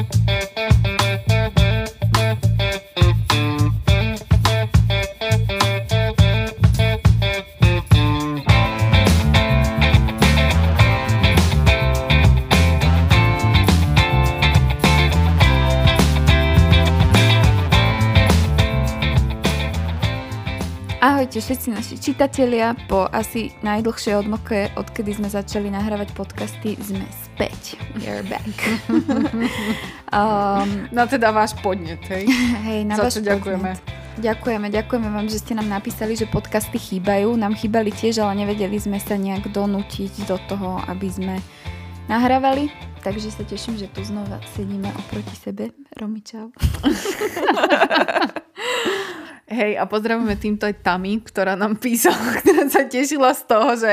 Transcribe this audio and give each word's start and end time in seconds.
Mm-hmm. 0.00 0.59
Všetci 21.50 21.74
naši 21.74 21.96
čitatelia. 21.98 22.78
Po 22.86 23.10
asi 23.10 23.50
najdlhšej 23.66 24.22
odmoke, 24.22 24.70
odkedy 24.78 25.18
sme 25.18 25.26
začali 25.26 25.66
nahrávať 25.66 26.14
podcasty, 26.14 26.78
sme 26.78 27.02
späť. 27.26 27.74
We're 27.98 28.22
back. 28.30 28.54
um, 30.14 30.86
no 30.94 31.10
teda 31.10 31.34
váš 31.34 31.58
podnet, 31.58 31.98
hej? 32.06 32.30
Hej, 32.70 32.86
na 32.86 32.94
váš 32.94 33.18
ďakujeme. 33.18 33.74
Ďakujeme, 34.22 34.70
ďakujeme 34.70 35.08
vám, 35.10 35.26
že 35.26 35.42
ste 35.42 35.58
nám 35.58 35.66
napísali, 35.66 36.14
že 36.14 36.30
podcasty 36.30 36.78
chýbajú. 36.78 37.34
Nám 37.34 37.58
chýbali 37.58 37.90
tiež, 37.90 38.22
ale 38.22 38.46
nevedeli 38.46 38.78
sme 38.78 39.02
sa 39.02 39.18
nejak 39.18 39.50
donútiť 39.50 40.30
do 40.30 40.38
toho, 40.46 40.78
aby 40.86 41.10
sme 41.10 41.34
nahrávali. 42.06 42.70
Takže 43.02 43.34
sa 43.34 43.42
teším, 43.42 43.74
že 43.74 43.90
tu 43.90 44.06
znova 44.06 44.38
sedíme 44.54 44.86
oproti 44.94 45.34
sebe. 45.34 45.74
Romi, 45.98 46.22
čau. 46.22 46.54
Hej, 49.50 49.82
a 49.82 49.84
pozdravujeme 49.90 50.38
týmto 50.38 50.62
aj 50.62 50.78
Tami, 50.78 51.18
ktorá 51.26 51.58
nám 51.58 51.74
písala, 51.82 52.22
ktorá 52.38 52.70
sa 52.70 52.86
tešila 52.86 53.34
z 53.34 53.42
toho, 53.50 53.68
že 53.74 53.92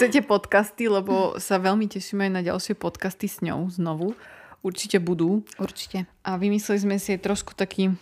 chcete 0.00 0.24
podcasty, 0.24 0.88
lebo 0.88 1.36
sa 1.36 1.60
veľmi 1.60 1.84
tešíme 1.92 2.24
aj 2.24 2.32
na 2.32 2.40
ďalšie 2.40 2.72
podcasty 2.72 3.28
s 3.28 3.44
ňou 3.44 3.68
znovu. 3.68 4.16
Určite 4.64 5.04
budú. 5.04 5.44
Určite. 5.60 6.08
A 6.24 6.40
vymysleli 6.40 6.80
sme 6.80 6.96
si 6.96 7.12
aj 7.12 7.20
trošku 7.20 7.52
taký, 7.52 7.92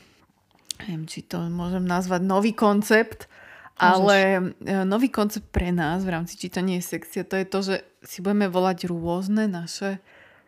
neviem, 0.86 1.02
či 1.10 1.26
to 1.26 1.42
môžem 1.50 1.82
nazvať 1.82 2.22
nový 2.22 2.54
koncept, 2.54 3.26
Môžeš. 3.26 3.82
ale 3.82 4.16
e, 4.62 4.86
nový 4.86 5.10
koncept 5.10 5.50
pre 5.50 5.74
nás 5.74 6.06
v 6.06 6.14
rámci 6.14 6.38
čítania 6.38 6.78
sekcie, 6.78 7.26
to 7.26 7.34
je 7.34 7.46
to, 7.50 7.58
že 7.66 7.76
si 8.06 8.22
budeme 8.22 8.46
volať 8.46 8.86
rôzne 8.86 9.50
naše 9.50 9.98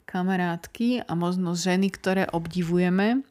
kamarátky 0.06 1.02
a 1.02 1.18
možno 1.18 1.58
ženy, 1.58 1.90
ktoré 1.90 2.30
obdivujeme 2.30 3.26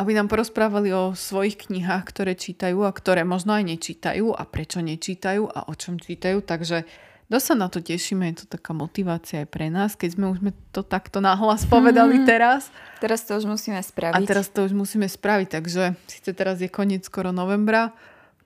aby 0.00 0.16
nám 0.16 0.32
porozprávali 0.32 0.96
o 0.96 1.12
svojich 1.12 1.68
knihách, 1.68 2.08
ktoré 2.08 2.32
čítajú 2.32 2.88
a 2.88 2.90
ktoré 2.90 3.28
možno 3.28 3.52
aj 3.52 3.68
nečítajú 3.68 4.32
a 4.32 4.42
prečo 4.48 4.80
nečítajú 4.80 5.44
a 5.44 5.68
o 5.68 5.74
čom 5.76 6.00
čítajú. 6.00 6.40
Takže 6.40 6.88
dosť 7.28 7.44
sa 7.44 7.54
na 7.54 7.68
to 7.68 7.84
tešíme, 7.84 8.24
je 8.32 8.42
to 8.42 8.56
taká 8.56 8.72
motivácia 8.72 9.44
aj 9.44 9.48
pre 9.52 9.68
nás, 9.68 10.00
keď 10.00 10.16
sme 10.16 10.32
už 10.32 10.40
sme 10.40 10.52
to 10.72 10.80
takto 10.80 11.20
nahlas 11.20 11.68
povedali 11.68 12.24
hmm. 12.24 12.26
teraz. 12.26 12.72
Teraz 13.04 13.28
to 13.28 13.36
už 13.36 13.44
musíme 13.44 13.76
spraviť. 13.76 14.16
A 14.16 14.24
teraz 14.24 14.48
to 14.48 14.64
už 14.64 14.72
musíme 14.72 15.04
spraviť, 15.04 15.48
takže 15.60 15.92
síce 16.08 16.30
teraz 16.32 16.64
je 16.64 16.72
koniec 16.72 17.04
skoro 17.04 17.28
novembra, 17.36 17.92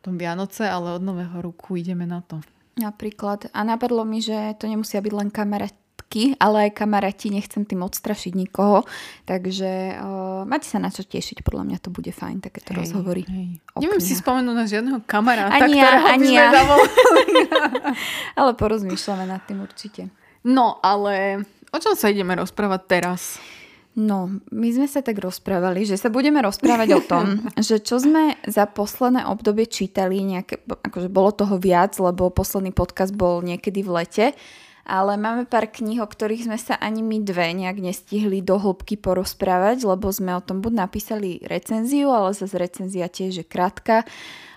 potom 0.03 0.19
Vianoce, 0.19 0.67
ale 0.67 0.99
od 0.99 1.03
nového 1.07 1.39
roku 1.39 1.79
ideme 1.79 2.05
na 2.05 2.19
to. 2.27 2.43
Napríklad. 2.75 3.55
A 3.55 3.63
napadlo 3.63 4.03
mi, 4.03 4.19
že 4.19 4.35
to 4.59 4.67
nemusia 4.67 4.99
byť 4.99 5.13
len 5.15 5.31
kamerať 5.31 5.84
kamarátky, 6.14 6.39
ale 6.39 6.56
aj 6.69 6.70
kamaráti, 6.78 7.31
nechcem 7.31 7.67
tým 7.67 7.83
odstrašiť 7.83 8.33
nikoho, 8.34 8.87
takže 9.27 9.98
uh, 9.98 10.42
máte 10.47 10.67
sa 10.67 10.78
na 10.78 10.91
čo 10.91 11.03
tešiť, 11.03 11.42
podľa 11.42 11.64
mňa 11.67 11.78
to 11.83 11.91
bude 11.91 12.11
fajn, 12.11 12.39
takéto 12.42 12.75
hej, 12.75 12.78
rozhovory. 12.86 13.23
Hej. 13.27 13.59
Neviem 13.83 14.01
si 14.03 14.14
spomenúť 14.14 14.55
na 14.55 14.67
žiadneho 14.67 14.98
kamaráta, 15.06 15.59
ani 15.59 15.78
ja, 15.78 15.84
ktorého 15.84 16.06
ani 16.06 16.23
by 16.23 16.27
sme 16.27 16.34
ja. 16.34 16.51
ale 18.41 18.51
porozmýšľame 18.55 19.25
nad 19.27 19.42
tým 19.47 19.59
určite. 19.62 20.03
No, 20.45 20.78
ale 20.84 21.42
o 21.73 21.78
čom 21.81 21.97
sa 21.97 22.12
ideme 22.12 22.36
rozprávať 22.36 22.81
teraz? 22.86 23.41
No, 23.95 24.27
my 24.51 24.69
sme 24.75 24.91
sa 24.91 25.06
tak 25.06 25.23
rozprávali, 25.23 25.86
že 25.86 25.95
sa 25.95 26.11
budeme 26.11 26.42
rozprávať 26.42 26.89
o 26.98 27.01
tom, 27.06 27.47
že 27.70 27.79
čo 27.79 28.03
sme 28.03 28.34
za 28.42 28.67
posledné 28.67 29.23
obdobie 29.31 29.70
čítali, 29.70 30.19
nejaké, 30.19 30.67
akože 30.67 31.06
bolo 31.06 31.31
toho 31.31 31.62
viac, 31.62 31.95
lebo 32.02 32.35
posledný 32.35 32.74
podcast 32.74 33.14
bol 33.14 33.39
niekedy 33.39 33.86
v 33.86 33.90
lete, 34.02 34.27
ale 34.84 35.17
máme 35.17 35.48
pár 35.48 35.68
kníh, 35.72 36.05
o 36.05 36.08
ktorých 36.08 36.46
sme 36.46 36.58
sa 36.61 36.77
ani 36.77 37.00
my 37.00 37.24
dve 37.24 37.56
nejak 37.56 37.80
nestihli 37.80 38.45
do 38.45 38.61
hĺbky 38.61 39.00
porozprávať, 39.00 39.89
lebo 39.89 40.12
sme 40.12 40.36
o 40.36 40.45
tom 40.45 40.61
buď 40.61 40.72
napísali 40.89 41.40
recenziu, 41.45 42.12
ale 42.12 42.36
zase 42.36 42.61
recenzia 42.61 43.08
tiež 43.08 43.42
je 43.42 43.46
krátka 43.48 44.05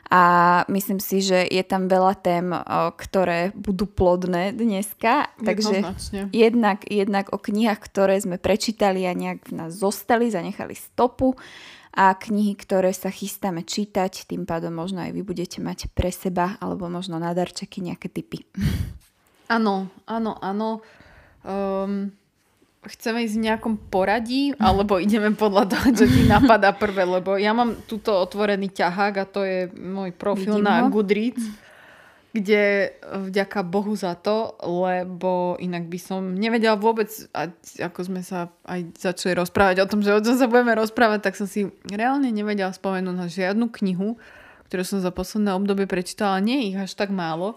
a 0.07 0.23
myslím 0.71 1.03
si, 1.03 1.19
že 1.19 1.43
je 1.51 1.63
tam 1.67 1.91
veľa 1.91 2.15
tém, 2.23 2.47
ktoré 2.95 3.51
budú 3.51 3.83
plodné 3.87 4.55
dneska. 4.55 5.35
Takže 5.43 5.83
jednak, 6.31 6.87
jednak 6.87 7.35
o 7.35 7.37
knihách, 7.39 7.79
ktoré 7.83 8.15
sme 8.23 8.39
prečítali 8.39 9.03
a 9.03 9.11
nejak 9.11 9.51
v 9.51 9.53
nás 9.55 9.75
zostali, 9.75 10.31
zanechali 10.31 10.79
stopu 10.79 11.35
a 11.91 12.15
knihy, 12.15 12.55
ktoré 12.55 12.95
sa 12.95 13.11
chystáme 13.11 13.67
čítať, 13.67 14.31
tým 14.31 14.47
pádom 14.47 14.71
možno 14.71 15.03
aj 15.03 15.11
vy 15.11 15.21
budete 15.27 15.59
mať 15.59 15.91
pre 15.91 16.13
seba 16.13 16.55
alebo 16.63 16.87
možno 16.87 17.19
na 17.19 17.35
darčeky 17.35 17.83
nejaké 17.83 18.07
typy. 18.07 18.47
Áno, 19.47 19.87
áno, 20.03 20.35
áno. 20.43 20.83
Um, 21.47 22.11
chceme 22.87 23.23
ísť 23.23 23.35
v 23.35 23.45
nejakom 23.51 23.73
poradí, 23.91 24.51
alebo 24.59 24.99
ideme 24.99 25.31
podľa 25.35 25.71
toho, 25.71 25.87
čo 25.91 26.05
ti 26.07 26.27
napadá 26.27 26.71
prvé, 26.75 27.03
lebo 27.03 27.35
ja 27.39 27.51
mám 27.51 27.79
túto 27.87 28.15
otvorený 28.15 28.71
ťahák 28.71 29.13
a 29.19 29.25
to 29.27 29.41
je 29.43 29.59
môj 29.75 30.15
profil 30.15 30.59
Vidím 30.59 30.67
na 30.67 30.83
ho. 30.83 30.91
Goodreads, 30.91 31.43
kde 32.31 32.93
vďaka 33.01 33.65
Bohu 33.65 33.95
za 33.97 34.13
to, 34.13 34.55
lebo 34.61 35.57
inak 35.57 35.89
by 35.89 35.99
som 35.99 36.35
nevedela 36.35 36.77
vôbec, 36.77 37.09
ako 37.79 37.99
sme 38.03 38.21
sa 38.21 38.53
aj 38.67 38.99
začali 38.99 39.33
rozprávať 39.33 39.83
o 39.83 39.89
tom, 39.89 40.05
že 40.05 40.13
o 40.13 40.21
čom 40.21 40.35
sa 40.37 40.51
budeme 40.51 40.77
rozprávať, 40.77 41.23
tak 41.23 41.39
som 41.39 41.47
si 41.49 41.71
reálne 41.89 42.29
nevedela 42.29 42.69
spomenúť 42.75 43.15
na 43.15 43.27
žiadnu 43.31 43.71
knihu, 43.81 44.19
ktorú 44.69 44.83
som 44.83 44.99
za 44.99 45.09
posledné 45.09 45.55
obdobie 45.55 45.87
prečítala. 45.87 46.43
Nie 46.43 46.67
ich 46.67 46.77
až 46.77 46.93
tak 46.93 47.09
málo. 47.09 47.55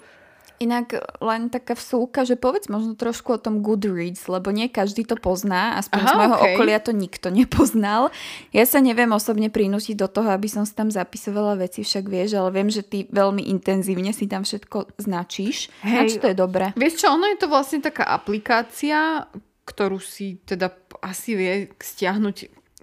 Inak 0.60 0.92
len 1.24 1.48
taká 1.48 1.72
vsúka, 1.72 2.28
že 2.28 2.36
povedz 2.36 2.68
možno 2.68 2.92
trošku 2.92 3.32
o 3.32 3.40
tom 3.40 3.64
Goodreads, 3.64 4.28
lebo 4.28 4.52
nie 4.52 4.68
každý 4.68 5.08
to 5.08 5.16
pozná, 5.16 5.80
aspoň 5.80 6.00
Aha, 6.04 6.08
z 6.08 6.12
môjho 6.20 6.36
okay. 6.36 6.52
okolia 6.52 6.78
to 6.84 6.92
nikto 6.92 7.32
nepoznal. 7.32 8.12
Ja 8.52 8.68
sa 8.68 8.84
neviem 8.84 9.08
osobne 9.08 9.48
prinútiť 9.48 9.96
do 9.96 10.04
toho, 10.04 10.28
aby 10.28 10.52
som 10.52 10.68
si 10.68 10.76
tam 10.76 10.92
zapisovala 10.92 11.56
veci, 11.56 11.80
však 11.80 12.04
vieš, 12.04 12.36
ale 12.36 12.52
viem, 12.52 12.68
že 12.68 12.84
ty 12.84 13.08
veľmi 13.08 13.48
intenzívne 13.48 14.12
si 14.12 14.28
tam 14.28 14.44
všetko 14.44 15.00
značíš. 15.00 15.72
Hej, 15.80 16.20
to 16.20 16.28
je 16.28 16.36
dobré. 16.36 16.76
Vieš 16.76 17.02
čo, 17.02 17.16
ono 17.16 17.24
je 17.32 17.40
to 17.40 17.48
vlastne 17.48 17.80
taká 17.80 18.04
aplikácia, 18.12 19.24
ktorú 19.64 19.96
si 19.96 20.44
teda 20.44 20.76
asi 21.00 21.40
vie 21.40 21.72
stiahnuť 21.80 22.36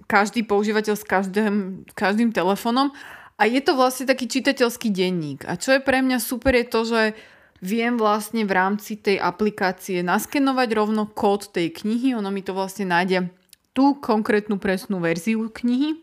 každý 0.10 0.42
používateľ 0.50 0.96
s 0.98 1.06
každým, 1.06 1.86
každým 1.94 2.34
telefónom 2.34 2.90
a 3.38 3.44
je 3.46 3.62
to 3.62 3.78
vlastne 3.78 4.10
taký 4.10 4.26
čitateľský 4.26 4.90
denník. 4.90 5.46
A 5.46 5.62
čo 5.62 5.78
je 5.78 5.82
pre 5.82 6.02
mňa 6.02 6.18
super 6.18 6.58
je 6.58 6.66
to, 6.66 6.82
že 6.90 7.02
viem 7.62 7.98
vlastne 7.98 8.46
v 8.46 8.54
rámci 8.54 8.98
tej 8.98 9.18
aplikácie 9.18 10.06
naskenovať 10.06 10.70
rovno 10.78 11.10
kód 11.10 11.50
tej 11.50 11.74
knihy, 11.74 12.14
ono 12.14 12.30
mi 12.30 12.46
to 12.46 12.54
vlastne 12.54 12.90
nájde 12.90 13.34
tú 13.74 13.98
konkrétnu 14.02 14.58
presnú 14.58 14.98
verziu 14.98 15.50
knihy. 15.54 16.02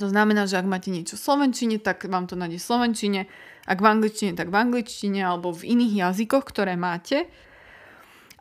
To 0.00 0.08
znamená, 0.08 0.48
že 0.48 0.56
ak 0.56 0.66
máte 0.66 0.88
niečo 0.88 1.20
v 1.20 1.24
slovenčine, 1.26 1.76
tak 1.76 2.06
vám 2.08 2.24
to 2.24 2.38
nájde 2.38 2.56
v 2.56 2.64
slovenčine, 2.64 3.20
ak 3.68 3.78
v 3.78 3.86
angličtine, 3.86 4.32
tak 4.32 4.48
v 4.48 4.56
angličtine 4.56 5.20
alebo 5.20 5.52
v 5.52 5.76
iných 5.76 6.08
jazykoch, 6.08 6.46
ktoré 6.48 6.78
máte. 6.78 7.28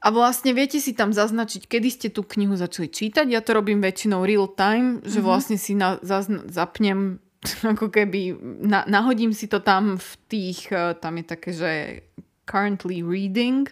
A 0.01 0.09
vlastne 0.09 0.57
viete 0.57 0.81
si 0.81 0.97
tam 0.97 1.13
zaznačiť, 1.13 1.69
kedy 1.69 1.89
ste 1.93 2.07
tú 2.09 2.25
knihu 2.25 2.57
začali 2.57 2.89
čítať. 2.89 3.29
Ja 3.29 3.45
to 3.45 3.53
robím 3.53 3.85
väčšinou 3.85 4.25
real 4.25 4.49
time, 4.49 4.97
že 5.05 5.21
mm-hmm. 5.21 5.25
vlastne 5.25 5.57
si 5.61 5.77
na, 5.77 6.01
zazn- 6.01 6.49
zapnem, 6.49 7.21
ako 7.77 7.93
keby 7.93 8.33
na, 8.65 8.81
nahodím 8.89 9.29
si 9.29 9.45
to 9.45 9.61
tam 9.61 10.01
v 10.01 10.11
tých, 10.25 10.73
eh, 10.73 10.97
tam 10.97 11.21
je 11.21 11.25
také, 11.25 11.49
že 11.53 11.71
currently 12.51 12.99
reading, 12.99 13.71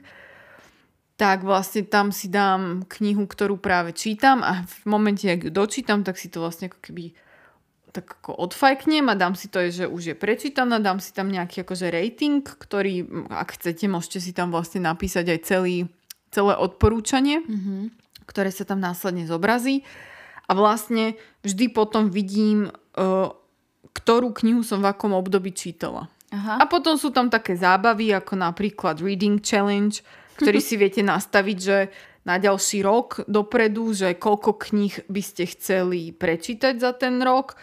tak 1.19 1.43
vlastne 1.43 1.83
tam 1.83 2.15
si 2.15 2.31
dám 2.31 2.87
knihu, 2.87 3.27
ktorú 3.27 3.59
práve 3.59 3.91
čítam 3.91 4.39
a 4.39 4.63
v 4.63 4.87
momente, 4.87 5.27
ak 5.27 5.43
ju 5.43 5.51
dočítam, 5.51 6.07
tak 6.07 6.15
si 6.15 6.31
to 6.31 6.39
vlastne 6.39 6.71
ako 6.71 6.79
keby 6.79 7.11
tak 7.91 8.05
ako 8.21 8.37
odfajknem 8.37 9.09
a 9.09 9.17
dám 9.17 9.33
si 9.33 9.49
to, 9.49 9.65
že 9.67 9.89
už 9.89 10.13
je 10.13 10.15
prečítaná, 10.15 10.77
dám 10.79 11.01
si 11.01 11.09
tam 11.11 11.27
nejaký 11.27 11.65
akože 11.65 11.89
rating, 11.89 12.45
ktorý, 12.45 13.27
ak 13.33 13.57
chcete, 13.59 13.89
môžete 13.89 14.19
si 14.21 14.31
tam 14.31 14.53
vlastne 14.53 14.85
napísať 14.85 15.25
aj 15.35 15.39
celý, 15.43 15.77
celé 16.29 16.53
odporúčanie, 16.53 17.41
mm-hmm. 17.41 17.81
ktoré 18.29 18.53
sa 18.53 18.63
tam 18.63 18.79
následne 18.79 19.25
zobrazí. 19.25 19.83
A 20.49 20.57
vlastne 20.57 21.17
vždy 21.41 21.73
potom 21.73 22.13
vidím, 22.13 22.69
uh, 22.97 23.33
ktorú 23.93 24.33
knihu 24.37 24.61
som 24.61 24.81
v 24.85 24.89
akom 24.93 25.13
období 25.17 25.53
čítala. 25.53 26.09
Aha. 26.29 26.61
A 26.61 26.63
potom 26.69 26.93
sú 26.93 27.09
tam 27.09 27.27
také 27.27 27.57
zábavy, 27.57 28.13
ako 28.13 28.37
napríklad 28.37 29.01
Reading 29.01 29.41
Challenge, 29.41 29.97
ktorý 30.37 30.59
si 30.61 30.77
viete 30.77 31.01
nastaviť, 31.01 31.57
že 31.57 31.77
na 32.27 32.37
ďalší 32.37 32.85
rok 32.85 33.25
dopredu, 33.25 33.91
že 33.97 34.13
koľko 34.13 34.61
kníh 34.61 35.09
by 35.09 35.21
ste 35.25 35.49
chceli 35.49 36.13
prečítať 36.13 36.77
za 36.77 36.93
ten 36.93 37.17
rok. 37.25 37.57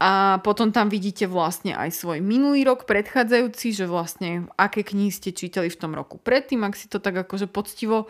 A 0.00 0.40
potom 0.40 0.72
tam 0.72 0.88
vidíte 0.88 1.28
vlastne 1.28 1.76
aj 1.76 1.92
svoj 1.92 2.24
minulý 2.24 2.64
rok 2.64 2.88
predchádzajúci, 2.88 3.76
že 3.76 3.84
vlastne 3.84 4.48
aké 4.56 4.80
knihy 4.80 5.12
ste 5.12 5.36
čítali 5.36 5.68
v 5.68 5.76
tom 5.76 5.92
roku 5.92 6.16
predtým, 6.16 6.64
ak 6.64 6.72
si 6.72 6.88
to 6.88 7.04
tak 7.04 7.20
akože 7.28 7.44
poctivo 7.52 8.08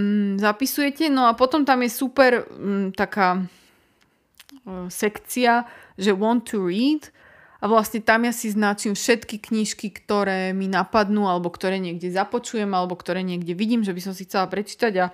mm, 0.00 0.40
zapisujete. 0.40 1.12
No 1.12 1.28
a 1.28 1.36
potom 1.36 1.68
tam 1.68 1.84
je 1.84 1.92
super 1.92 2.48
mm, 2.48 2.96
taká 2.96 3.36
uh, 3.36 4.88
sekcia, 4.88 5.68
že 6.00 6.16
want 6.16 6.48
to 6.48 6.64
read 6.64 7.12
a 7.60 7.64
vlastne 7.68 8.00
tam 8.00 8.24
ja 8.24 8.32
si 8.32 8.48
značím 8.48 8.96
všetky 8.96 9.36
knižky, 9.36 9.92
ktoré 9.92 10.56
mi 10.56 10.64
napadnú 10.64 11.28
alebo 11.28 11.52
ktoré 11.52 11.76
niekde 11.76 12.08
započujem 12.08 12.72
alebo 12.72 12.96
ktoré 12.96 13.20
niekde 13.20 13.52
vidím, 13.52 13.84
že 13.84 13.92
by 13.92 14.00
som 14.00 14.12
si 14.16 14.24
chcela 14.24 14.48
prečítať 14.48 14.94
a 14.96 15.06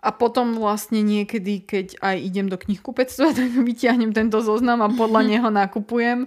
a 0.00 0.16
potom 0.16 0.56
vlastne 0.56 1.04
niekedy, 1.04 1.60
keď 1.60 2.00
aj 2.00 2.16
idem 2.16 2.48
do 2.48 2.56
knihkupectva, 2.56 3.32
tak 3.36 3.48
vytiahnem 3.52 4.16
tento 4.16 4.40
zoznam 4.40 4.80
a 4.80 4.88
podľa 4.88 5.20
neho 5.36 5.48
nakupujem 5.52 6.26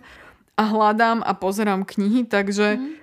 a 0.54 0.64
hľadám 0.70 1.26
a 1.26 1.34
pozerám 1.34 1.82
knihy, 1.82 2.30
takže 2.30 2.78
mm. 2.78 2.94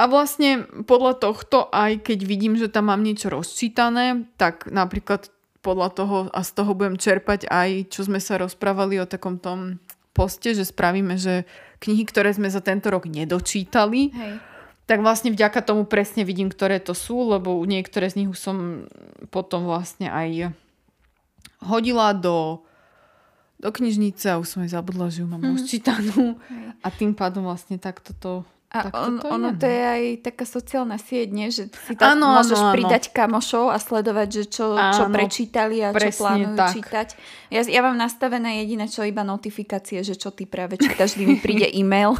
a 0.00 0.04
vlastne 0.08 0.64
podľa 0.88 1.20
tohto, 1.20 1.68
aj 1.68 2.08
keď 2.08 2.18
vidím, 2.24 2.56
že 2.56 2.72
tam 2.72 2.88
mám 2.88 3.04
niečo 3.04 3.28
rozčítané, 3.28 4.24
tak 4.40 4.64
napríklad 4.72 5.28
podľa 5.60 5.88
toho 5.92 6.16
a 6.32 6.40
z 6.40 6.50
toho 6.56 6.72
budem 6.72 6.96
čerpať 6.96 7.44
aj, 7.52 7.92
čo 7.92 8.08
sme 8.08 8.16
sa 8.16 8.40
rozprávali 8.40 8.96
o 8.96 9.04
takom 9.04 9.36
tom 9.36 9.76
poste, 10.12 10.54
že 10.54 10.66
spravíme, 10.66 11.16
že 11.16 11.46
knihy, 11.80 12.04
ktoré 12.04 12.34
sme 12.34 12.50
za 12.50 12.60
tento 12.60 12.90
rok 12.90 13.06
nedočítali, 13.06 14.10
Hej. 14.10 14.34
tak 14.84 14.98
vlastne 15.00 15.30
vďaka 15.32 15.62
tomu 15.64 15.86
presne 15.86 16.26
vidím, 16.26 16.50
ktoré 16.52 16.82
to 16.82 16.92
sú, 16.92 17.30
lebo 17.30 17.56
niektoré 17.64 18.10
z 18.10 18.24
nich 18.24 18.28
už 18.30 18.38
som 18.38 18.56
potom 19.30 19.64
vlastne 19.64 20.10
aj 20.10 20.52
hodila 21.64 22.12
do, 22.16 22.64
do 23.60 23.70
knižnice 23.70 24.32
a 24.32 24.40
už 24.40 24.48
som 24.48 24.60
aj 24.64 24.72
zabudla, 24.74 25.12
že 25.12 25.22
ju 25.22 25.28
mám 25.28 25.40
mm-hmm. 25.40 25.56
už 25.56 25.68
čítanú 25.68 26.40
a 26.84 26.88
tým 26.88 27.12
pádom 27.12 27.44
vlastne 27.44 27.76
takto 27.76 28.16
to 28.16 28.32
a 28.70 28.86
on, 28.94 29.18
to 29.18 29.26
ono 29.26 29.50
je, 29.50 29.58
to 29.58 29.66
je 29.66 29.82
aj 29.82 30.02
taká 30.30 30.44
sociálna 30.46 30.94
sieť, 30.94 31.28
nie? 31.34 31.50
že 31.50 31.66
si 31.74 31.98
tam 31.98 32.22
ano, 32.22 32.38
môžeš 32.38 32.60
ano, 32.62 32.70
pridať 32.70 33.10
kamošov 33.10 33.66
a 33.66 33.82
sledovať, 33.82 34.28
že 34.30 34.42
čo, 34.46 34.78
ano, 34.78 34.94
čo 34.94 35.04
prečítali 35.10 35.82
a 35.82 35.90
čo 35.90 36.14
plánujú 36.14 36.54
tak. 36.54 36.70
čítať. 36.78 37.08
Ja, 37.50 37.66
ja 37.66 37.80
mám 37.82 37.98
nastavené 37.98 38.62
jediné, 38.62 38.86
čo 38.86 39.02
iba 39.02 39.26
notifikácie, 39.26 40.06
že 40.06 40.14
čo 40.14 40.30
ty 40.30 40.46
práve 40.46 40.78
čítaš, 40.78 41.18
vždy 41.18 41.24
mi 41.26 41.36
príde 41.42 41.66
e-mail. 41.66 42.14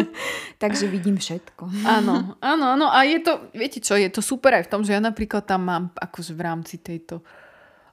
Takže 0.62 0.88
vidím 0.88 1.20
všetko. 1.20 1.68
Áno, 1.84 2.40
áno, 2.40 2.64
áno. 2.72 2.86
A 2.88 3.04
je 3.04 3.20
to, 3.20 3.52
viete 3.52 3.84
čo, 3.84 3.92
je 4.00 4.08
to 4.08 4.24
super 4.24 4.56
aj 4.56 4.64
v 4.66 4.70
tom, 4.72 4.80
že 4.80 4.96
ja 4.96 5.04
napríklad 5.04 5.44
tam 5.44 5.68
mám 5.68 5.84
akože 6.00 6.32
v 6.32 6.40
rámci 6.40 6.80
tejto 6.80 7.20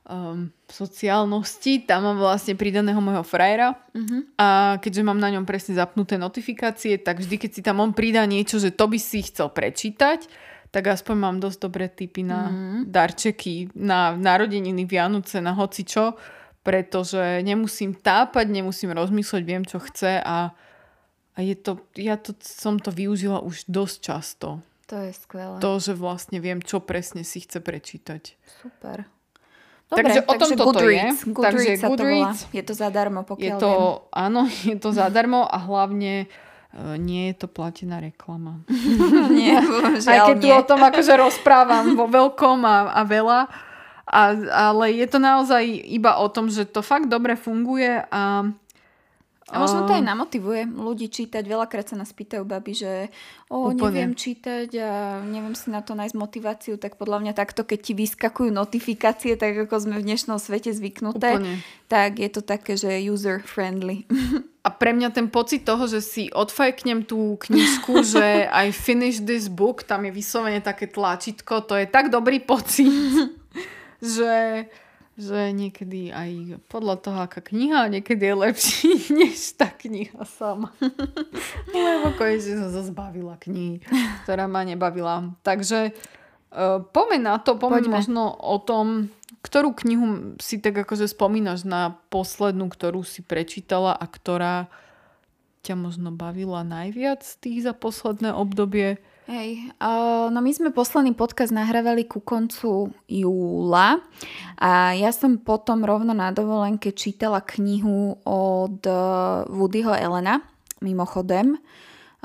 um, 0.07 0.49
sociálnosti, 0.67 1.83
tam 1.83 2.07
mám 2.07 2.17
vlastne 2.19 2.55
pridaného 2.55 2.99
môjho 2.99 3.23
frajera 3.23 3.75
uh-huh. 3.75 4.21
a 4.39 4.47
keďže 4.79 5.03
mám 5.03 5.19
na 5.19 5.29
ňom 5.35 5.43
presne 5.43 5.75
zapnuté 5.75 6.15
notifikácie, 6.15 6.99
tak 6.99 7.19
vždy, 7.19 7.35
keď 7.35 7.51
si 7.51 7.61
tam 7.61 7.83
on 7.83 7.91
pridá 7.91 8.23
niečo, 8.23 8.57
že 8.57 8.71
to 8.71 8.87
by 8.87 8.97
si 8.97 9.23
chcel 9.27 9.51
prečítať, 9.51 10.27
tak 10.71 10.83
aspoň 10.87 11.15
mám 11.15 11.37
dosť 11.39 11.59
dobré 11.63 11.87
tipy 11.87 12.23
na 12.23 12.41
uh-huh. 12.47 12.79
darčeky, 12.87 13.71
na 13.75 14.15
narodeniny, 14.15 14.83
Vianoce, 14.83 15.39
na 15.39 15.55
hocičo, 15.55 16.15
pretože 16.63 17.43
nemusím 17.47 17.95
tápať, 17.95 18.51
nemusím 18.51 18.91
rozmýšľať, 18.91 19.43
viem, 19.47 19.63
čo 19.63 19.79
chce 19.79 20.19
a, 20.19 20.51
a 21.31 21.39
je 21.39 21.55
to, 21.55 21.79
ja 21.95 22.19
to, 22.19 22.35
som 22.43 22.75
to 22.75 22.91
využila 22.91 23.39
už 23.39 23.67
dosť 23.71 23.97
často. 24.03 24.47
To 24.87 24.95
je 25.03 25.11
skvelé. 25.15 25.59
To, 25.59 25.71
že 25.83 25.95
vlastne 25.95 26.39
viem, 26.39 26.63
čo 26.63 26.79
presne 26.79 27.27
si 27.27 27.43
chce 27.43 27.59
prečítať. 27.59 28.39
Super. 28.63 29.07
Dobre, 29.87 30.03
takže 30.03 30.21
o 30.27 30.33
tom 30.35 30.49
toto 30.51 30.75
Goodreads. 30.75 31.23
je. 31.23 31.31
Goodreads 31.31 31.79
takže 31.79 31.87
Goodreads. 31.87 32.39
To 32.43 32.55
je 32.59 32.63
to 32.67 32.73
zadarmo, 32.75 33.19
pokiaľ 33.23 33.55
je 33.55 33.63
to, 33.63 33.71
viem. 33.71 34.11
Áno, 34.11 34.41
je 34.71 34.75
to 34.75 34.89
zadarmo 34.91 35.47
a 35.47 35.57
hlavne 35.63 36.27
uh, 36.27 36.99
nie 36.99 37.31
je 37.31 37.35
to 37.39 37.47
platená 37.47 38.03
reklama. 38.03 38.67
nie, 39.31 39.55
Aj 40.03 40.19
keď 40.27 40.37
tu 40.43 40.47
o 40.51 40.63
tom 40.67 40.83
akože 40.83 41.13
rozprávam 41.15 41.95
vo 41.95 42.11
veľkom 42.11 42.59
a, 42.67 42.99
a 42.99 43.01
veľa. 43.07 43.39
A, 44.07 44.21
ale 44.71 44.95
je 44.95 45.07
to 45.07 45.19
naozaj 45.19 45.63
iba 45.67 46.15
o 46.19 46.27
tom, 46.31 46.47
že 46.47 46.63
to 46.63 46.79
fakt 46.79 47.11
dobre 47.11 47.35
funguje 47.35 48.07
a 48.07 48.43
a 49.47 49.63
možno 49.63 49.87
to 49.87 49.95
aj 49.95 50.03
namotivuje 50.03 50.67
ľudí 50.67 51.07
čítať. 51.07 51.39
Veľakrát 51.47 51.87
sa 51.87 51.95
nás 51.95 52.11
pýtajú 52.11 52.43
baby, 52.43 52.73
že 52.75 53.07
o, 53.47 53.71
neviem 53.71 54.11
čítať 54.11 54.67
a 54.75 55.23
neviem 55.23 55.55
si 55.55 55.71
na 55.71 55.79
to 55.79 55.95
nájsť 55.95 56.19
motiváciu, 56.19 56.75
tak 56.75 56.99
podľa 56.99 57.23
mňa 57.23 57.33
takto, 57.33 57.63
keď 57.63 57.79
ti 57.79 57.93
vyskakujú 57.95 58.51
notifikácie, 58.51 59.39
tak 59.39 59.55
ako 59.55 59.87
sme 59.87 60.03
v 60.03 60.07
dnešnom 60.11 60.35
svete 60.35 60.75
zvyknuté, 60.75 61.39
Úplne. 61.39 61.63
tak 61.87 62.19
je 62.19 62.27
to 62.27 62.43
také, 62.43 62.75
že 62.75 62.91
user-friendly. 63.07 64.03
A 64.67 64.73
pre 64.75 64.91
mňa 64.91 65.15
ten 65.15 65.31
pocit 65.31 65.63
toho, 65.63 65.87
že 65.87 66.03
si 66.03 66.27
odfajknem 66.27 67.07
tú 67.07 67.39
knižku, 67.39 68.03
že 68.19 68.51
I 68.51 68.75
finish 68.75 69.23
this 69.23 69.47
book, 69.47 69.87
tam 69.87 70.03
je 70.03 70.11
vyslovene 70.11 70.59
také 70.59 70.91
tlačítko, 70.91 71.63
to 71.63 71.79
je 71.79 71.87
tak 71.87 72.11
dobrý 72.11 72.43
pocit, 72.43 72.91
že 74.03 74.67
že 75.17 75.49
niekedy 75.49 76.13
aj 76.13 76.61
podľa 76.69 76.95
toho, 77.01 77.17
aká 77.25 77.41
kniha, 77.41 77.89
niekedy 77.89 78.21
je 78.21 78.35
lepší 78.37 78.91
než 79.17 79.57
tá 79.57 79.65
kniha 79.73 80.21
sama. 80.29 80.69
Lebo 81.73 82.13
konečne 82.13 82.61
som 82.61 82.69
sa 82.69 82.85
zbavila 82.85 83.33
knihy, 83.41 83.81
ktorá 84.23 84.45
ma 84.45 84.61
nebavila. 84.61 85.33
Takže 85.41 85.91
uh, 86.53 86.85
poďme 86.93 87.17
na 87.33 87.35
to, 87.41 87.57
poďme 87.57 87.97
možno 87.97 88.29
o 88.29 88.61
tom, 88.61 89.09
ktorú 89.41 89.73
knihu 89.73 90.37
si 90.37 90.61
tak 90.61 90.77
akože 90.85 91.09
spomínaš 91.09 91.65
na 91.65 91.97
poslednú, 92.13 92.69
ktorú 92.69 93.01
si 93.01 93.25
prečítala 93.25 93.97
a 93.97 94.05
ktorá 94.05 94.69
ťa 95.65 95.75
možno 95.75 96.13
bavila 96.13 96.61
najviac 96.61 97.25
tých 97.41 97.65
za 97.65 97.73
posledné 97.73 98.31
obdobie. 98.37 99.01
Hej, 99.27 99.75
uh, 99.83 100.31
no 100.31 100.39
my 100.39 100.55
sme 100.55 100.71
posledný 100.71 101.11
podcast 101.11 101.51
nahrávali 101.51 102.07
ku 102.07 102.23
koncu 102.23 102.95
júla 103.11 103.99
a 104.55 104.95
ja 104.95 105.11
som 105.11 105.35
potom 105.35 105.83
rovno 105.83 106.15
na 106.15 106.31
dovolenke 106.31 106.95
čítala 106.95 107.43
knihu 107.43 108.23
od 108.23 108.79
Woodyho 109.51 109.91
Elena, 109.99 110.39
mimochodem. 110.79 111.59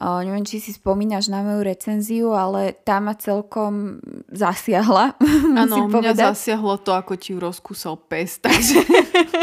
Uh, 0.03 0.19
neviem, 0.27 0.43
či 0.43 0.59
si 0.59 0.75
spomínaš 0.75 1.31
na 1.31 1.47
moju 1.47 1.63
recenziu, 1.63 2.35
ale 2.35 2.75
tá 2.75 2.99
ma 2.99 3.15
celkom 3.15 4.03
zasiahla. 4.35 5.15
Áno, 5.63 5.87
mňa 5.87 6.19
zasiahlo 6.19 6.83
to, 6.83 6.91
ako 6.91 7.15
ti 7.15 7.31
ju 7.31 7.39
rozkúsal 7.39 7.95
pes, 8.11 8.43
takže... 8.43 8.83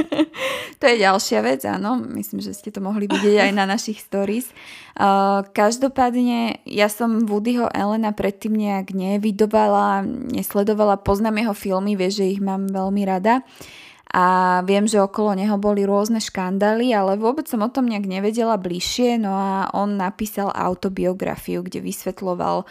to 0.83 0.83
je 0.83 0.95
ďalšia 0.99 1.39
vec, 1.47 1.63
áno. 1.63 1.95
Myslím, 1.95 2.43
že 2.43 2.51
ste 2.51 2.75
to 2.75 2.83
mohli 2.83 3.07
vidieť 3.07 3.47
aj 3.47 3.51
na 3.55 3.63
našich 3.67 4.03
stories. 4.03 4.51
Uh, 4.99 5.47
každopádne, 5.55 6.59
ja 6.67 6.91
som 6.91 7.23
Woodyho 7.23 7.71
Elena 7.71 8.11
predtým 8.11 8.51
nejak 8.51 8.91
nevidovala, 8.91 10.03
nesledovala, 10.07 10.99
poznám 10.99 11.39
jeho 11.39 11.55
filmy, 11.55 11.95
vieš, 11.95 12.19
že 12.19 12.35
ich 12.35 12.41
mám 12.43 12.67
veľmi 12.67 13.07
rada. 13.07 13.47
Uh, 13.47 13.88
a 14.09 14.59
viem, 14.65 14.89
že 14.89 14.97
okolo 14.97 15.37
neho 15.37 15.53
boli 15.61 15.85
rôzne 15.85 16.17
škandály, 16.17 16.89
ale 16.97 17.13
vôbec 17.13 17.45
som 17.45 17.61
o 17.61 17.69
tom 17.69 17.85
nejak 17.85 18.09
nevedela 18.09 18.57
bližšie, 18.57 19.21
no 19.21 19.37
a 19.37 19.69
on 19.77 20.01
napísal 20.01 20.49
autobiografiu, 20.49 21.61
kde 21.61 21.77
vysvetloval 21.85 22.65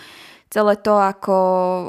celé 0.49 0.75
to, 0.81 0.97
ako 0.97 1.37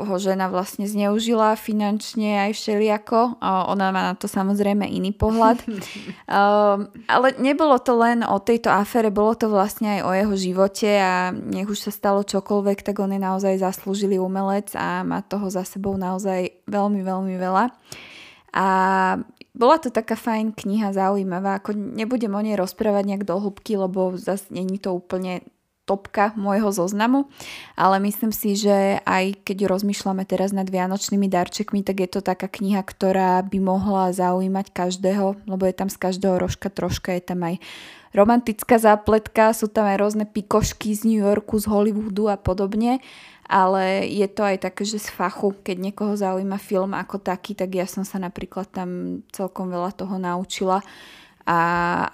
ho 0.06 0.15
žena 0.20 0.51
vlastne 0.51 0.84
zneužila 0.84 1.56
finančne 1.56 2.46
aj 2.46 2.60
všelijako. 2.60 3.39
Ona 3.41 3.86
má 3.96 4.12
na 4.12 4.15
to 4.20 4.27
samozrejme 4.27 4.84
iný 4.84 5.15
pohľad. 5.15 5.63
um, 5.65 6.91
ale 7.15 7.27
nebolo 7.39 7.79
to 7.79 7.96
len 7.96 8.22
o 8.22 8.38
tejto 8.44 8.68
afére, 8.68 9.10
bolo 9.10 9.34
to 9.34 9.48
vlastne 9.48 10.00
aj 10.00 10.01
o 10.03 10.12
jeho 10.12 10.36
živote 10.36 10.91
a 10.91 11.32
nech 11.32 11.72
už 11.72 11.89
sa 11.89 11.91
stalo 11.96 12.22
čokoľvek, 12.27 12.84
tak 12.84 13.00
on 13.00 13.15
je 13.15 13.22
naozaj 13.24 13.63
zaslúžili 13.63 14.20
umelec 14.20 14.75
a 14.75 15.08
má 15.08 15.24
toho 15.24 15.48
za 15.48 15.63
sebou 15.63 15.96
naozaj 15.96 16.68
veľmi, 16.68 17.01
veľmi 17.01 17.36
veľa. 17.39 17.65
A 18.50 18.68
bola 19.53 19.77
to 19.77 19.89
taká 19.89 20.15
fajn 20.15 20.56
kniha, 20.56 20.94
zaujímavá. 20.94 21.60
Ako 21.60 21.74
nebudem 21.75 22.32
o 22.36 22.41
nej 22.41 22.56
rozprávať 22.56 23.03
nejak 23.06 23.24
do 23.27 23.36
hĺbky, 23.39 23.77
lebo 23.77 24.15
zase 24.18 24.50
není 24.50 24.79
to 24.79 24.96
úplne 24.96 25.41
topka 25.89 26.38
môjho 26.38 26.69
zoznamu, 26.69 27.25
ale 27.74 27.98
myslím 28.05 28.29
si, 28.29 28.53
že 28.53 29.01
aj 29.10 29.41
keď 29.41 29.65
rozmýšľame 29.65 30.22
teraz 30.29 30.53
nad 30.53 30.69
vianočnými 30.69 31.25
darčekmi, 31.25 31.81
tak 31.81 32.05
je 32.05 32.10
to 32.13 32.22
taká 32.22 32.46
kniha, 32.46 32.86
ktorá 32.86 33.41
by 33.41 33.58
mohla 33.58 34.13
zaujímať 34.13 34.69
každého, 34.69 35.50
lebo 35.50 35.63
je 35.65 35.74
tam 35.74 35.89
z 35.89 35.98
každého 35.98 36.38
rožka 36.38 36.69
troška, 36.69 37.17
je 37.17 37.24
tam 37.25 37.41
aj 37.41 37.58
romantická 38.13 38.77
zápletka, 38.77 39.58
sú 39.58 39.65
tam 39.65 39.89
aj 39.89 39.98
rôzne 39.98 40.25
pikošky 40.29 40.93
z 40.93 41.10
New 41.10 41.22
Yorku, 41.25 41.58
z 41.58 41.65
Hollywoodu 41.65 42.29
a 42.29 42.38
podobne 42.38 43.01
ale 43.50 44.05
je 44.05 44.29
to 44.29 44.46
aj 44.46 44.62
také, 44.62 44.86
že 44.86 45.01
z 45.01 45.10
fachu, 45.10 45.58
keď 45.65 45.89
niekoho 45.89 46.13
zaujíma 46.13 46.62
film 46.62 46.93
ako 46.93 47.17
taký, 47.17 47.58
tak 47.58 47.74
ja 47.74 47.89
som 47.89 48.05
sa 48.05 48.22
napríklad 48.22 48.69
tam 48.69 49.22
celkom 49.34 49.74
veľa 49.74 49.89
toho 49.98 50.22
naučila. 50.22 50.86
A 51.50 51.58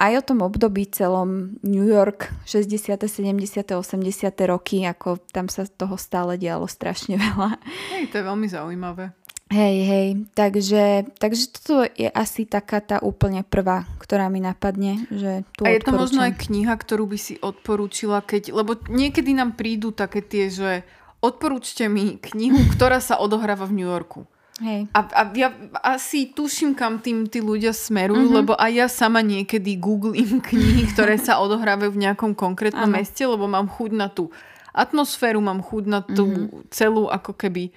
aj 0.00 0.12
o 0.16 0.26
tom 0.32 0.40
období 0.40 0.88
celom 0.88 1.60
New 1.60 1.84
York 1.84 2.32
60., 2.48 2.96
70., 3.04 3.68
80. 3.68 4.32
roky, 4.48 4.88
ako 4.88 5.20
tam 5.28 5.52
sa 5.52 5.68
toho 5.68 6.00
stále 6.00 6.40
dialo 6.40 6.64
strašne 6.64 7.20
veľa. 7.24 7.60
Hej, 7.92 8.08
to 8.08 8.14
je 8.16 8.24
veľmi 8.24 8.48
zaujímavé. 8.48 9.12
Hej, 9.46 9.76
hej, 9.86 10.08
takže, 10.34 11.06
takže 11.22 11.44
toto 11.54 11.86
je 11.86 12.10
asi 12.10 12.50
taká 12.50 12.82
tá 12.82 12.98
úplne 12.98 13.46
prvá, 13.46 13.86
ktorá 14.02 14.26
mi 14.26 14.42
napadne, 14.42 15.06
že 15.06 15.46
tu 15.54 15.62
A 15.62 15.70
je 15.70 15.86
to 15.86 15.94
možno 15.94 16.26
aj 16.26 16.34
kniha, 16.50 16.74
ktorú 16.74 17.06
by 17.06 17.14
si 17.14 17.38
odporúčila, 17.38 18.26
keď, 18.26 18.50
lebo 18.50 18.74
niekedy 18.90 19.38
nám 19.38 19.54
prídu 19.54 19.94
také 19.94 20.18
tie, 20.18 20.50
že 20.50 20.82
odporúčte 21.22 21.86
mi 21.86 22.18
knihu, 22.18 22.58
ktorá 22.74 22.98
sa 22.98 23.22
odohráva 23.22 23.70
v 23.70 23.78
New 23.78 23.86
Yorku. 23.86 24.26
Hej. 24.56 24.88
A, 24.96 25.00
a 25.04 25.22
ja 25.36 25.52
asi 25.84 26.32
tuším, 26.32 26.72
kam 26.72 27.04
tým 27.04 27.28
tí 27.28 27.44
ľudia 27.44 27.76
smerujú, 27.76 28.32
mm-hmm. 28.32 28.38
lebo 28.40 28.52
aj 28.56 28.72
ja 28.72 28.88
sama 28.88 29.20
niekedy 29.20 29.76
googlím 29.76 30.40
knihy, 30.48 30.88
ktoré 30.96 31.20
sa 31.20 31.44
odohrávajú 31.44 31.92
v 31.92 32.02
nejakom 32.08 32.32
konkrétnom 32.32 32.88
ano. 32.88 32.96
meste, 32.96 33.20
lebo 33.28 33.44
mám 33.44 33.68
chuť 33.68 33.90
na 33.92 34.08
tú 34.08 34.32
atmosféru, 34.72 35.44
mám 35.44 35.60
chuť 35.60 35.84
na 35.84 36.00
tú 36.00 36.24
mm-hmm. 36.24 36.72
celú 36.72 37.08
ako 37.08 37.36
keby 37.36 37.72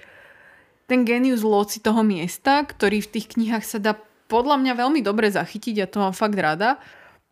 ten 0.88 1.06
genius 1.06 1.46
loci 1.46 1.84
toho 1.84 2.02
miesta, 2.02 2.64
ktorý 2.64 3.04
v 3.06 3.12
tých 3.12 3.38
knihách 3.38 3.66
sa 3.68 3.78
dá 3.78 3.94
podľa 4.30 4.58
mňa 4.62 4.74
veľmi 4.80 5.02
dobre 5.04 5.28
zachytiť, 5.30 5.74
ja 5.84 5.88
to 5.90 6.02
mám 6.02 6.16
fakt 6.16 6.38
rada. 6.38 6.82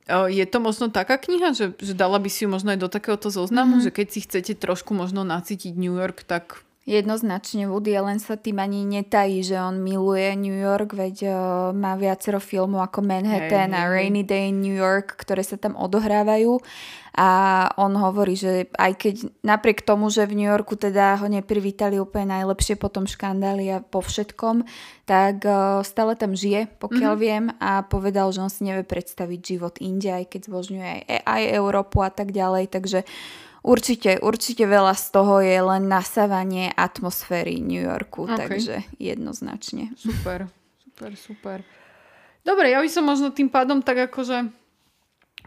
Je 0.07 0.45
to 0.47 0.63
možno 0.63 0.87
taká 0.87 1.19
kniha, 1.19 1.51
že, 1.51 1.75
že 1.77 1.91
dala 1.91 2.15
by 2.15 2.29
si 2.31 2.47
ju 2.47 2.49
možno 2.49 2.71
aj 2.71 2.79
do 2.79 2.87
takéhoto 2.87 3.27
zoznamu, 3.27 3.77
mm-hmm. 3.77 3.85
že 3.85 3.95
keď 3.95 4.07
si 4.07 4.19
chcete 4.23 4.53
trošku 4.55 4.95
možno 4.95 5.27
nacítiť 5.27 5.75
New 5.75 5.93
York, 5.93 6.23
tak 6.23 6.66
Jednoznačne 6.87 7.67
Woody 7.67 7.99
Allen 7.99 8.15
sa 8.15 8.39
tým 8.39 8.63
ani 8.63 8.87
netají, 8.87 9.43
že 9.43 9.59
on 9.59 9.83
miluje 9.83 10.39
New 10.39 10.55
York, 10.55 10.95
veď 10.95 11.15
uh, 11.27 11.35
má 11.75 11.99
viacero 11.99 12.39
filmov 12.39 12.79
ako 12.79 13.03
Manhattan 13.03 13.75
hey, 13.75 13.83
a 13.83 13.91
Rainy 13.91 14.23
Day 14.23 14.55
in 14.55 14.63
New 14.63 14.71
York, 14.71 15.19
ktoré 15.19 15.43
sa 15.43 15.59
tam 15.59 15.75
odohrávajú. 15.75 16.63
A 17.11 17.29
on 17.75 17.91
hovorí, 17.91 18.39
že 18.39 18.71
aj 18.79 19.03
keď 19.03 19.15
napriek 19.43 19.83
tomu, 19.83 20.07
že 20.07 20.23
v 20.31 20.39
New 20.39 20.47
Yorku 20.47 20.79
teda 20.79 21.19
ho 21.19 21.27
neprivítali 21.27 21.99
úplne 21.99 22.39
najlepšie 22.39 22.79
po 22.79 22.87
tom 22.87 23.03
škandáli 23.03 23.67
a 23.67 23.83
po 23.83 23.99
všetkom, 23.99 24.63
tak 25.03 25.43
uh, 25.43 25.83
stále 25.83 26.15
tam 26.15 26.39
žije, 26.39 26.71
pokiaľ 26.79 27.13
mm-hmm. 27.19 27.27
viem, 27.27 27.45
a 27.59 27.83
povedal, 27.83 28.31
že 28.31 28.39
on 28.39 28.47
si 28.47 28.63
nevie 28.63 28.87
predstaviť 28.87 29.39
život 29.43 29.75
inde, 29.83 30.07
aj 30.07 30.31
keď 30.31 30.41
zbožňuje 30.47 30.87
aj, 30.87 31.19
aj 31.27 31.41
Európu 31.51 31.99
a 31.99 32.15
tak 32.15 32.31
ďalej. 32.31 32.71
Takže 32.71 33.03
Určite, 33.65 34.21
určite 34.21 34.63
veľa 34.63 34.93
z 34.93 35.05
toho 35.11 35.41
je 35.41 35.57
len 35.59 35.89
nasávanie 35.89 36.71
atmosféry 36.71 37.59
New 37.59 37.81
Yorku, 37.81 38.29
okay. 38.29 38.37
takže 38.37 38.75
jednoznačne. 39.01 39.91
Super, 39.97 40.47
super, 40.79 41.11
super. 41.17 41.57
Dobre, 42.47 42.71
ja 42.71 42.79
by 42.79 42.87
som 42.87 43.03
možno 43.03 43.35
tým 43.35 43.51
pádom 43.51 43.83
tak 43.83 44.07
akože 44.07 44.47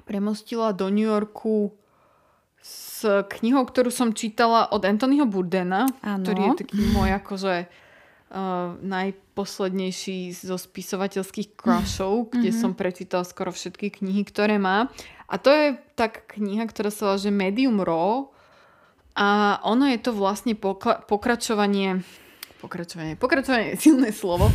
premostila 0.04 0.76
do 0.76 0.92
New 0.92 1.06
Yorku 1.06 1.72
s 2.60 3.08
knihou, 3.40 3.64
ktorú 3.64 3.88
som 3.88 4.12
čítala 4.12 4.68
od 4.68 4.84
Anthonyho 4.84 5.24
Burdena, 5.24 5.88
ano. 6.04 6.20
ktorý 6.20 6.40
je 6.44 6.52
taký 6.60 6.76
môj 6.92 7.08
akože 7.16 7.54
uh, 7.64 8.76
najposlednejší 8.84 10.36
zo 10.36 10.60
spisovateľských 10.60 11.56
crushov, 11.56 12.36
kde 12.36 12.52
mm-hmm. 12.52 12.60
som 12.60 12.76
prečítala 12.76 13.24
skoro 13.24 13.48
všetky 13.48 14.02
knihy, 14.02 14.28
ktoré 14.28 14.60
má. 14.60 14.92
A 15.30 15.38
to 15.38 15.54
je 15.54 15.78
tak 15.94 16.26
kniha, 16.34 16.66
ktorá 16.66 16.90
sa 16.90 17.14
volá, 17.14 17.16
že 17.22 17.30
Medium 17.30 17.78
Raw. 17.78 18.34
A 19.14 19.58
ono 19.62 19.86
je 19.86 19.98
to 20.02 20.10
vlastne 20.10 20.58
pokla- 20.58 21.06
pokračovanie, 21.06 22.02
pokračovanie, 22.58 23.14
pokračovanie 23.14 23.74
je 23.74 23.82
silné 23.90 24.10
slovo, 24.10 24.50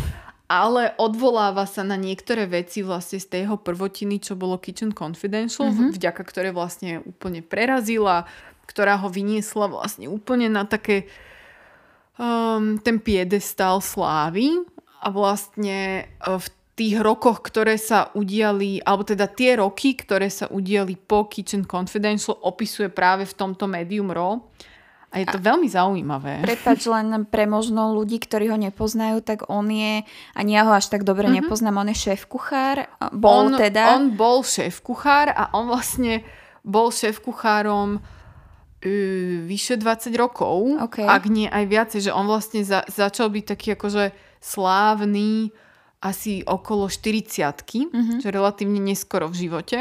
ale 0.51 0.91
odvoláva 0.99 1.63
sa 1.65 1.81
na 1.81 1.95
niektoré 1.95 2.45
veci 2.45 2.83
vlastne 2.83 3.17
z 3.17 3.41
tého 3.41 3.55
prvotiny, 3.55 4.19
čo 4.19 4.35
bolo 4.35 4.59
Kitchen 4.59 4.91
Confidential, 4.91 5.71
mm-hmm. 5.71 5.95
vďaka 5.95 6.21
ktoré 6.27 6.49
vlastne 6.51 7.01
úplne 7.03 7.39
prerazila, 7.39 8.27
ktorá 8.67 8.99
ho 8.99 9.07
vyniesla 9.07 9.69
vlastne 9.69 10.11
úplne 10.11 10.49
na 10.49 10.67
také 10.67 11.07
um, 12.17 12.77
ten 12.81 12.99
piedestal 13.01 13.79
slávy 13.81 14.65
a 15.01 15.07
vlastne 15.13 16.09
uh, 16.23 16.41
v 16.41 16.47
tých 16.75 16.99
rokoch, 16.99 17.39
ktoré 17.39 17.79
sa 17.79 18.11
udiali, 18.11 18.83
alebo 18.83 19.07
teda 19.07 19.31
tie 19.31 19.63
roky, 19.63 19.95
ktoré 19.95 20.27
sa 20.27 20.51
udiali 20.51 20.99
po 20.99 21.31
Kitchen 21.31 21.63
Confidential, 21.63 22.35
opisuje 22.43 22.91
práve 22.91 23.23
v 23.23 23.33
tomto 23.33 23.63
Medium 23.65 24.11
Raw. 24.11 24.43
A 25.15 25.23
je 25.23 25.31
to 25.31 25.39
a 25.39 25.45
veľmi 25.47 25.71
zaujímavé. 25.71 26.43
Prepač 26.43 26.83
len 26.91 27.23
pre 27.31 27.47
možno 27.47 27.95
ľudí, 27.95 28.19
ktorí 28.19 28.51
ho 28.51 28.59
nepoznajú, 28.59 29.23
tak 29.23 29.47
on 29.47 29.71
je, 29.71 30.03
ani 30.35 30.51
ja 30.59 30.67
ho 30.67 30.75
až 30.75 30.91
tak 30.91 31.07
dobre 31.07 31.31
mm-hmm. 31.31 31.47
nepoznám, 31.47 31.79
on 31.79 31.87
je 31.95 31.97
šéf-kuchár. 32.11 32.83
Bol 33.15 33.55
on, 33.55 33.55
teda. 33.55 33.95
On 33.95 34.11
bol 34.11 34.43
šéf-kuchár 34.43 35.31
a 35.31 35.55
on 35.55 35.71
vlastne 35.71 36.27
bol 36.67 36.91
šéf-kuchárom 36.91 38.03
uh, 38.03 39.35
vyše 39.47 39.79
20 39.79 40.11
rokov, 40.19 40.75
okay. 40.83 41.07
ak 41.07 41.31
nie 41.31 41.47
aj 41.47 41.63
viacej, 41.63 41.99
že 42.03 42.11
on 42.11 42.27
vlastne 42.27 42.67
za, 42.67 42.83
začal 42.91 43.31
byť 43.31 43.43
taký 43.47 43.67
akože 43.79 44.11
slávny 44.43 45.55
asi 46.01 46.43
okolo 46.45 46.87
40 46.91 47.63
mm-hmm. 47.65 48.17
čo 48.21 48.27
relatívne 48.29 48.79
neskoro 48.79 49.31
v 49.31 49.47
živote. 49.47 49.77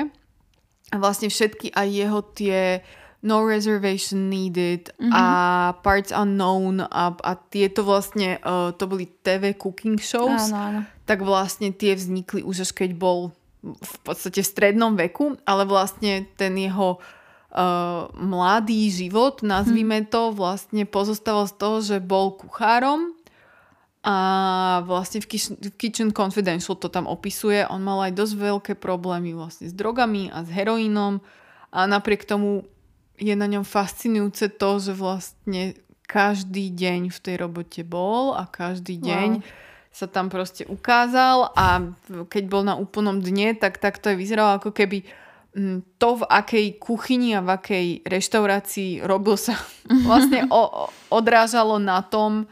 A 0.92 0.96
vlastne 1.00 1.32
všetky 1.32 1.74
aj 1.74 1.88
jeho 1.90 2.20
tie 2.36 2.84
No 3.24 3.40
Reservation 3.40 4.28
Needed 4.28 4.92
mm-hmm. 5.00 5.10
a 5.10 5.24
Parts 5.80 6.12
Unknown 6.12 6.84
a, 6.84 7.16
a 7.16 7.32
tieto 7.48 7.80
vlastne, 7.80 8.36
uh, 8.44 8.76
to 8.76 8.84
boli 8.84 9.08
TV 9.24 9.56
cooking 9.56 9.96
shows, 9.96 10.52
áno, 10.52 10.60
áno. 10.60 10.80
tak 11.08 11.24
vlastne 11.24 11.72
tie 11.72 11.96
vznikli 11.96 12.44
už 12.44 12.68
až 12.68 12.70
keď 12.84 12.90
bol 13.00 13.32
v 13.64 13.94
podstate 14.04 14.44
v 14.44 14.50
strednom 14.52 14.92
veku, 14.92 15.40
ale 15.48 15.64
vlastne 15.64 16.28
ten 16.36 16.52
jeho 16.52 17.00
uh, 17.00 18.12
mladý 18.12 18.92
život, 18.92 19.40
nazvime 19.40 20.04
mm. 20.04 20.12
to, 20.12 20.36
vlastne 20.36 20.84
pozostával 20.84 21.48
z 21.48 21.54
toho, 21.56 21.76
že 21.80 21.96
bol 22.04 22.36
kuchárom 22.36 23.16
a 24.04 24.16
vlastne 24.84 25.24
v 25.24 25.32
Kitchen, 25.32 25.56
v 25.56 25.72
Kitchen 25.80 26.12
Confidential 26.12 26.76
to 26.76 26.92
tam 26.92 27.08
opisuje. 27.08 27.64
On 27.72 27.80
mal 27.80 28.04
aj 28.04 28.12
dosť 28.12 28.34
veľké 28.36 28.72
problémy 28.76 29.32
vlastne 29.32 29.64
s 29.64 29.72
drogami 29.72 30.28
a 30.28 30.44
s 30.44 30.52
heroínom 30.52 31.24
a 31.72 31.88
napriek 31.88 32.28
tomu 32.28 32.68
je 33.16 33.32
na 33.32 33.48
ňom 33.48 33.64
fascinujúce 33.64 34.52
to, 34.60 34.70
že 34.76 34.92
vlastne 34.92 35.72
každý 36.04 36.68
deň 36.68 37.08
v 37.08 37.18
tej 37.18 37.36
robote 37.40 37.80
bol 37.80 38.36
a 38.36 38.44
každý 38.44 39.00
deň 39.00 39.40
wow. 39.40 39.44
sa 39.88 40.04
tam 40.04 40.28
proste 40.28 40.68
ukázal 40.68 41.56
a 41.56 41.96
keď 42.28 42.44
bol 42.44 42.60
na 42.60 42.76
úplnom 42.76 43.24
dne, 43.24 43.56
tak, 43.56 43.80
tak 43.80 43.96
to 44.04 44.12
je 44.12 44.20
vyzeralo 44.20 44.60
ako 44.60 44.76
keby 44.76 45.08
mm, 45.56 45.96
to, 45.96 46.20
v 46.20 46.24
akej 46.28 46.66
kuchyni 46.76 47.32
a 47.32 47.40
v 47.40 47.56
akej 47.56 47.86
reštaurácii 48.04 49.00
robil 49.00 49.40
sa 49.40 49.56
vlastne 50.06 50.44
o, 50.52 50.92
odrážalo 51.08 51.80
na 51.80 52.04
tom, 52.04 52.44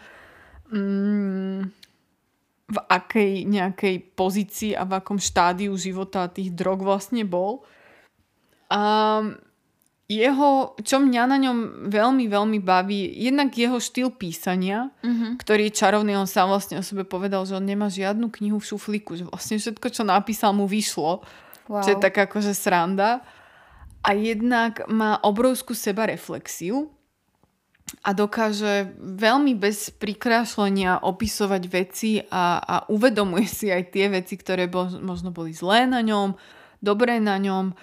mm, 0.73 1.61
v 2.73 2.79
akej 2.89 3.45
nejakej 3.45 4.17
pozícii 4.17 4.73
a 4.73 4.89
v 4.89 4.97
akom 4.97 5.21
štádiu 5.21 5.77
života 5.77 6.33
tých 6.33 6.57
drog 6.57 6.81
vlastne 6.81 7.29
bol. 7.29 7.69
A 8.73 9.21
jeho, 10.13 10.77
čo 10.81 11.01
mňa 11.01 11.23
na 11.25 11.37
ňom 11.41 11.59
veľmi, 11.89 12.29
veľmi 12.29 12.59
baví, 12.61 13.17
jednak 13.17 13.53
jeho 13.57 13.81
štýl 13.81 14.13
písania, 14.13 14.93
mm-hmm. 15.01 15.41
ktorý 15.41 15.69
je 15.69 15.79
čarovný, 15.79 16.13
on 16.17 16.29
sám 16.29 16.53
vlastne 16.53 16.81
o 16.81 16.85
sebe 16.85 17.09
povedal, 17.09 17.49
že 17.49 17.57
on 17.57 17.65
nemá 17.65 17.89
žiadnu 17.89 18.29
knihu 18.29 18.61
v 18.61 18.69
šuflíku, 18.69 19.17
že 19.17 19.25
vlastne 19.25 19.57
všetko, 19.57 19.89
čo 19.89 20.03
napísal, 20.05 20.53
mu 20.53 20.69
vyšlo. 20.69 21.25
Wow. 21.71 21.81
Čo 21.81 21.89
je 21.97 21.99
tak 22.03 22.17
akože 22.19 22.53
sranda. 22.53 23.25
A 24.03 24.13
jednak 24.13 24.85
má 24.91 25.17
obrovskú 25.23 25.73
sebareflexiu, 25.73 26.91
a 28.01 28.11
dokáže 28.17 28.97
veľmi 28.97 29.53
bez 29.53 29.93
prikrášlenia 29.93 31.05
opisovať 31.05 31.63
veci 31.69 32.25
a, 32.33 32.57
a 32.59 32.77
uvedomuje 32.89 33.45
si 33.45 33.69
aj 33.69 33.93
tie 33.93 34.09
veci, 34.09 34.41
ktoré 34.41 34.67
bo, 34.67 34.89
možno 34.89 35.29
boli 35.29 35.53
zlé 35.53 35.85
na 35.85 36.01
ňom, 36.01 36.33
dobré 36.81 37.21
na 37.21 37.37
ňom. 37.37 37.77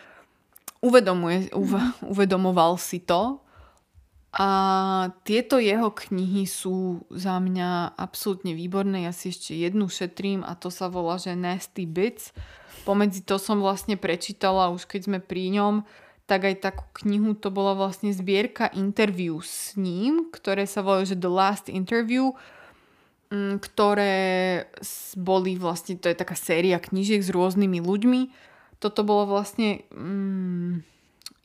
Uvedomuje, 0.82 1.54
uv, 1.54 1.75
uvedomoval 2.01 2.80
si 2.80 3.04
to. 3.04 3.44
A 4.30 4.50
tieto 5.25 5.58
jeho 5.58 5.89
knihy 5.89 6.46
sú 6.46 7.01
za 7.10 7.42
mňa 7.42 7.98
absolútne 7.98 8.54
výborné. 8.54 9.10
Ja 9.10 9.13
si 9.13 9.34
ešte 9.34 9.58
jednu 9.58 9.89
šetrím 9.89 10.46
a 10.46 10.54
to 10.54 10.70
sa 10.70 10.86
volá, 10.86 11.18
že 11.18 11.34
Nasty 11.34 11.89
Bits. 11.89 12.32
Pomedzi 12.86 13.25
to 13.25 13.42
som 13.42 13.60
vlastne 13.60 13.98
prečítala 14.00 14.72
už 14.72 14.86
keď 14.86 15.01
sme 15.10 15.20
pri 15.20 15.51
ňom 15.58 15.84
tak 16.29 16.45
aj 16.45 16.62
takú 16.62 16.86
knihu, 17.01 17.33
to 17.33 17.50
bola 17.50 17.74
vlastne 17.74 18.13
zbierka 18.13 18.69
interviu 18.77 19.41
s 19.41 19.74
ním, 19.74 20.29
ktoré 20.29 20.69
sa 20.69 20.86
volajú, 20.86 21.17
že 21.17 21.17
The 21.17 21.31
Last 21.33 21.65
Interview, 21.74 22.38
mm, 23.33 23.57
ktoré 23.57 24.17
boli 25.17 25.57
vlastne, 25.57 25.98
to 25.98 26.05
je 26.05 26.13
taká 26.13 26.38
séria 26.38 26.77
knížiek 26.77 27.25
s 27.25 27.33
rôznymi 27.33 27.81
ľuďmi. 27.81 28.21
Toto 28.77 29.01
bolo 29.01 29.25
vlastne 29.25 29.81
mm, 29.89 30.86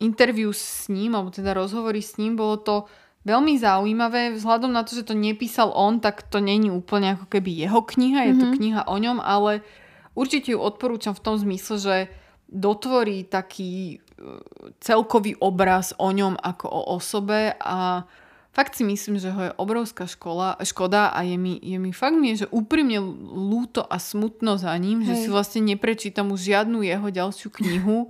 interview 0.05 0.53
s 0.53 0.93
ním, 0.93 1.17
alebo 1.17 1.33
teda 1.33 1.57
rozhovory 1.57 2.05
s 2.05 2.21
ním, 2.21 2.37
bolo 2.37 2.61
to 2.61 2.85
veľmi 3.25 3.57
zaujímavé, 3.57 4.37
vzhľadom 4.37 4.69
na 4.69 4.85
to, 4.85 5.01
že 5.01 5.09
to 5.09 5.17
nepísal 5.17 5.73
on, 5.73 6.05
tak 6.05 6.29
to 6.29 6.45
není 6.45 6.69
úplne 6.69 7.17
ako 7.17 7.33
keby 7.33 7.57
jeho 7.57 7.81
kniha, 7.81 8.29
je 8.29 8.37
mm-hmm. 8.37 8.43
to 8.43 8.47
mhm. 8.47 8.55
kniha 8.61 8.83
o 8.85 8.97
ňom, 9.01 9.19
ale 9.25 9.65
určite 10.13 10.53
ju 10.53 10.61
odporúčam 10.61 11.17
v 11.17 11.25
tom 11.25 11.41
zmysle, 11.41 11.81
že 11.81 11.97
dotvorí 12.55 13.27
taký 13.27 13.99
celkový 14.79 15.35
obraz 15.43 15.91
o 15.99 16.09
ňom 16.15 16.39
ako 16.39 16.67
o 16.71 16.83
osobe 16.95 17.59
a 17.59 18.07
fakt 18.55 18.79
si 18.79 18.87
myslím, 18.87 19.19
že 19.19 19.35
ho 19.35 19.51
je 19.51 19.57
obrovská 19.59 20.07
škola, 20.07 20.57
škoda 20.63 21.11
a 21.11 21.27
je 21.27 21.35
mi, 21.35 21.59
je 21.59 21.77
mi 21.83 21.91
fakt 21.91 22.15
mi 22.15 22.33
je, 22.33 22.47
že 22.47 22.53
úprimne 22.55 23.03
lúto 23.35 23.83
a 23.83 23.99
smutno 23.99 24.55
za 24.55 24.71
ním, 24.79 25.03
Hej. 25.03 25.07
že 25.11 25.15
si 25.27 25.29
vlastne 25.29 25.67
neprečítam 25.67 26.31
už 26.31 26.47
žiadnu 26.55 26.87
jeho 26.87 27.09
ďalšiu 27.11 27.51
knihu. 27.51 27.99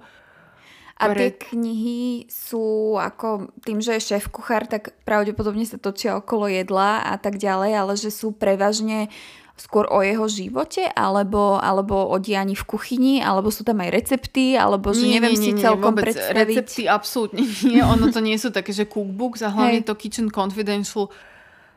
A 0.95 1.11
pre... 1.11 1.27
tie 1.27 1.31
knihy 1.51 2.31
sú 2.31 2.95
ako 2.95 3.51
tým, 3.67 3.83
že 3.83 3.99
je 3.99 4.15
šéf 4.15 4.31
kuchár, 4.31 4.71
tak 4.71 4.95
pravdepodobne 5.03 5.67
sa 5.67 5.75
točia 5.75 6.15
okolo 6.15 6.47
jedla 6.47 7.03
a 7.03 7.19
tak 7.19 7.35
ďalej, 7.35 7.73
ale 7.75 7.93
že 7.99 8.15
sú 8.15 8.31
prevažne 8.31 9.11
skôr 9.55 9.87
o 9.87 10.03
jeho 10.03 10.27
živote, 10.27 10.83
alebo, 10.99 11.63
alebo 11.63 12.11
o 12.11 12.19
dianí 12.19 12.59
v 12.59 12.67
kuchyni, 12.67 13.15
alebo 13.23 13.55
sú 13.55 13.63
tam 13.63 13.79
aj 13.87 13.91
recepty, 13.95 14.59
alebo 14.59 14.91
že 14.91 15.07
nie, 15.07 15.23
neviem 15.23 15.39
nie, 15.39 15.55
nie, 15.55 15.59
si 15.59 15.63
celkom 15.63 15.95
vôbec 15.95 16.11
predstaviť. 16.11 16.57
Recepty 16.59 16.83
absolútne 16.91 17.43
nie, 17.63 17.79
ono 17.79 18.11
to 18.11 18.19
nie 18.19 18.35
sú 18.35 18.51
také, 18.51 18.75
že 18.75 18.91
cookbooks 18.91 19.47
a 19.47 19.55
hlavne 19.55 19.81
Hej. 19.83 19.87
to 19.87 19.95
Kitchen 19.95 20.29
Confidential 20.35 21.07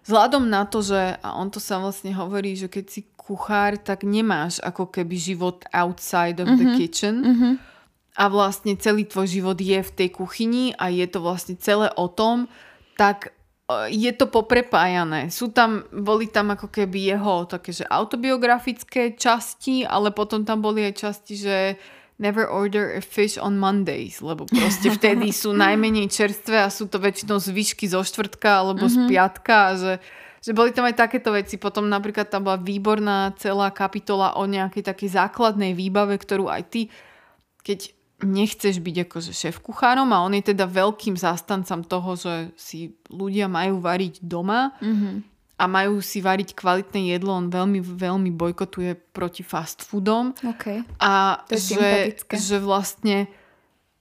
vzhľadom 0.07 0.47
na 0.47 0.63
to, 0.65 0.79
že, 0.79 1.19
a 1.19 1.35
on 1.35 1.51
to 1.53 1.59
sa 1.59 1.77
vlastne 1.77 2.15
hovorí, 2.15 2.55
že 2.55 2.71
keď 2.71 2.85
si 2.87 3.01
kuchár, 3.19 3.75
tak 3.75 4.07
nemáš 4.07 4.63
ako 4.63 4.87
keby 4.87 5.19
život 5.19 5.67
outside 5.75 6.39
of 6.39 6.47
mm-hmm. 6.47 6.57
the 6.57 6.67
mhm. 6.71 6.77
kitchen. 6.79 7.15
Mm-hmm. 7.21 7.53
A 8.17 8.23
vlastne 8.33 8.73
celý 8.81 9.05
tvoj 9.05 9.29
život 9.29 9.59
je 9.61 9.77
v 9.77 9.91
tej 9.93 10.09
kuchyni 10.09 10.73
a 10.81 10.89
je 10.89 11.05
to 11.05 11.21
vlastne 11.21 11.53
celé 11.61 11.93
o 11.93 12.09
tom, 12.09 12.49
tak 12.97 13.36
je 13.91 14.11
to 14.15 14.31
poprepájané. 14.31 15.27
Sú 15.27 15.51
tam, 15.51 15.83
boli 15.91 16.31
tam 16.31 16.55
ako 16.55 16.71
keby 16.71 17.11
jeho 17.11 17.43
také, 17.51 17.75
že 17.75 17.83
autobiografické 17.83 19.11
časti, 19.19 19.83
ale 19.83 20.15
potom 20.15 20.47
tam 20.47 20.63
boli 20.63 20.87
aj 20.87 20.93
časti, 20.95 21.33
že 21.35 21.55
never 22.15 22.47
order 22.47 22.95
a 22.95 23.03
fish 23.03 23.35
on 23.35 23.59
Mondays, 23.59 24.23
lebo 24.23 24.47
proste 24.47 24.87
vtedy 24.97 25.35
sú 25.35 25.51
najmenej 25.51 26.07
čerstvé 26.07 26.63
a 26.63 26.71
sú 26.71 26.87
to 26.87 26.95
väčšinou 27.03 27.43
zvyšky 27.43 27.91
zo 27.91 28.07
štvrtka 28.07 28.63
alebo 28.63 28.87
mm-hmm. 28.87 29.03
z 29.03 29.09
piatka, 29.11 29.57
že, 29.75 29.93
že 30.39 30.51
boli 30.55 30.71
tam 30.71 30.87
aj 30.87 31.03
takéto 31.03 31.35
veci. 31.35 31.59
Potom 31.59 31.91
napríklad 31.91 32.31
tam 32.31 32.47
bola 32.47 32.55
výborná 32.55 33.35
celá 33.35 33.67
kapitola 33.75 34.39
o 34.39 34.47
nejakej 34.47 34.87
takej 34.87 35.11
základnej 35.11 35.75
výbave, 35.75 36.15
ktorú 36.15 36.47
aj 36.47 36.63
ty, 36.71 36.81
keď 37.67 37.96
nechceš 38.23 38.81
byť 38.81 38.95
akože 39.05 39.31
šéf 39.33 39.61
kuchárom 39.61 40.09
a 40.09 40.25
on 40.25 40.33
je 40.33 40.49
teda 40.53 40.65
veľkým 40.65 41.13
zástancom 41.13 41.85
toho, 41.85 42.17
že 42.17 42.33
si 42.57 42.97
ľudia 43.13 43.45
majú 43.45 43.77
variť 43.77 44.25
doma 44.25 44.73
mm-hmm. 44.81 45.15
a 45.61 45.63
majú 45.69 46.01
si 46.01 46.17
variť 46.25 46.57
kvalitné 46.57 47.13
jedlo. 47.13 47.37
On 47.37 47.45
veľmi, 47.45 47.77
veľmi 47.77 48.33
bojkotuje 48.33 48.97
proti 49.13 49.45
fast 49.45 49.85
foodom. 49.85 50.33
Okay. 50.41 50.81
A 50.97 51.45
to 51.45 51.61
že, 51.61 52.17
že 52.33 52.57
vlastne 52.57 53.29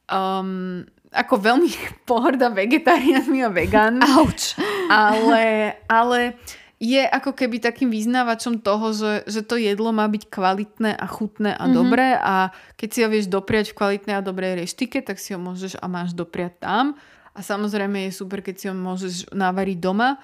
um, 0.08 0.80
ako 1.12 1.34
veľmi 1.36 1.70
pohrda 2.08 2.48
vegetariánmi 2.48 3.44
a 3.44 3.50
vegánmi. 3.52 4.00
Auč. 4.00 4.56
Ale, 4.88 5.76
ale 5.92 6.40
je 6.76 7.00
ako 7.00 7.32
keby 7.32 7.56
takým 7.56 7.88
vyznávačom 7.88 8.60
toho, 8.60 8.92
že, 8.92 9.24
že 9.24 9.40
to 9.40 9.56
jedlo 9.56 9.96
má 9.96 10.04
byť 10.12 10.28
kvalitné 10.28 10.92
a 10.92 11.06
chutné 11.08 11.56
a 11.56 11.64
mm-hmm. 11.64 11.72
dobré 11.72 12.08
a 12.20 12.52
keď 12.76 12.88
si 12.92 12.98
ho 13.00 13.08
vieš 13.08 13.26
dopriať 13.32 13.72
v 13.72 13.78
kvalitnej 13.80 14.14
a 14.20 14.26
dobrej 14.26 14.60
reštike, 14.60 15.00
tak 15.00 15.16
si 15.16 15.32
ho 15.32 15.40
môžeš 15.40 15.80
a 15.80 15.86
máš 15.88 16.12
dopriať 16.12 16.60
tam. 16.60 17.00
A 17.32 17.40
samozrejme 17.40 18.08
je 18.08 18.12
super, 18.16 18.44
keď 18.44 18.54
si 18.56 18.66
ho 18.68 18.76
môžeš 18.76 19.32
navariť 19.32 19.78
doma. 19.80 20.20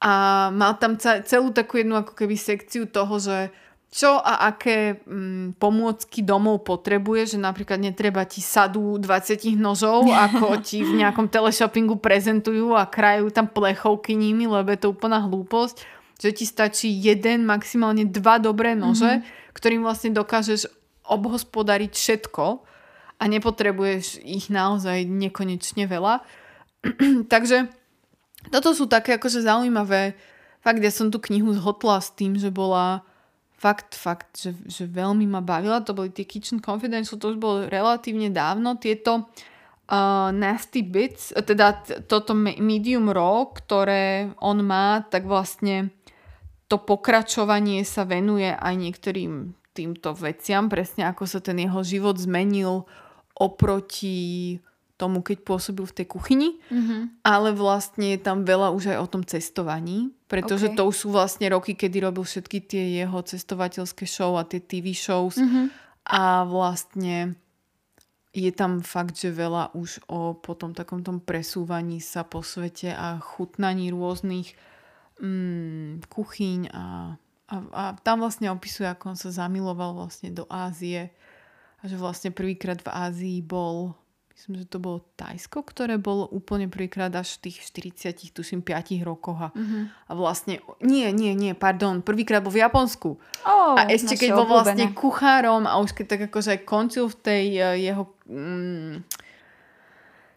A 0.00 0.48
mal 0.56 0.80
tam 0.80 0.96
celú 1.00 1.52
takú 1.52 1.76
jednu 1.76 1.92
ako 2.00 2.16
keby 2.16 2.32
sekciu 2.36 2.88
toho, 2.88 3.20
že 3.20 3.52
čo 3.90 4.22
a 4.22 4.54
aké 4.54 5.02
mm, 5.02 5.58
pomôcky 5.58 6.22
domov 6.22 6.62
potrebuje, 6.62 7.34
že 7.34 7.38
napríklad 7.42 7.82
netreba 7.82 8.22
ti 8.22 8.38
sadu 8.38 8.94
20 9.02 9.58
nožov, 9.58 10.06
ako 10.06 10.56
ti 10.66 10.86
v 10.86 11.02
nejakom 11.02 11.26
teleshoppingu 11.26 11.98
prezentujú 11.98 12.78
a 12.78 12.86
krajú 12.86 13.34
tam 13.34 13.50
plechovky 13.50 14.14
nimi, 14.14 14.46
lebo 14.46 14.70
je 14.70 14.78
to 14.86 14.94
úplná 14.94 15.18
hlúposť, 15.26 15.82
že 16.22 16.30
ti 16.30 16.46
stačí 16.46 16.86
jeden, 16.86 17.42
maximálne 17.42 18.06
dva 18.06 18.38
dobré 18.38 18.78
nože, 18.78 19.20
mm-hmm. 19.20 19.58
ktorým 19.58 19.82
vlastne 19.82 20.14
dokážeš 20.14 20.70
obhospodariť 21.10 21.90
všetko 21.90 22.62
a 23.18 23.22
nepotrebuješ 23.26 24.22
ich 24.22 24.54
naozaj 24.54 25.02
nekonečne 25.02 25.90
veľa. 25.90 26.22
Takže 27.32 27.66
toto 28.54 28.70
sú 28.70 28.86
také 28.86 29.18
akože 29.18 29.42
zaujímavé. 29.42 30.14
Fakt, 30.62 30.78
ja 30.78 30.94
som 30.94 31.10
tú 31.10 31.18
knihu 31.26 31.50
zhotla 31.58 31.98
s 31.98 32.14
tým, 32.14 32.38
že 32.38 32.54
bola 32.54 33.02
fakt, 33.60 33.92
fakt, 33.92 34.40
že, 34.40 34.56
že 34.64 34.88
veľmi 34.88 35.28
ma 35.28 35.44
bavila. 35.44 35.84
To 35.84 35.92
boli 35.92 36.08
tie 36.08 36.24
Kitchen 36.24 36.64
Confidential, 36.64 37.20
to 37.20 37.36
už 37.36 37.38
bolo 37.38 37.68
relatívne 37.68 38.32
dávno. 38.32 38.80
Tieto 38.80 39.28
uh, 39.28 40.32
Nasty 40.32 40.80
Bits, 40.80 41.36
teda 41.36 41.84
t- 41.84 42.00
toto 42.08 42.32
medium 42.32 43.12
raw, 43.12 43.44
ktoré 43.52 44.32
on 44.40 44.64
má, 44.64 45.04
tak 45.04 45.28
vlastne 45.28 45.92
to 46.72 46.80
pokračovanie 46.80 47.84
sa 47.84 48.08
venuje 48.08 48.48
aj 48.48 48.74
niektorým 48.80 49.52
týmto 49.76 50.16
veciam, 50.16 50.72
presne 50.72 51.12
ako 51.12 51.28
sa 51.28 51.38
ten 51.44 51.60
jeho 51.60 51.84
život 51.84 52.16
zmenil 52.16 52.88
oproti 53.36 54.56
tomu, 55.00 55.24
keď 55.24 55.40
pôsobil 55.40 55.88
v 55.88 55.96
tej 55.96 56.06
kuchyni, 56.12 56.60
mm-hmm. 56.68 57.24
ale 57.24 57.56
vlastne 57.56 58.12
je 58.12 58.20
tam 58.20 58.44
veľa 58.44 58.68
už 58.76 58.92
aj 58.92 58.98
o 59.00 59.08
tom 59.08 59.24
cestovaní, 59.24 60.12
pretože 60.28 60.68
okay. 60.68 60.76
to 60.76 60.82
už 60.84 60.96
sú 61.00 61.08
vlastne 61.08 61.48
roky, 61.48 61.72
kedy 61.72 62.04
robil 62.04 62.28
všetky 62.28 62.68
tie 62.68 63.00
jeho 63.00 63.24
cestovateľské 63.24 64.04
show 64.04 64.36
a 64.36 64.44
tie 64.44 64.60
TV 64.60 64.92
shows 64.92 65.40
mm-hmm. 65.40 65.66
a 66.12 66.44
vlastne 66.44 67.40
je 68.30 68.50
tam 68.54 68.84
fakt, 68.84 69.18
že 69.18 69.34
veľa 69.34 69.74
už 69.74 70.06
o 70.06 70.38
potom 70.38 70.70
takom 70.70 71.02
tom 71.02 71.18
presúvaní 71.18 71.98
sa 71.98 72.22
po 72.22 72.46
svete 72.46 72.94
a 72.94 73.18
chutnaní 73.18 73.90
rôznych 73.90 74.54
mm, 75.18 76.06
kuchyň 76.06 76.60
a, 76.70 77.16
a, 77.50 77.56
a 77.74 77.82
tam 78.06 78.22
vlastne 78.22 78.52
opisuje, 78.54 78.86
ako 78.86 79.16
on 79.16 79.18
sa 79.18 79.34
zamiloval 79.34 79.98
vlastne 79.98 80.30
do 80.30 80.46
Ázie 80.46 81.10
a 81.80 81.88
že 81.88 81.96
vlastne 81.96 82.30
prvýkrát 82.30 82.78
v 82.78 82.92
Ázii 82.92 83.38
bol 83.42 83.98
myslím, 84.40 84.64
že 84.64 84.72
to 84.72 84.80
bolo 84.80 85.04
Tajsko, 85.20 85.60
ktoré 85.60 86.00
bolo 86.00 86.24
úplne 86.24 86.64
prvýkrát 86.64 87.12
až 87.12 87.36
v 87.36 87.52
tých 87.52 87.60
40, 87.68 88.32
tuším, 88.32 88.64
5 88.64 88.96
rokoch. 89.04 89.36
A, 89.36 89.48
uh-huh. 89.52 89.92
a 89.92 90.12
vlastne, 90.16 90.64
nie, 90.80 91.12
nie, 91.12 91.36
nie, 91.36 91.52
pardon, 91.52 92.00
prvýkrát 92.00 92.40
bol 92.40 92.48
v 92.48 92.64
Japonsku. 92.64 93.20
Oh, 93.44 93.76
a 93.76 93.92
ešte 93.92 94.16
keď 94.16 94.40
bol 94.40 94.48
vlastne 94.48 94.96
kuchárom 94.96 95.68
a 95.68 95.76
už 95.76 95.92
keď 95.92 96.06
tak 96.16 96.20
akože 96.32 96.56
aj 96.56 96.60
končil 96.64 97.12
v 97.12 97.16
tej 97.20 97.44
uh, 97.60 97.76
jeho... 97.76 98.08
Mm, 98.32 99.04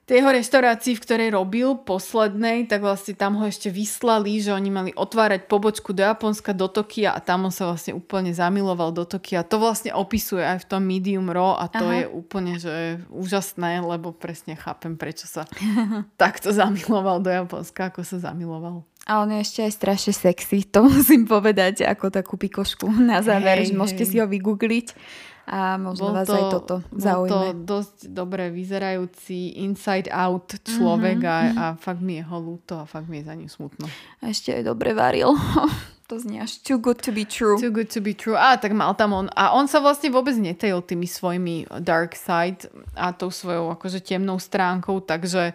tej 0.03 0.19
jeho 0.19 0.35
reštaurácii, 0.35 0.99
v 0.99 1.03
ktorej 1.07 1.29
robil, 1.31 1.79
poslednej, 1.79 2.67
tak 2.67 2.83
vlastne 2.83 3.15
tam 3.15 3.39
ho 3.39 3.47
ešte 3.47 3.71
vyslali, 3.71 4.35
že 4.43 4.51
oni 4.51 4.67
mali 4.67 4.91
otvárať 4.91 5.47
pobočku 5.47 5.95
do 5.95 6.03
Japonska, 6.03 6.51
do 6.51 6.67
Tokia 6.67 7.15
a 7.15 7.23
tam 7.23 7.47
on 7.47 7.53
sa 7.55 7.71
vlastne 7.71 7.95
úplne 7.95 8.35
zamiloval 8.35 8.91
do 8.91 9.07
Tokia. 9.07 9.47
To 9.47 9.63
vlastne 9.63 9.95
opisuje 9.95 10.43
aj 10.43 10.67
v 10.67 10.69
tom 10.75 10.83
Medium 10.83 11.31
Raw 11.31 11.55
a 11.55 11.71
to 11.71 11.87
Aha. 11.87 12.03
je 12.03 12.05
úplne 12.11 12.53
že 12.59 12.99
úžasné, 13.15 13.79
lebo 13.79 14.11
presne 14.11 14.59
chápem, 14.59 14.99
prečo 14.99 15.23
sa 15.23 15.47
takto 16.21 16.51
zamiloval 16.51 17.23
do 17.23 17.31
Japonska, 17.31 17.87
ako 17.87 18.03
sa 18.03 18.19
zamiloval. 18.19 18.83
A 19.07 19.23
on 19.23 19.31
je 19.35 19.39
ešte 19.39 19.59
aj 19.63 19.71
strašne 19.71 20.11
sexy, 20.11 20.67
to 20.67 20.83
musím 20.91 21.23
povedať, 21.23 21.87
ako 21.87 22.11
takú 22.11 22.35
pikošku 22.35 22.91
na 22.91 23.23
záver, 23.23 23.63
že 23.63 23.71
môžete 23.71 24.03
hey. 24.03 24.11
si 24.11 24.15
ho 24.19 24.27
vygoogliť 24.27 24.87
a 25.43 25.75
možno 25.75 26.07
bol 26.07 26.15
vás 26.15 26.27
to, 26.27 26.39
aj 26.39 26.43
toto 26.55 26.75
zaujíme. 26.95 27.27
Bol 27.27 27.27
to 27.27 27.39
dosť 27.67 27.97
dobre 28.15 28.47
vyzerajúci 28.47 29.59
inside 29.59 30.07
out 30.07 30.55
človek 30.63 31.19
mm-hmm. 31.19 31.59
a, 31.59 31.75
a 31.75 31.75
fakt 31.75 31.99
mi 31.99 32.15
je 32.15 32.23
ho 32.23 32.37
ľúto 32.39 32.79
a 32.79 32.87
fakt 32.87 33.11
mi 33.11 33.19
je 33.19 33.27
za 33.27 33.35
ním 33.35 33.51
smutno. 33.51 33.91
A 34.23 34.31
ešte 34.31 34.55
aj 34.55 34.63
dobre 34.63 34.95
varil. 34.95 35.35
to 36.07 36.15
znie 36.15 36.39
až 36.39 36.63
too 36.63 36.79
good 36.79 37.03
to 37.03 37.11
be 37.11 37.27
true. 37.27 37.59
Too 37.59 37.75
good 37.75 37.91
to 37.91 37.99
be 37.99 38.15
true. 38.15 38.39
A 38.39 38.55
tak 38.55 38.71
mal 38.71 38.95
tam 38.95 39.11
on. 39.11 39.27
A 39.35 39.51
on 39.51 39.67
sa 39.67 39.83
vlastne 39.83 40.07
vôbec 40.15 40.35
netajil 40.39 40.79
tými 40.79 41.11
svojimi 41.11 41.67
dark 41.83 42.15
side 42.15 42.63
a 42.95 43.11
tou 43.11 43.27
svojou 43.27 43.67
akože 43.75 43.99
temnou 43.99 44.39
stránkou, 44.39 45.03
takže 45.03 45.51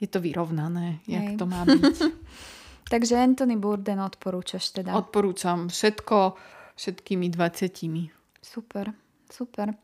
je 0.00 0.08
to 0.08 0.18
vyrovnané, 0.18 1.04
Hej. 1.06 1.12
jak 1.12 1.26
to 1.38 1.44
má 1.46 1.62
byť. 1.68 1.96
takže 2.92 3.14
Anthony 3.14 3.54
Burden 3.60 4.02
odporúčaš 4.02 4.74
teda? 4.74 4.96
Odporúčam 4.96 5.68
všetko, 5.68 6.34
všetkými 6.74 7.30
20. 7.30 8.10
Super. 8.40 8.90
Super. 9.30 9.74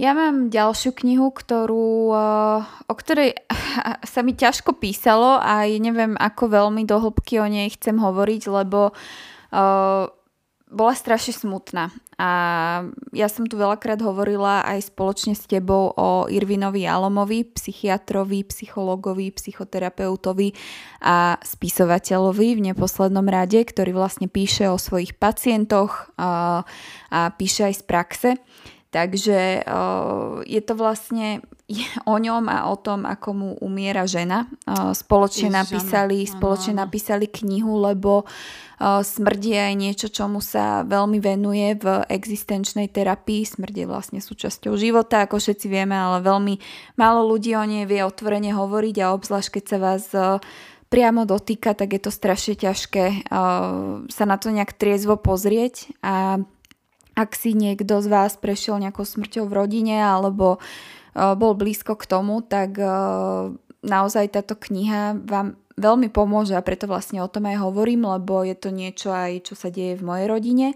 Ja 0.00 0.16
mám 0.16 0.48
ďalšiu 0.48 0.96
knihu, 0.96 1.28
ktorú, 1.28 2.16
eh, 2.16 2.58
o 2.88 2.94
ktorej 2.96 3.36
sa 4.12 4.20
mi 4.24 4.32
ťažko 4.32 4.80
písalo 4.80 5.36
a 5.36 5.68
neviem, 5.68 6.16
ako 6.16 6.48
veľmi 6.48 6.88
do 6.88 6.96
hĺbky 6.96 7.36
o 7.36 7.44
nej 7.44 7.68
chcem 7.68 8.00
hovoriť, 8.00 8.42
lebo 8.48 8.96
uh, 8.96 10.04
bola 10.70 10.94
strašne 10.94 11.34
smutná. 11.34 11.90
A 12.20 12.28
ja 13.10 13.26
som 13.26 13.48
tu 13.48 13.58
veľakrát 13.58 13.98
hovorila 14.04 14.62
aj 14.62 14.92
spoločne 14.92 15.34
s 15.34 15.48
tebou 15.48 15.90
o 15.96 16.30
Irvinovi 16.30 16.86
Alomovi, 16.86 17.48
psychiatrovi, 17.48 18.46
psychologovi, 18.46 19.34
psychoterapeutovi 19.34 20.54
a 21.02 21.40
spisovateľovi 21.42 22.48
v 22.60 22.64
neposlednom 22.72 23.26
rade, 23.26 23.58
ktorý 23.64 23.96
vlastne 23.96 24.30
píše 24.30 24.70
o 24.70 24.78
svojich 24.78 25.16
pacientoch 25.18 26.12
a, 26.20 26.62
a 27.10 27.18
píše 27.34 27.66
aj 27.66 27.74
z 27.74 27.82
praxe. 27.84 28.30
Takže 28.90 29.62
je 30.50 30.60
to 30.66 30.74
vlastne 30.74 31.46
o 32.02 32.18
ňom 32.18 32.50
a 32.50 32.66
o 32.66 32.74
tom, 32.74 33.06
ako 33.06 33.28
mu 33.30 33.50
umiera 33.62 34.02
žena. 34.02 34.50
Spoločne 34.90 35.54
napísali, 35.54 36.26
spoločne 36.26 36.74
napísali 36.74 37.30
knihu, 37.30 37.78
lebo 37.78 38.26
smrť 38.82 39.40
je 39.46 39.58
aj 39.62 39.74
niečo, 39.78 40.06
čomu 40.10 40.42
sa 40.42 40.82
veľmi 40.82 41.22
venuje 41.22 41.78
v 41.78 42.02
existenčnej 42.10 42.90
terapii. 42.90 43.46
Smrť 43.46 43.74
je 43.78 43.86
vlastne 43.86 44.18
súčasťou 44.18 44.74
života, 44.74 45.22
ako 45.22 45.38
všetci 45.38 45.70
vieme, 45.70 45.94
ale 45.94 46.18
veľmi 46.26 46.58
málo 46.98 47.30
ľudí 47.30 47.54
o 47.54 47.62
nej 47.62 47.86
vie 47.86 48.02
otvorene 48.02 48.50
hovoriť 48.50 48.96
a 49.06 49.14
obzvlášť 49.14 49.48
keď 49.54 49.64
sa 49.70 49.78
vás 49.78 50.04
priamo 50.90 51.22
dotýka, 51.22 51.78
tak 51.78 51.94
je 51.94 52.02
to 52.02 52.10
strašne 52.10 52.58
ťažké 52.58 53.30
sa 54.10 54.24
na 54.26 54.36
to 54.42 54.50
nejak 54.50 54.74
triezvo 54.74 55.14
pozrieť 55.14 55.94
a 56.02 56.42
ak 57.20 57.36
si 57.36 57.52
niekto 57.52 58.00
z 58.00 58.08
vás 58.08 58.40
prešiel 58.40 58.80
nejakou 58.80 59.04
smrťou 59.04 59.44
v 59.44 59.56
rodine 59.56 60.00
alebo 60.00 60.56
uh, 60.56 61.36
bol 61.36 61.52
blízko 61.52 62.00
k 62.00 62.08
tomu, 62.08 62.40
tak 62.40 62.80
uh, 62.80 63.52
naozaj 63.84 64.32
táto 64.32 64.56
kniha 64.56 65.20
vám 65.28 65.60
veľmi 65.76 66.08
pomôže 66.12 66.56
a 66.56 66.64
preto 66.64 66.88
vlastne 66.88 67.20
o 67.20 67.28
tom 67.28 67.48
aj 67.48 67.60
hovorím, 67.60 68.08
lebo 68.08 68.44
je 68.44 68.56
to 68.56 68.72
niečo 68.72 69.12
aj, 69.12 69.48
čo 69.48 69.54
sa 69.56 69.68
deje 69.72 70.00
v 70.00 70.06
mojej 70.06 70.26
rodine 70.28 70.66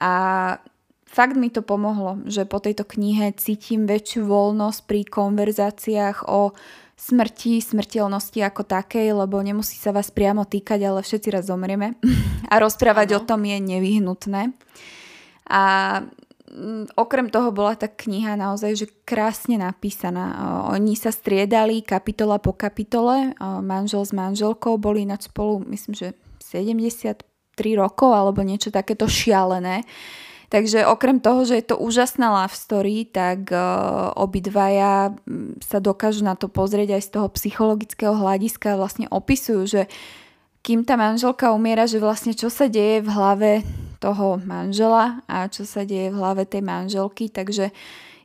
a 0.00 0.12
fakt 1.08 1.36
mi 1.36 1.50
to 1.50 1.64
pomohlo, 1.64 2.22
že 2.28 2.48
po 2.48 2.62
tejto 2.62 2.86
knihe 2.86 3.34
cítim 3.36 3.84
väčšiu 3.88 4.28
voľnosť 4.28 4.80
pri 4.86 5.00
konverzáciách 5.08 6.28
o 6.28 6.54
smrti, 6.98 7.62
smrteľnosti 7.62 8.38
ako 8.42 8.62
takej, 8.66 9.14
lebo 9.14 9.38
nemusí 9.38 9.78
sa 9.78 9.94
vás 9.94 10.10
priamo 10.10 10.42
týkať, 10.46 10.80
ale 10.82 11.00
všetci 11.02 11.28
raz 11.30 11.46
zomrieme 11.46 11.98
a 12.52 12.54
rozprávať 12.58 13.14
ano. 13.14 13.18
o 13.18 13.20
tom 13.26 13.40
je 13.46 13.58
nevyhnutné. 13.58 14.42
A 15.48 15.62
Mm, 16.48 16.88
okrem 16.96 17.28
toho 17.28 17.52
bola 17.52 17.76
tá 17.76 17.92
kniha 17.92 18.32
naozaj 18.32 18.72
že 18.72 18.86
krásne 19.04 19.60
napísaná. 19.60 20.32
Oni 20.72 20.96
sa 20.96 21.12
striedali 21.12 21.84
kapitola 21.84 22.40
po 22.40 22.56
kapitole, 22.56 23.36
manžel 23.60 24.00
s 24.00 24.16
manželkou, 24.16 24.80
boli 24.80 25.04
ináč 25.04 25.28
spolu, 25.28 25.60
myslím, 25.68 25.92
že 25.92 26.08
73 26.40 27.20
rokov 27.76 28.10
alebo 28.16 28.40
niečo 28.40 28.72
takéto 28.72 29.04
šialené. 29.04 29.84
Takže 30.48 30.88
okrem 30.88 31.20
toho, 31.20 31.44
že 31.44 31.60
je 31.60 31.66
to 31.68 31.76
úžasná 31.76 32.32
love 32.32 32.56
story, 32.56 33.04
tak 33.04 33.52
uh, 33.52 34.16
obidvaja 34.16 35.12
mm, 35.12 35.60
sa 35.60 35.76
dokážu 35.76 36.24
na 36.24 36.40
to 36.40 36.48
pozrieť 36.48 36.96
aj 36.96 37.02
z 37.04 37.10
toho 37.12 37.28
psychologického 37.36 38.16
hľadiska. 38.16 38.80
Vlastne 38.80 39.12
opisujú, 39.12 39.68
že 39.68 39.82
kým 40.64 40.88
tá 40.88 40.96
manželka 40.96 41.52
umiera, 41.52 41.84
že 41.84 42.00
vlastne 42.00 42.32
čo 42.32 42.48
sa 42.48 42.64
deje 42.64 43.04
v 43.04 43.12
hlave 43.12 43.50
toho 43.98 44.38
manžela 44.46 45.22
a 45.26 45.50
čo 45.50 45.66
sa 45.66 45.82
deje 45.82 46.14
v 46.14 46.18
hlave 46.18 46.46
tej 46.46 46.62
manželky, 46.62 47.26
takže 47.30 47.74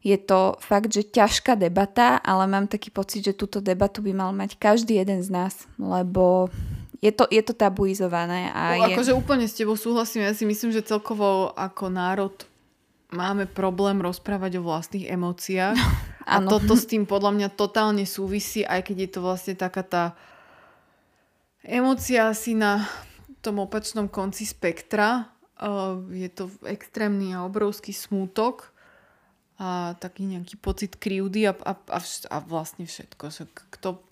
je 0.03 0.17
to 0.19 0.59
fakt, 0.59 0.91
že 0.91 1.07
ťažká 1.07 1.55
debata, 1.55 2.19
ale 2.19 2.43
mám 2.45 2.67
taký 2.67 2.91
pocit, 2.91 3.23
že 3.23 3.39
túto 3.39 3.63
debatu 3.63 4.03
by 4.03 4.12
mal 4.12 4.31
mať 4.36 4.59
každý 4.59 4.99
jeden 4.99 5.23
z 5.23 5.31
nás, 5.31 5.63
lebo 5.79 6.51
je 6.99 7.12
to, 7.12 7.23
je 7.31 7.39
to 7.39 7.55
tabuizované. 7.55 8.51
A 8.51 8.79
no, 8.79 8.91
je... 8.91 8.95
Akože 8.95 9.15
úplne 9.15 9.47
s 9.47 9.55
tebou 9.55 9.79
súhlasím, 9.79 10.27
ja 10.27 10.36
si 10.36 10.43
myslím, 10.43 10.75
že 10.75 10.83
celkovo 10.83 11.55
ako 11.55 11.88
národ 11.88 12.36
máme 13.15 13.47
problém 13.47 14.03
rozprávať 14.03 14.59
o 14.59 14.65
vlastných 14.67 15.07
emóciách. 15.07 15.77
a 16.27 16.36
toto 16.43 16.75
s 16.75 16.83
tým 16.91 17.07
podľa 17.07 17.31
mňa 17.39 17.49
totálne 17.55 18.03
súvisí, 18.03 18.67
aj 18.67 18.83
keď 18.83 18.97
je 19.07 19.09
to 19.12 19.19
vlastne 19.23 19.55
taká 19.55 19.83
tá 19.88 20.03
emócia 21.63 22.27
asi 22.27 22.59
na 22.59 22.83
tom 23.39 23.63
opačnom 23.63 24.12
konci 24.12 24.43
spektra, 24.43 25.33
je 26.12 26.30
to 26.30 26.52
extrémny 26.67 27.32
a 27.32 27.47
obrovský 27.47 27.95
smútok 27.95 28.73
a 29.56 29.95
taký 30.02 30.28
nejaký 30.28 30.60
pocit 30.60 30.99
krivdy 30.99 31.47
a, 31.47 31.54
a, 31.54 31.73
a, 31.78 31.99
a 32.04 32.38
vlastne 32.43 32.84
všetko. 32.84 33.32
Kto, 33.71 34.04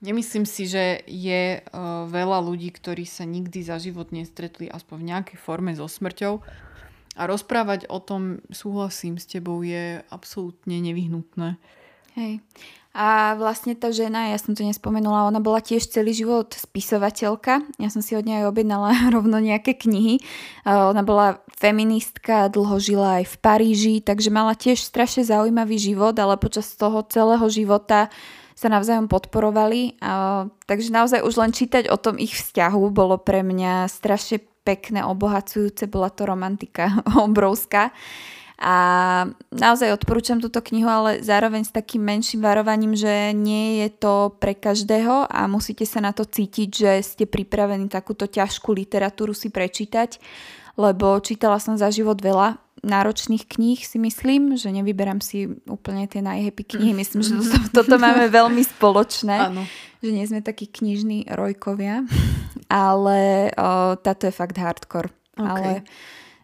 nemyslím 0.00 0.48
si, 0.48 0.64
že 0.70 1.04
je 1.04 1.60
veľa 2.08 2.38
ľudí, 2.40 2.70
ktorí 2.72 3.04
sa 3.04 3.26
nikdy 3.28 3.60
za 3.60 3.76
život 3.76 4.14
nestretli 4.14 4.70
aspoň 4.70 4.96
v 4.96 5.08
nejakej 5.12 5.38
forme 5.42 5.72
so 5.74 5.84
smrťou 5.84 6.40
a 7.16 7.22
rozprávať 7.24 7.88
o 7.88 7.98
tom, 8.00 8.44
súhlasím 8.52 9.16
s 9.16 9.26
tebou, 9.26 9.64
je 9.64 10.04
absolútne 10.12 10.80
nevyhnutné. 10.80 11.56
Hej. 12.16 12.40
A 12.96 13.36
vlastne 13.36 13.76
tá 13.76 13.92
žena, 13.92 14.32
ja 14.32 14.40
som 14.40 14.56
to 14.56 14.64
nespomenula, 14.64 15.28
ona 15.28 15.36
bola 15.36 15.60
tiež 15.60 15.92
celý 15.92 16.16
život 16.16 16.56
spisovateľka. 16.56 17.60
Ja 17.76 17.92
som 17.92 18.00
si 18.00 18.16
od 18.16 18.24
nej 18.24 18.48
objednala 18.48 18.96
rovno 19.14 19.36
nejaké 19.36 19.76
knihy. 19.76 20.24
Ona 20.64 21.04
bola 21.04 21.44
feministka, 21.60 22.48
dlho 22.48 22.80
žila 22.80 23.20
aj 23.20 23.28
v 23.28 23.36
Paríži, 23.44 23.94
takže 24.00 24.32
mala 24.32 24.56
tiež 24.56 24.80
strašne 24.80 25.28
zaujímavý 25.28 25.76
život, 25.76 26.16
ale 26.16 26.40
počas 26.40 26.72
toho 26.72 27.04
celého 27.04 27.44
života 27.52 28.08
sa 28.56 28.72
navzájom 28.72 29.12
podporovali. 29.12 30.00
Takže 30.64 30.88
naozaj 30.88 31.20
už 31.20 31.36
len 31.36 31.52
čítať 31.52 31.92
o 31.92 32.00
tom 32.00 32.16
ich 32.16 32.32
vzťahu 32.32 32.88
bolo 32.88 33.20
pre 33.20 33.44
mňa 33.44 33.92
strašne 33.92 34.40
pekné, 34.64 35.04
obohacujúce, 35.04 35.84
bola 35.86 36.08
to 36.08 36.24
romantika 36.24 37.04
obrovská. 37.28 37.92
A 38.56 38.76
naozaj 39.52 39.92
odporúčam 39.92 40.40
túto 40.40 40.64
knihu, 40.64 40.88
ale 40.88 41.20
zároveň 41.20 41.68
s 41.68 41.76
takým 41.76 42.00
menším 42.00 42.40
varovaním, 42.40 42.96
že 42.96 43.36
nie 43.36 43.84
je 43.84 43.88
to 43.92 44.32
pre 44.40 44.56
každého 44.56 45.28
a 45.28 45.44
musíte 45.44 45.84
sa 45.84 46.00
na 46.00 46.16
to 46.16 46.24
cítiť, 46.24 46.68
že 46.72 46.92
ste 47.04 47.24
pripravení 47.28 47.92
takúto 47.92 48.24
ťažkú 48.24 48.72
literatúru 48.72 49.36
si 49.36 49.52
prečítať, 49.52 50.16
lebo 50.80 51.20
čítala 51.20 51.60
som 51.60 51.76
za 51.76 51.92
život 51.92 52.16
veľa 52.16 52.56
náročných 52.86 53.48
kníh 53.50 53.80
si 53.82 53.98
myslím, 53.98 54.54
že 54.54 54.70
nevyberám 54.70 55.18
si 55.18 55.48
úplne 55.66 56.06
tie 56.06 56.22
najhappy 56.22 56.76
knihy. 56.76 56.92
Myslím, 56.94 57.26
že 57.26 57.34
to, 57.34 57.82
toto 57.82 57.96
máme 57.98 58.30
veľmi 58.30 58.62
spoločné. 58.62 59.36
Ano. 59.50 59.66
Že 60.04 60.10
nie 60.12 60.24
sme 60.28 60.40
takí 60.44 60.70
knižní 60.70 61.26
rojkovia. 61.32 62.06
Ale 62.70 63.50
o, 63.54 63.98
táto 63.98 64.30
je 64.30 64.32
fakt 64.34 64.54
hardcore. 64.60 65.10
Okay. 65.34 65.44
Ale 65.44 65.70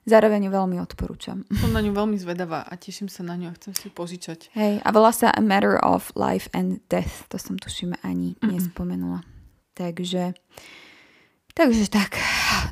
Zároveň 0.03 0.47
ju 0.47 0.51
veľmi 0.51 0.77
odporúčam. 0.83 1.47
Som 1.63 1.71
na 1.71 1.83
ňu 1.83 1.95
veľmi 1.95 2.19
zvedavá 2.19 2.67
a 2.67 2.75
teším 2.75 3.07
sa 3.07 3.23
na 3.23 3.39
ňu 3.39 3.55
a 3.55 3.57
chcem 3.59 3.75
si 3.75 3.87
požičať. 3.87 4.51
Hej, 4.59 4.83
a 4.83 4.89
volá 4.91 5.15
sa 5.15 5.31
A 5.31 5.39
Matter 5.39 5.79
of 5.79 6.11
Life 6.19 6.51
and 6.51 6.83
Death. 6.91 7.31
To 7.31 7.39
som 7.39 7.55
tuším 7.55 7.95
ani 8.03 8.35
Mm-mm. 8.43 8.59
nespomenula. 8.59 9.23
Takže, 9.79 10.35
takže 11.55 11.87
tak, 11.87 12.19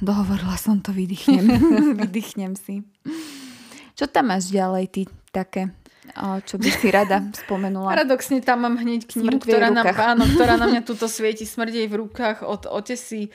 dohovorila 0.02 0.58
som 0.58 0.82
to, 0.82 0.90
vydýchnem. 0.90 1.46
vydýchnem 2.02 2.58
si. 2.58 2.82
Čo 3.94 4.10
tam 4.10 4.34
máš 4.34 4.50
ďalej 4.50 4.84
ty 4.90 5.02
také? 5.30 5.70
čo 6.18 6.58
by 6.58 6.70
si 6.74 6.90
rada 6.90 7.22
spomenula. 7.46 7.94
Paradoxne 7.94 8.42
tam 8.42 8.66
mám 8.66 8.76
hneď 8.82 9.06
knihu, 9.06 9.38
ktorá, 9.38 9.70
nám, 9.70 9.86
áno, 9.94 10.26
ktorá 10.26 10.58
na 10.58 10.66
mňa 10.66 10.82
tuto 10.82 11.06
svieti 11.06 11.46
smrdej 11.46 11.86
v 11.86 11.94
rukách 12.06 12.42
od 12.42 12.66
Otesi 12.66 13.30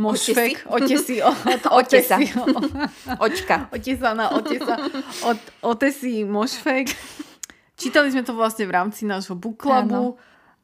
Mošfek, 0.00 0.64
otesi, 0.72 1.20
od 1.52 1.62
otesa. 1.68 2.16
Očka. 3.20 3.68
Otesa 3.68 4.16
na 4.16 4.32
otesa. 4.32 4.80
Od 5.28 5.38
otesi 5.60 6.24
Mošfek. 6.24 6.88
Čítali 7.76 8.08
sme 8.08 8.24
to 8.24 8.32
vlastne 8.32 8.64
v 8.64 8.72
rámci 8.72 9.04
nášho 9.04 9.36
book 9.36 9.60
clubu 9.60 10.16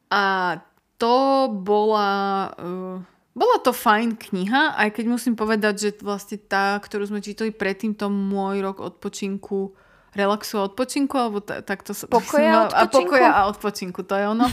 a 0.09 0.57
to 0.97 1.47
bola... 1.53 2.09
Uh, 2.57 3.05
bola 3.37 3.57
to 3.63 3.71
fajn 3.71 4.19
kniha, 4.19 4.75
aj 4.75 4.99
keď 4.99 5.05
musím 5.07 5.39
povedať, 5.39 5.73
že 5.79 5.89
vlastne 6.03 6.35
tá, 6.41 6.75
ktorú 6.75 7.07
sme 7.07 7.23
čítali 7.23 7.55
predtým, 7.55 7.95
to 7.95 8.11
môj 8.11 8.59
rok 8.59 8.83
odpočinku, 8.83 9.77
relaxu 10.11 10.59
a 10.59 10.67
odpočinku, 10.67 11.15
alebo 11.15 11.39
takto 11.39 11.95
sa... 11.95 12.09
Pokoja, 12.11 12.67
a 12.67 12.83
pokoja 12.89 13.31
a 13.31 13.47
odpočinku, 13.47 14.03
to 14.03 14.17
je 14.17 14.25
ono. 14.27 14.43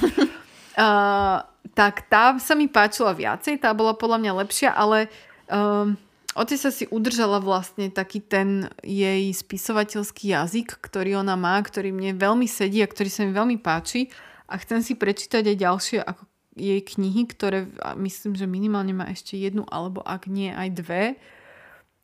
Uh, 0.77 1.43
tak 1.73 2.07
tá 2.07 2.37
sa 2.37 2.55
mi 2.55 2.69
páčila 2.69 3.17
viacej, 3.17 3.59
tá 3.59 3.73
bola 3.73 3.97
podľa 3.97 4.23
mňa 4.23 4.33
lepšia, 4.45 4.71
ale 4.77 5.09
um, 5.49 5.97
Otec 6.37 6.61
sa 6.61 6.69
si 6.69 6.85
udržala 6.93 7.41
vlastne 7.41 7.89
taký 7.89 8.21
ten 8.21 8.69
jej 8.85 9.33
spisovateľský 9.33 10.37
jazyk, 10.37 10.77
ktorý 10.85 11.25
ona 11.25 11.33
má, 11.33 11.57
ktorý 11.65 11.97
mne 11.97 12.13
veľmi 12.21 12.45
sedí 12.45 12.85
a 12.85 12.93
ktorý 12.93 13.09
sa 13.09 13.25
mi 13.25 13.33
veľmi 13.33 13.57
páči 13.57 14.13
a 14.45 14.61
chcem 14.61 14.85
si 14.85 14.93
prečítať 15.01 15.41
aj 15.49 15.57
ďalšie 15.57 15.99
ako 16.05 16.29
jej 16.57 16.81
knihy, 16.85 17.25
ktoré 17.25 17.73
myslím, 17.97 18.37
že 18.37 18.45
minimálne 18.45 18.93
má 18.93 19.09
ešte 19.09 19.41
jednu 19.41 19.65
alebo 19.73 20.05
ak 20.05 20.29
nie 20.29 20.53
aj 20.53 20.69
dve. 20.77 21.05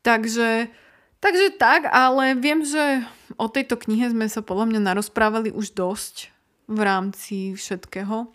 Takže, 0.01 0.73
takže 1.21 1.47
tak, 1.61 1.93
ale 1.93 2.33
viem, 2.33 2.65
že 2.65 3.05
o 3.37 3.53
tejto 3.53 3.77
knihe 3.77 4.09
sme 4.13 4.33
sa 4.33 4.41
podľa 4.41 4.73
mňa 4.73 4.81
narozprávali 4.81 5.53
už 5.53 5.77
dosť 5.77 6.33
v 6.73 6.81
rámci 6.81 7.53
všetkého. 7.53 8.33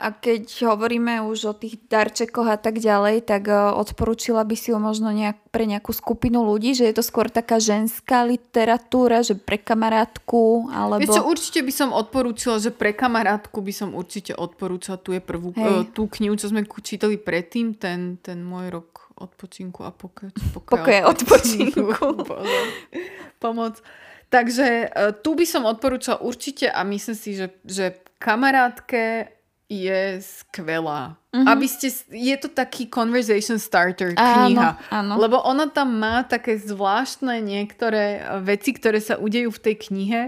A 0.00 0.16
keď 0.16 0.48
hovoríme 0.64 1.20
už 1.28 1.52
o 1.52 1.54
tých 1.54 1.76
darčekoch 1.84 2.48
a 2.48 2.56
tak 2.56 2.80
ďalej, 2.80 3.28
tak 3.28 3.52
e, 3.52 3.54
odporúčila 3.76 4.40
by 4.48 4.56
si 4.56 4.72
ho 4.72 4.80
možno 4.80 5.12
nejak, 5.12 5.36
pre 5.52 5.68
nejakú 5.68 5.92
skupinu 5.92 6.40
ľudí, 6.40 6.72
že 6.72 6.88
je 6.88 6.94
to 6.96 7.04
skôr 7.04 7.28
taká 7.28 7.60
ženská 7.60 8.24
literatúra, 8.24 9.20
že 9.20 9.36
pre 9.36 9.60
kamarátku, 9.60 10.72
alebo... 10.72 11.04
Vieš 11.04 11.20
čo, 11.20 11.28
určite 11.28 11.60
by 11.60 11.72
som 11.76 11.88
odporúčila, 11.92 12.56
že 12.56 12.72
pre 12.72 12.96
kamarátku 12.96 13.60
by 13.60 13.72
som 13.76 13.92
určite 13.92 14.32
odporúčala 14.32 14.96
tu 14.96 15.12
je 15.12 15.20
prvú, 15.20 15.52
uh, 15.52 15.84
tú 15.92 16.08
knihu, 16.16 16.32
čo 16.40 16.48
sme 16.48 16.64
čítali 16.64 17.20
predtým, 17.20 17.76
ten, 17.76 18.16
ten 18.24 18.40
môj 18.40 18.72
rok 18.72 19.12
odpočinku 19.20 19.84
a 19.84 19.92
pokoj, 19.92 20.32
pokoj, 20.56 20.80
pokoj 20.80 20.98
odpočinku. 21.12 21.92
Pomoc. 23.44 23.76
Takže 24.32 24.88
uh, 24.88 25.12
tu 25.12 25.36
by 25.36 25.44
som 25.44 25.68
odporúčala 25.68 26.24
určite 26.24 26.72
a 26.72 26.80
myslím 26.88 27.16
si, 27.18 27.36
že, 27.36 27.52
že 27.68 28.00
kamarátke 28.16 29.32
je 29.70 30.18
skvelá. 30.18 31.14
Mm-hmm. 31.30 31.46
Aby 31.46 31.66
ste, 31.70 31.94
je 32.10 32.36
to 32.42 32.50
taký 32.50 32.90
conversation 32.90 33.54
starter 33.54 34.18
kniha. 34.18 34.82
Áno, 34.90 35.14
áno. 35.14 35.14
Lebo 35.14 35.38
ona 35.46 35.70
tam 35.70 35.94
má 35.94 36.26
také 36.26 36.58
zvláštne 36.58 37.38
niektoré 37.38 38.26
veci, 38.42 38.74
ktoré 38.74 38.98
sa 38.98 39.14
udejú 39.14 39.54
v 39.54 39.62
tej 39.62 39.76
knihe, 39.78 40.22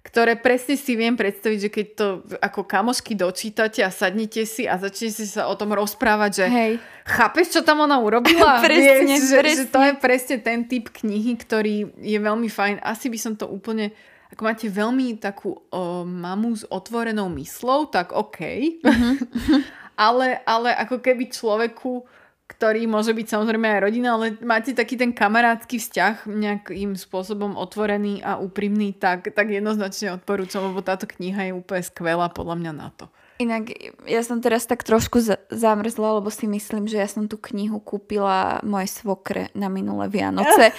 ktoré 0.00 0.38
presne 0.40 0.80
si 0.80 0.96
viem 0.96 1.12
predstaviť, 1.12 1.58
že 1.60 1.70
keď 1.70 1.86
to 1.92 2.06
ako 2.40 2.64
kamošky 2.64 3.12
dočítate 3.12 3.84
a 3.84 3.92
sadnete 3.92 4.48
si 4.48 4.64
a 4.64 4.80
začnete 4.80 5.28
sa 5.28 5.50
o 5.50 5.54
tom 5.60 5.76
rozprávať, 5.76 6.30
že 6.32 6.46
Hej. 6.48 6.72
chápeš, 7.04 7.58
čo 7.58 7.60
tam 7.60 7.84
ona 7.84 8.00
urobila? 8.00 8.58
Presne, 8.64 9.04
Vieš, 9.12 9.28
že, 9.28 9.38
presne. 9.44 9.58
že 9.60 9.64
to 9.68 9.80
je 9.84 9.92
presne 10.00 10.36
ten 10.40 10.64
typ 10.64 10.88
knihy, 10.88 11.36
ktorý 11.36 11.92
je 12.00 12.16
veľmi 12.16 12.48
fajn. 12.48 12.80
Asi 12.80 13.12
by 13.12 13.18
som 13.20 13.36
to 13.36 13.44
úplne... 13.44 13.92
Ak 14.26 14.38
máte 14.42 14.66
veľmi 14.66 15.16
takú 15.22 15.54
o, 15.70 16.02
mamu 16.02 16.54
s 16.56 16.66
otvorenou 16.66 17.30
myslou, 17.38 17.86
tak 17.86 18.10
OK. 18.10 18.38
Mhm. 18.82 19.10
ale, 20.06 20.42
ale 20.44 20.70
ako 20.76 21.00
keby 21.00 21.32
človeku, 21.32 22.04
ktorý 22.46 22.86
môže 22.86 23.10
byť 23.10 23.26
samozrejme 23.26 23.66
aj 23.66 23.80
rodina, 23.82 24.14
ale 24.14 24.38
máte 24.44 24.70
taký 24.70 24.94
ten 24.94 25.10
kamarátsky 25.10 25.82
vzťah 25.82 26.30
nejakým 26.30 26.94
spôsobom 26.94 27.58
otvorený 27.58 28.22
a 28.22 28.38
úprimný, 28.38 28.94
tak, 28.94 29.34
tak 29.34 29.50
jednoznačne 29.50 30.14
odporúčam, 30.14 30.62
lebo 30.70 30.78
táto 30.84 31.10
kniha 31.10 31.50
je 31.50 31.56
úplne 31.58 31.82
skvelá 31.82 32.30
podľa 32.30 32.56
mňa 32.62 32.72
na 32.72 32.88
to. 32.94 33.10
Inak 33.36 33.68
ja 34.08 34.24
som 34.24 34.40
teraz 34.40 34.64
tak 34.64 34.80
trošku 34.80 35.20
zamrzla, 35.52 36.20
lebo 36.20 36.32
si 36.32 36.48
myslím, 36.48 36.88
že 36.88 36.96
ja 36.96 37.04
som 37.04 37.28
tú 37.28 37.36
knihu 37.36 37.84
kúpila 37.84 38.64
mojej 38.64 38.88
svokre 38.88 39.52
na 39.52 39.68
minulé 39.68 40.08
Vianoce. 40.08 40.72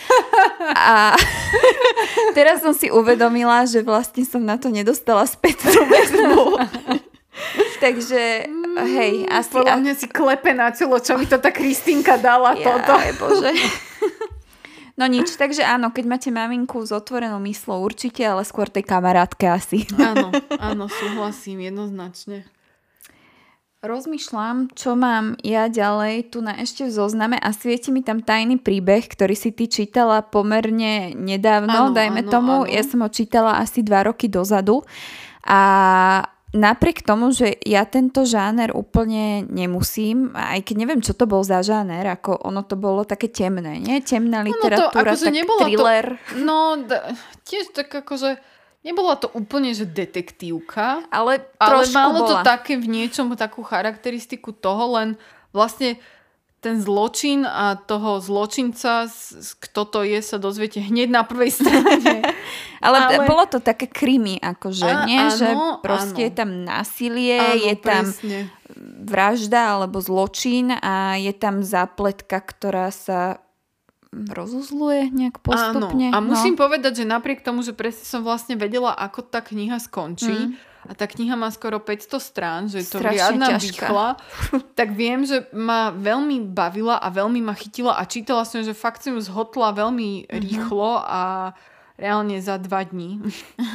A 0.74 1.14
teraz 2.38 2.66
som 2.66 2.74
si 2.74 2.90
uvedomila, 2.90 3.62
že 3.70 3.86
vlastne 3.86 4.26
som 4.26 4.42
na 4.42 4.58
to 4.58 4.74
nedostala 4.74 5.30
spätnú 5.30 5.86
väzbu. 5.86 6.42
Takže, 7.86 8.50
hej, 8.90 9.30
asi... 9.30 9.54
Podľa 9.54 9.78
mňa 9.78 9.94
si 9.94 10.10
klepe 10.10 10.58
na 10.58 10.74
čelo, 10.74 10.98
čo 10.98 11.14
mi 11.22 11.30
to 11.30 11.38
tá 11.38 11.54
Kristínka 11.54 12.18
dala 12.18 12.58
toto. 12.58 12.94
Jaj, 12.98 13.14
bože. 13.22 13.54
No 14.98 15.06
nič, 15.06 15.38
takže 15.38 15.62
áno, 15.62 15.94
keď 15.94 16.06
máte 16.10 16.30
maminku 16.34 16.82
s 16.82 16.90
otvorenou 16.90 17.38
myslou 17.46 17.86
určite, 17.86 18.26
ale 18.26 18.42
skôr 18.42 18.66
tej 18.66 18.82
kamarátke 18.82 19.46
asi. 19.46 19.86
Áno, 20.02 20.34
áno, 20.58 20.90
súhlasím 20.90 21.62
jednoznačne. 21.70 22.50
Rozmýšľam, 23.86 24.74
čo 24.74 24.98
mám 24.98 25.38
ja 25.46 25.70
ďalej 25.70 26.34
tu 26.34 26.42
na 26.42 26.58
ešte 26.58 26.90
v 26.90 26.98
zozname 26.98 27.38
a 27.38 27.54
svieti 27.54 27.94
mi 27.94 28.02
tam 28.02 28.26
tajný 28.26 28.58
príbeh, 28.58 29.06
ktorý 29.06 29.38
si 29.38 29.54
ty 29.54 29.70
čítala 29.70 30.26
pomerne 30.26 31.14
nedávno, 31.14 31.94
Áno, 31.94 31.94
dajme 31.94 32.26
áno, 32.26 32.32
tomu. 32.34 32.56
áno. 32.66 32.74
Ja 32.74 32.82
som 32.82 33.06
ho 33.06 33.10
čítala 33.14 33.62
asi 33.62 33.86
dva 33.86 34.02
roky 34.02 34.26
dozadu 34.26 34.82
a 35.46 35.62
napriek 36.50 37.02
tomu, 37.02 37.30
že 37.30 37.60
ja 37.62 37.84
tento 37.84 38.24
žáner 38.24 38.72
úplne 38.72 39.44
nemusím, 39.44 40.32
aj 40.32 40.64
keď 40.64 40.76
neviem, 40.78 41.02
čo 41.02 41.12
to 41.12 41.24
bol 41.24 41.42
za 41.42 41.60
žáner, 41.60 42.08
ako 42.08 42.40
ono 42.40 42.64
to 42.64 42.76
bolo 42.76 43.04
také 43.04 43.28
temné, 43.28 43.78
nie? 43.78 44.00
Temná 44.00 44.42
literatúra, 44.42 45.12
akože 45.12 45.26
tak 45.26 45.36
nebola 45.36 45.60
to- 45.60 45.66
thriller. 45.66 46.06
No, 46.38 46.58
d- 46.80 47.04
tiež 47.44 47.72
tak 47.72 47.92
akože, 47.92 48.40
nebola 48.82 49.16
to 49.16 49.28
úplne, 49.30 49.72
že 49.72 49.84
detektívka, 49.84 51.04
Ale 51.10 51.44
ale 51.58 51.84
malo 51.90 52.24
to 52.24 52.36
bola. 52.36 52.48
také 52.48 52.76
v 52.76 52.88
niečom 52.88 53.34
takú 53.34 53.60
charakteristiku 53.62 54.52
toho, 54.52 54.96
len 54.96 55.20
vlastne 55.52 56.00
ten 56.58 56.82
zločin 56.82 57.46
a 57.46 57.78
toho 57.78 58.18
zločinca, 58.18 59.06
kto 59.62 59.82
to 59.86 60.00
je, 60.02 60.20
sa 60.26 60.42
dozviete 60.42 60.82
hneď 60.82 61.10
na 61.14 61.22
prvej 61.22 61.54
strane. 61.54 62.26
Ale, 62.78 63.10
ale 63.10 63.26
bolo 63.26 63.42
to 63.50 63.58
také 63.58 63.90
krimi, 63.90 64.38
akože, 64.38 64.86
Á, 64.86 65.10
nie? 65.10 65.18
že 65.34 65.50
áno, 65.50 65.82
proste 65.82 66.22
áno. 66.22 66.28
je 66.30 66.32
tam 66.38 66.50
násilie, 66.62 67.42
Áno, 67.42 67.58
je 67.58 67.74
tam 67.74 68.06
presne. 68.06 68.40
vražda 69.02 69.62
alebo 69.74 69.98
zločin 69.98 70.78
a 70.78 71.18
je 71.18 71.34
tam 71.34 71.66
zápletka, 71.66 72.38
ktorá 72.38 72.94
sa 72.94 73.42
rozuzluje 74.14 75.10
nejak 75.10 75.42
postupne. 75.42 76.14
Áno. 76.14 76.16
A 76.16 76.18
musím 76.22 76.54
no. 76.54 76.70
povedať, 76.70 77.04
že 77.04 77.06
napriek 77.10 77.42
tomu, 77.42 77.66
že 77.66 77.74
presne 77.74 78.06
som 78.06 78.22
vlastne 78.22 78.54
vedela, 78.56 78.94
ako 78.94 79.26
tá 79.26 79.42
kniha 79.42 79.82
skončí, 79.82 80.54
a 80.88 80.96
tá 80.96 81.04
kniha 81.04 81.36
má 81.36 81.48
skoro 81.48 81.78
500 81.78 82.18
strán, 82.18 82.62
že 82.66 82.80
je 82.82 82.88
to 82.88 83.00
riadna 83.00 83.60
výchla, 83.60 84.16
tak 84.80 84.92
viem, 84.92 85.22
že 85.22 85.46
ma 85.52 85.92
veľmi 85.92 86.48
bavila 86.48 86.96
a 86.96 87.08
veľmi 87.08 87.40
ma 87.40 87.52
chytila 87.52 87.94
a 87.94 88.04
čítala 88.04 88.42
som, 88.42 88.60
že 88.60 88.72
fakt 88.72 89.04
som 89.04 89.14
ju 89.14 89.22
zhotla 89.22 89.72
veľmi 89.72 90.26
Mhm. 90.26 90.34
rýchlo 90.34 91.00
a 91.00 91.52
reálne 91.96 92.40
za 92.40 92.56
dva 92.58 92.82
dní. 92.82 93.20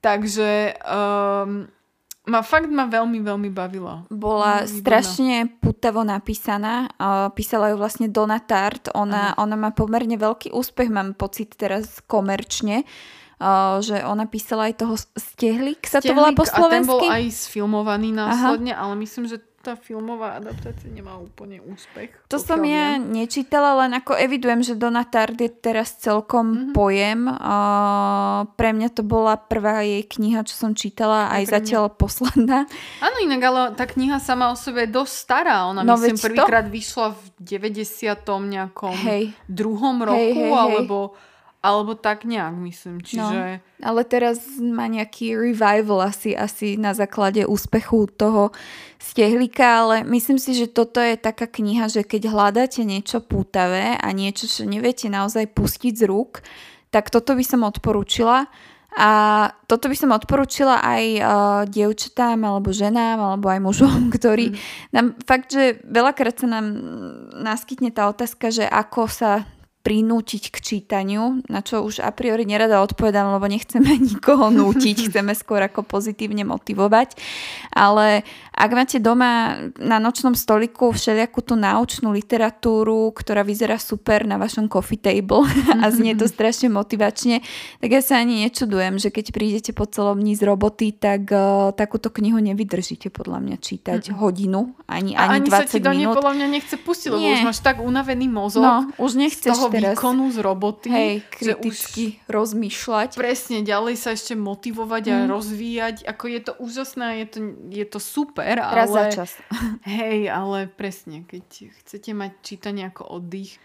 Takže 0.00 0.80
um, 0.80 1.68
ma 2.24 2.40
fakt 2.40 2.68
ma 2.68 2.86
veľmi, 2.86 3.20
veľmi 3.20 3.50
bavila. 3.50 4.08
Bola 4.08 4.64
Výborná. 4.64 4.70
strašne 4.70 5.36
putavo 5.58 6.00
napísaná. 6.00 6.88
Písala 7.34 7.68
ju 7.68 7.76
vlastne 7.76 8.06
Donna 8.06 8.38
Tart. 8.38 8.88
Ona, 8.94 9.34
ona 9.36 9.56
má 9.56 9.70
pomerne 9.70 10.14
veľký 10.14 10.52
úspech, 10.52 10.88
mám 10.88 11.12
pocit 11.12 11.52
teraz 11.52 12.00
komerčne. 12.00 12.84
Že 13.80 13.96
ona 14.00 14.24
písala 14.24 14.68
aj 14.68 14.74
toho 14.76 14.94
Stehlik, 15.16 15.82
sa 15.82 15.98
to 15.98 16.12
volá 16.12 16.30
po 16.30 16.44
Stehlik, 16.44 16.60
A 16.62 16.70
ten 16.70 16.84
bol 16.84 17.00
slovensky? 17.00 17.06
aj 17.10 17.24
sfilmovaný 17.42 18.08
následne, 18.12 18.72
ale 18.72 18.94
myslím, 18.96 19.24
že 19.24 19.38
tá 19.58 19.74
filmová 19.74 20.34
adaptácia 20.34 20.88
nemá 20.88 21.16
úplne 21.16 21.60
úspech. 21.60 22.08
To 22.26 22.36
som 22.36 22.56
pokiaľ 22.56 22.72
ja 22.72 22.86
viem. 22.96 23.12
nečítala, 23.14 23.76
len 23.78 23.92
ako 23.92 24.16
evidujem, 24.16 24.60
že 24.62 24.72
Donna 24.74 25.04
Tart 25.04 25.36
je 25.36 25.50
teraz 25.50 25.96
celkom 25.96 26.46
Mhm. 26.46 26.56
mm-hmm. 26.56 26.72
pojem. 26.72 27.20
Uh, 27.28 28.08
pre 28.54 28.70
mňa 28.70 28.88
to 28.90 29.02
bola 29.02 29.36
prvá 29.36 29.80
jej 29.82 30.00
kniha, 30.02 30.40
čo 30.42 30.56
som 30.56 30.72
čítala, 30.72 31.28
Aj 31.28 31.36
aj 31.36 31.42
mňa. 31.42 31.52
zatiaľ 31.52 31.84
posledná. 31.92 32.64
Áno, 32.98 33.16
inak, 33.18 33.40
ale 33.42 33.60
tá 33.74 33.84
kniha 33.84 34.16
sama 34.18 34.48
o 34.48 34.56
sebe 34.56 34.80
je 34.80 34.90
dosť 34.90 35.12
stará. 35.12 35.68
Ona 35.68 35.80
No 35.82 35.94
myslím 35.94 36.16
prvýkrát 36.16 36.64
vyšla 36.66 37.12
v 37.12 37.22
90. 37.38 38.16
nejakom 38.42 38.96
Hej. 38.98 39.36
druhom 39.46 40.00
roku, 40.00 40.16
hej, 40.40 40.48
hej. 40.48 40.56
alebo 40.56 40.96
alebo 41.60 41.92
tak 41.92 42.24
nejak, 42.24 42.56
myslím. 42.56 43.04
Čiže... 43.04 43.60
Ale 43.84 44.02
teraz 44.08 44.40
má 44.56 44.88
nejaký 44.88 45.36
revival 45.36 46.08
asi, 46.08 46.32
asi 46.32 46.80
na 46.80 46.96
základe 46.96 47.44
úspechu 47.44 48.08
toho 48.08 48.48
stehlika, 48.96 49.84
ale 49.84 49.96
myslím 50.08 50.40
si, 50.40 50.56
že 50.56 50.72
toto 50.72 51.04
je 51.04 51.20
taká 51.20 51.44
kniha, 51.44 51.92
že 51.92 52.00
keď 52.00 52.32
hľadáte 52.32 52.80
niečo 52.80 53.20
pútavé 53.20 54.00
a 54.00 54.08
niečo, 54.16 54.48
čo 54.48 54.64
neviete 54.64 55.12
naozaj 55.12 55.52
pustiť 55.52 56.00
z 56.00 56.04
rúk, 56.08 56.40
tak 56.88 57.12
toto 57.12 57.36
by 57.36 57.44
som 57.44 57.60
odporúčila. 57.68 58.48
A 58.90 59.10
toto 59.70 59.86
by 59.86 59.94
som 59.94 60.10
odporúčila 60.10 60.82
aj 60.82 61.04
uh, 61.20 61.24
dievčatám, 61.68 62.42
alebo 62.42 62.74
ženám, 62.74 63.22
alebo 63.22 63.46
aj 63.46 63.60
mužom, 63.62 64.08
ktorí 64.16 64.50
mm. 64.50 64.56
nám 64.96 65.06
fakt, 65.28 65.52
že 65.52 65.78
veľakrát 65.84 66.40
sa 66.40 66.48
nám 66.48 66.66
naskytne 67.36 67.92
tá 67.92 68.08
otázka, 68.08 68.48
že 68.48 68.64
ako 68.64 69.06
sa 69.12 69.44
prinútiť 69.80 70.52
k 70.52 70.56
čítaniu, 70.60 71.40
na 71.48 71.64
čo 71.64 71.80
už 71.80 72.04
a 72.04 72.12
priori 72.12 72.44
nerada 72.44 72.84
odpovedám, 72.84 73.32
lebo 73.32 73.48
nechceme 73.48 73.96
nikoho 74.12 74.52
nútiť, 74.52 75.08
chceme 75.08 75.32
skôr 75.32 75.64
ako 75.64 75.88
pozitívne 75.88 76.44
motivovať. 76.44 77.16
Ale 77.72 78.22
ak 78.52 78.70
máte 78.76 79.00
doma 79.00 79.56
na 79.80 79.96
nočnom 79.96 80.36
stoliku 80.36 80.92
všelijakú 80.92 81.40
tú 81.40 81.56
naučnú 81.56 82.12
literatúru, 82.12 83.08
ktorá 83.16 83.40
vyzerá 83.40 83.80
super 83.80 84.28
na 84.28 84.36
vašom 84.36 84.68
coffee 84.68 85.00
table 85.00 85.48
a 85.82 85.88
znie 85.88 86.12
to 86.12 86.28
strašne 86.28 86.68
motivačne, 86.68 87.40
tak 87.80 87.88
ja 87.88 88.04
sa 88.04 88.20
ani 88.20 88.44
nečudujem, 88.44 89.00
že 89.00 89.08
keď 89.08 89.32
prídete 89.32 89.72
po 89.72 89.88
celom 89.88 90.20
dní 90.20 90.36
z 90.36 90.44
roboty, 90.44 90.92
tak 90.92 91.32
uh, 91.32 91.72
takúto 91.72 92.12
knihu 92.12 92.36
nevydržíte 92.36 93.08
podľa 93.08 93.40
mňa 93.40 93.56
čítať 93.56 94.12
hodinu, 94.12 94.76
ani, 94.84 95.16
A 95.16 95.24
ani, 95.32 95.48
ani 95.48 95.48
sa 95.48 95.64
20 95.64 95.72
ti 95.72 95.78
do 95.80 95.88
nej 95.88 96.04
minút. 96.04 96.20
podľa 96.20 96.34
mňa 96.36 96.46
nechce 96.52 96.76
pustiť, 96.76 97.08
lebo 97.16 97.24
Nie. 97.24 97.40
už 97.40 97.42
máš 97.48 97.60
tak 97.64 97.80
unavený 97.80 98.28
mozog 98.28 98.60
No, 98.60 98.92
už 99.00 99.16
nechceš 99.16 99.56
toho 99.56 99.69
teraz 99.72 99.94
výkonu 99.96 100.34
z 100.34 100.38
roboty, 100.42 100.88
hej, 100.90 101.14
že 101.38 101.54
už 101.54 101.62
kriticky 101.62 102.04
rozmýšľať. 102.26 103.16
presne 103.16 103.62
ďalej 103.64 103.94
sa 103.96 104.12
ešte 104.12 104.34
motivovať 104.36 105.04
a 105.10 105.16
rozvíjať. 105.30 106.04
Ako 106.04 106.24
je 106.28 106.40
to 106.44 106.52
úžasné, 106.58 107.06
je 107.22 107.26
to, 107.26 107.38
je 107.70 107.86
to 107.86 107.98
super, 108.02 108.54
Raz 108.58 108.90
za 108.90 109.04
čas. 109.10 109.30
Hej, 109.86 110.28
ale 110.28 110.68
presne, 110.68 111.24
keď 111.24 111.72
chcete 111.82 112.10
mať 112.12 112.32
čítanie 112.42 112.86
ako 112.90 113.22
oddych, 113.22 113.56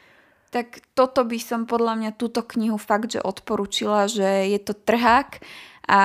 Tak 0.55 0.95
toto 0.95 1.27
by 1.27 1.39
som 1.41 1.67
podľa 1.67 1.99
mňa 1.99 2.11
túto 2.15 2.39
knihu 2.45 2.79
fakt, 2.79 3.11
že 3.11 3.19
odporúčila, 3.19 4.07
že 4.07 4.47
je 4.47 4.59
to 4.63 4.71
trhák 4.71 5.43
a, 5.85 6.03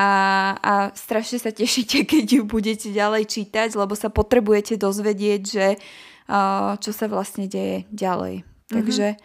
a 0.61 0.73
strašne 0.93 1.41
sa 1.41 1.55
tešíte, 1.55 2.05
keď 2.11 2.41
ju 2.41 2.43
budete 2.45 2.89
ďalej 2.93 3.29
čítať, 3.29 3.79
lebo 3.79 3.97
sa 3.97 4.13
potrebujete 4.13 4.77
dozvedieť, 4.77 5.43
že 5.45 5.67
čo 6.79 6.91
sa 6.95 7.07
vlastne 7.11 7.51
deje 7.51 7.91
ďalej. 7.91 8.47
Takže 8.71 9.19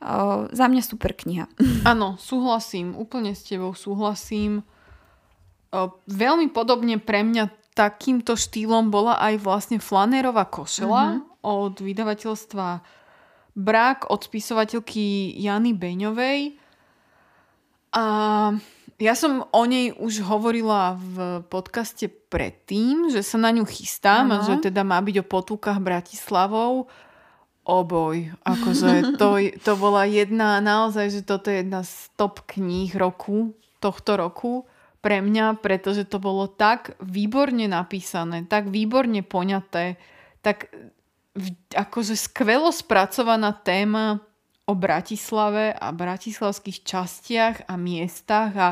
uh, 0.00 0.48
za 0.50 0.66
mňa 0.66 0.82
super 0.82 1.12
kniha. 1.14 1.46
Áno, 1.90 2.16
súhlasím, 2.18 2.96
úplne 2.96 3.36
s 3.36 3.44
tebou 3.46 3.72
súhlasím. 3.72 4.64
O, 5.70 5.94
veľmi 6.10 6.50
podobne 6.50 6.98
pre 6.98 7.22
mňa 7.22 7.46
takýmto 7.78 8.34
štýlom 8.34 8.90
bola 8.90 9.16
aj 9.22 9.38
vlastne 9.40 9.78
Flanerová 9.78 10.42
košela 10.50 11.22
od 11.40 11.78
vydavateľstva 11.78 12.82
Brak 13.54 14.10
od 14.10 14.20
spisovateľky 14.26 15.36
Jany 15.38 15.72
Beňovej. 15.74 16.58
A 17.94 18.04
ja 19.00 19.14
som 19.16 19.48
o 19.48 19.62
nej 19.64 19.96
už 19.96 20.22
hovorila 20.28 20.94
v 20.98 21.42
podcaste 21.48 22.06
predtým, 22.30 23.08
že 23.08 23.24
sa 23.24 23.40
na 23.40 23.50
ňu 23.50 23.64
chystám 23.66 24.30
a 24.30 24.42
Áno. 24.42 24.46
že 24.46 24.70
teda 24.70 24.84
má 24.84 25.00
byť 25.00 25.24
o 25.24 25.28
potulkách 25.30 25.80
Bratislavou. 25.80 26.86
Oboj, 27.70 28.34
akože 28.42 29.14
to, 29.14 29.38
to 29.62 29.72
bola 29.78 30.02
jedna, 30.02 30.58
naozaj, 30.58 31.06
že 31.14 31.22
toto 31.22 31.54
je 31.54 31.62
jedna 31.62 31.86
z 31.86 32.10
top 32.18 32.42
kníh 32.50 32.90
roku, 32.98 33.54
tohto 33.78 34.18
roku. 34.18 34.66
pre 35.00 35.22
mňa, 35.24 35.62
pretože 35.62 36.04
to 36.04 36.20
bolo 36.20 36.50
tak 36.50 36.98
výborne 37.00 37.64
napísané, 37.70 38.44
tak 38.44 38.68
výborne 38.68 39.22
poňaté, 39.22 39.96
tak 40.44 40.68
akože 41.72 42.18
skvelo 42.18 42.68
spracovaná 42.74 43.56
téma 43.56 44.20
o 44.68 44.74
Bratislave 44.76 45.72
a 45.72 45.90
bratislavských 45.90 46.84
častiach 46.84 47.56
a 47.66 47.74
miestach 47.80 48.52
a 48.54 48.68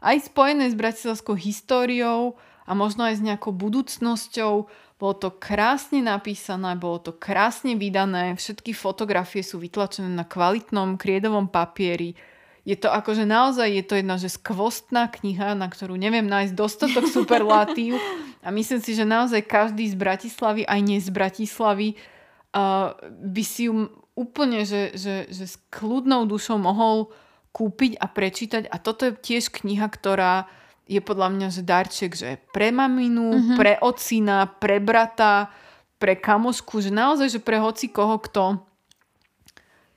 aj 0.00 0.32
spojené 0.32 0.70
s 0.72 0.76
bratislavskou 0.78 1.36
históriou 1.36 2.40
a 2.66 2.72
možno 2.74 3.06
aj 3.06 3.22
s 3.22 3.24
nejakou 3.24 3.54
budúcnosťou. 3.54 4.54
Bolo 4.96 5.14
to 5.16 5.30
krásne 5.30 6.02
napísané, 6.02 6.74
bolo 6.74 6.98
to 6.98 7.12
krásne 7.14 7.78
vydané, 7.78 8.34
všetky 8.34 8.74
fotografie 8.74 9.46
sú 9.46 9.62
vytlačené 9.62 10.10
na 10.10 10.26
kvalitnom 10.26 10.98
kriedovom 10.98 11.46
papieri. 11.46 12.18
Je 12.66 12.74
to 12.74 12.90
akože 12.90 13.22
naozaj 13.22 13.70
je 13.70 13.84
to 13.86 13.94
jedna 13.94 14.18
že 14.18 14.34
skvostná 14.34 15.06
kniha, 15.06 15.54
na 15.54 15.70
ktorú 15.70 15.94
neviem 15.94 16.26
nájsť 16.26 16.52
dostatok 16.58 17.06
superlatív. 17.16 17.94
A 18.42 18.50
myslím 18.50 18.82
si, 18.82 18.98
že 18.98 19.06
naozaj 19.06 19.46
každý 19.46 19.86
z 19.86 19.94
Bratislavy, 19.94 20.66
aj 20.66 20.80
nie 20.82 20.98
z 20.98 21.10
Bratislavy, 21.14 21.94
uh, 21.94 22.98
by 23.06 23.42
si 23.46 23.70
ju 23.70 23.86
úplne, 24.18 24.66
že, 24.66 24.96
že, 24.98 25.30
že 25.30 25.44
s 25.46 25.60
kľudnou 25.70 26.26
dušou 26.26 26.58
mohol 26.58 27.12
kúpiť 27.54 28.00
a 28.02 28.06
prečítať. 28.10 28.62
A 28.66 28.76
toto 28.82 29.08
je 29.08 29.12
tiež 29.14 29.52
kniha, 29.52 29.86
ktorá 29.86 30.50
je 30.86 31.02
podľa 31.02 31.28
mňa, 31.34 31.48
že 31.50 31.62
darček, 31.66 32.14
že 32.14 32.38
pre 32.54 32.70
maminu, 32.70 33.34
mm-hmm. 33.34 33.56
pre 33.58 33.74
ocina, 33.82 34.46
pre 34.46 34.78
brata, 34.78 35.50
pre 35.98 36.14
kamošku, 36.14 36.78
že 36.78 36.94
naozaj, 36.94 37.38
že 37.38 37.40
pre 37.42 37.58
hoci 37.58 37.90
koho, 37.90 38.16
kto 38.22 38.62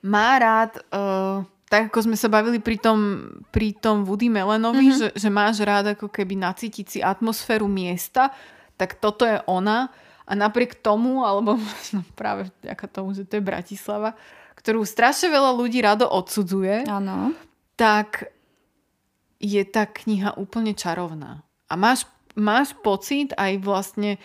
má 0.02 0.40
rád 0.40 0.82
uh, 0.90 1.46
tak 1.70 1.94
ako 1.94 2.10
sme 2.10 2.16
sa 2.18 2.26
bavili 2.26 2.58
pri 2.58 2.82
tom, 2.82 3.30
pri 3.54 3.78
tom 3.78 4.02
Woody 4.02 4.26
Melenovi, 4.26 4.90
mm-hmm. 4.90 4.98
že, 4.98 5.08
že 5.14 5.28
máš 5.30 5.62
rád 5.62 5.94
ako 5.94 6.10
keby 6.10 6.34
nacítiť 6.34 6.86
si 6.90 6.98
atmosféru 6.98 7.70
miesta, 7.70 8.34
tak 8.74 8.98
toto 8.98 9.22
je 9.22 9.38
ona. 9.46 9.86
A 10.26 10.34
napriek 10.34 10.82
tomu, 10.82 11.22
alebo 11.22 11.54
no 11.94 12.02
práve 12.18 12.50
vďaka 12.66 12.86
tomu, 12.90 13.14
že 13.14 13.22
to 13.22 13.38
je 13.38 13.46
Bratislava, 13.46 14.18
ktorú 14.58 14.82
strašne 14.82 15.30
veľa 15.30 15.54
ľudí 15.54 15.78
rado 15.78 16.10
odsudzuje, 16.10 16.90
ano. 16.90 17.38
tak 17.78 18.34
je 19.40 19.62
tá 19.64 19.88
kniha 19.88 20.36
úplne 20.36 20.76
čarovná. 20.76 21.40
A 21.66 21.74
máš, 21.74 22.04
máš 22.36 22.76
pocit 22.84 23.32
aj 23.40 23.56
vlastne 23.64 24.20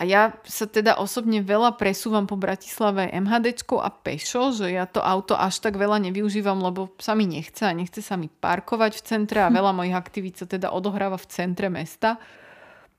a 0.00 0.08
ja 0.08 0.32
sa 0.48 0.64
teda 0.64 0.96
osobne 0.96 1.44
veľa 1.44 1.76
presúvam 1.76 2.24
po 2.24 2.32
Bratislave 2.32 3.12
MHD 3.12 3.68
a 3.84 3.90
pešo, 3.92 4.48
že 4.48 4.72
ja 4.72 4.88
to 4.88 5.04
auto 5.04 5.36
až 5.36 5.60
tak 5.60 5.76
veľa 5.76 6.00
nevyužívam, 6.08 6.56
lebo 6.56 6.96
sa 6.96 7.12
mi 7.12 7.28
nechce 7.28 7.68
a 7.68 7.76
nechce 7.76 8.00
sa 8.00 8.16
mi 8.16 8.32
parkovať 8.32 8.96
v 8.96 9.04
centre 9.04 9.44
a 9.44 9.52
veľa 9.58 9.76
mojich 9.76 9.92
aktivít 9.92 10.40
sa 10.40 10.48
teda 10.48 10.72
odohráva 10.72 11.20
v 11.20 11.28
centre 11.28 11.68
mesta. 11.68 12.16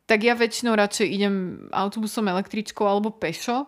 Tak 0.05 0.19
ja 0.21 0.37
väčšinou 0.37 0.77
radšej 0.77 1.07
idem 1.09 1.35
autobusom, 1.73 2.29
električkou 2.29 2.85
alebo 2.85 3.15
pešo. 3.15 3.65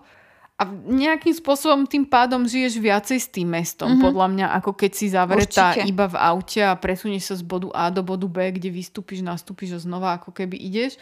A 0.54 0.70
nejakým 0.70 1.34
spôsobom 1.34 1.90
tým 1.90 2.06
pádom 2.06 2.46
žiješ 2.46 2.78
viacej 2.78 3.20
s 3.20 3.28
tým 3.28 3.50
mestom, 3.50 3.90
mm-hmm. 3.90 4.06
podľa 4.06 4.28
mňa, 4.30 4.48
ako 4.62 4.72
keď 4.78 4.92
si 4.94 5.10
zavretá 5.10 5.74
Určite. 5.74 5.90
iba 5.90 6.06
v 6.06 6.18
aute 6.18 6.62
a 6.62 6.78
presunieš 6.78 7.34
sa 7.34 7.36
z 7.42 7.44
bodu 7.44 7.74
A 7.74 7.90
do 7.90 8.06
bodu 8.06 8.30
B, 8.30 8.54
kde 8.54 8.70
vystúpiš, 8.70 9.26
nastúpiš 9.26 9.76
a 9.76 9.80
znova 9.82 10.22
ako 10.22 10.30
keby 10.30 10.56
ideš 10.56 11.02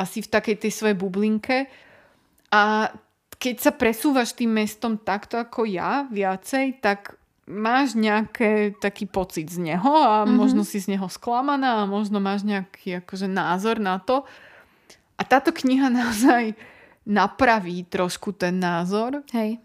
asi 0.00 0.24
v 0.24 0.32
takej 0.32 0.56
tej 0.64 0.72
svojej 0.72 0.96
bublinke. 0.96 1.68
A 2.48 2.88
keď 3.36 3.68
sa 3.68 3.72
presúvaš 3.76 4.32
tým 4.32 4.56
mestom 4.56 4.96
takto 4.96 5.36
ako 5.36 5.68
ja 5.68 6.08
viacej, 6.08 6.80
tak 6.80 7.20
máš 7.44 7.98
nejaký 7.98 8.80
taký 8.80 9.04
pocit 9.04 9.52
z 9.52 9.60
neho 9.60 9.92
a 9.92 10.24
mm-hmm. 10.24 10.34
možno 10.40 10.62
si 10.64 10.80
z 10.80 10.96
neho 10.96 11.04
sklamaná 11.10 11.84
a 11.84 11.90
možno 11.90 12.16
máš 12.16 12.48
nejaký 12.48 13.04
akože 13.04 13.28
názor 13.28 13.76
na 13.76 14.00
to. 14.00 14.24
A 15.20 15.22
táto 15.28 15.52
kniha 15.52 15.92
naozaj 16.00 16.56
napraví 17.06 17.84
trošku 17.88 18.32
ten 18.32 18.60
názor 18.60 19.24
Hej. 19.32 19.58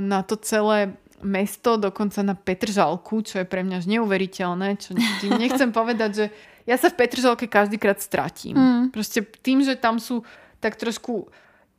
na 0.00 0.20
to 0.22 0.36
celé 0.36 0.96
mesto, 1.22 1.78
dokonca 1.78 2.20
na 2.22 2.34
Petržalku, 2.34 3.22
čo 3.22 3.40
je 3.40 3.46
pre 3.46 3.62
mňa 3.62 3.86
neuveriteľné. 3.86 4.76
Čo 4.76 4.98
tým 5.22 5.38
nechcem 5.38 5.70
povedať, 5.80 6.10
že 6.12 6.26
ja 6.66 6.76
sa 6.78 6.90
v 6.90 6.98
Petržalke 6.98 7.46
každýkrát 7.46 8.02
stratím. 8.02 8.58
Mm. 8.58 8.82
Proste 8.90 9.22
tým, 9.22 9.62
že 9.62 9.78
tam 9.78 10.02
sú 10.02 10.26
tak 10.62 10.78
trošku 10.78 11.30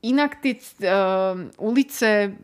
inak 0.03 0.43
tie 0.43 0.59
uh, 0.83 1.47
ulice 1.63 2.35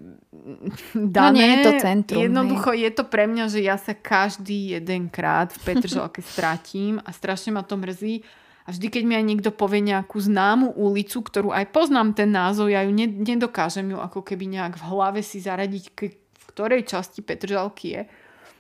dané. 0.96 1.28
No 1.28 1.36
nie 1.36 1.50
je 1.52 1.58
to 1.68 1.72
centrum. 1.84 2.22
Jednoducho 2.24 2.72
hej. 2.72 2.80
je 2.88 2.92
to 2.96 3.04
pre 3.04 3.28
mňa, 3.28 3.46
že 3.52 3.60
ja 3.60 3.76
sa 3.76 3.92
každý 3.92 4.80
jedenkrát 4.80 5.52
v 5.52 5.60
Petržalke 5.68 6.24
stratím 6.24 7.04
a 7.04 7.12
strašne 7.12 7.52
ma 7.52 7.64
to 7.68 7.76
mrzí. 7.76 8.24
A 8.70 8.74
vždy, 8.74 8.94
keď 8.94 9.04
mi 9.10 9.18
aj 9.18 9.26
niekto 9.26 9.50
povie 9.50 9.82
nejakú 9.82 10.22
známu 10.22 10.78
ulicu, 10.78 11.26
ktorú 11.26 11.50
aj 11.50 11.74
poznám 11.74 12.14
ten 12.14 12.30
názov, 12.30 12.70
ja 12.70 12.86
ju 12.86 12.94
ne, 12.94 13.10
nedokážem 13.10 13.90
ju 13.90 13.98
ako 13.98 14.22
keby 14.22 14.46
nejak 14.46 14.78
v 14.78 14.88
hlave 14.94 15.26
si 15.26 15.42
zaradiť, 15.42 15.98
k, 15.98 16.14
v 16.14 16.44
ktorej 16.54 16.86
časti 16.86 17.26
Petržalky 17.26 17.98
je, 17.98 18.02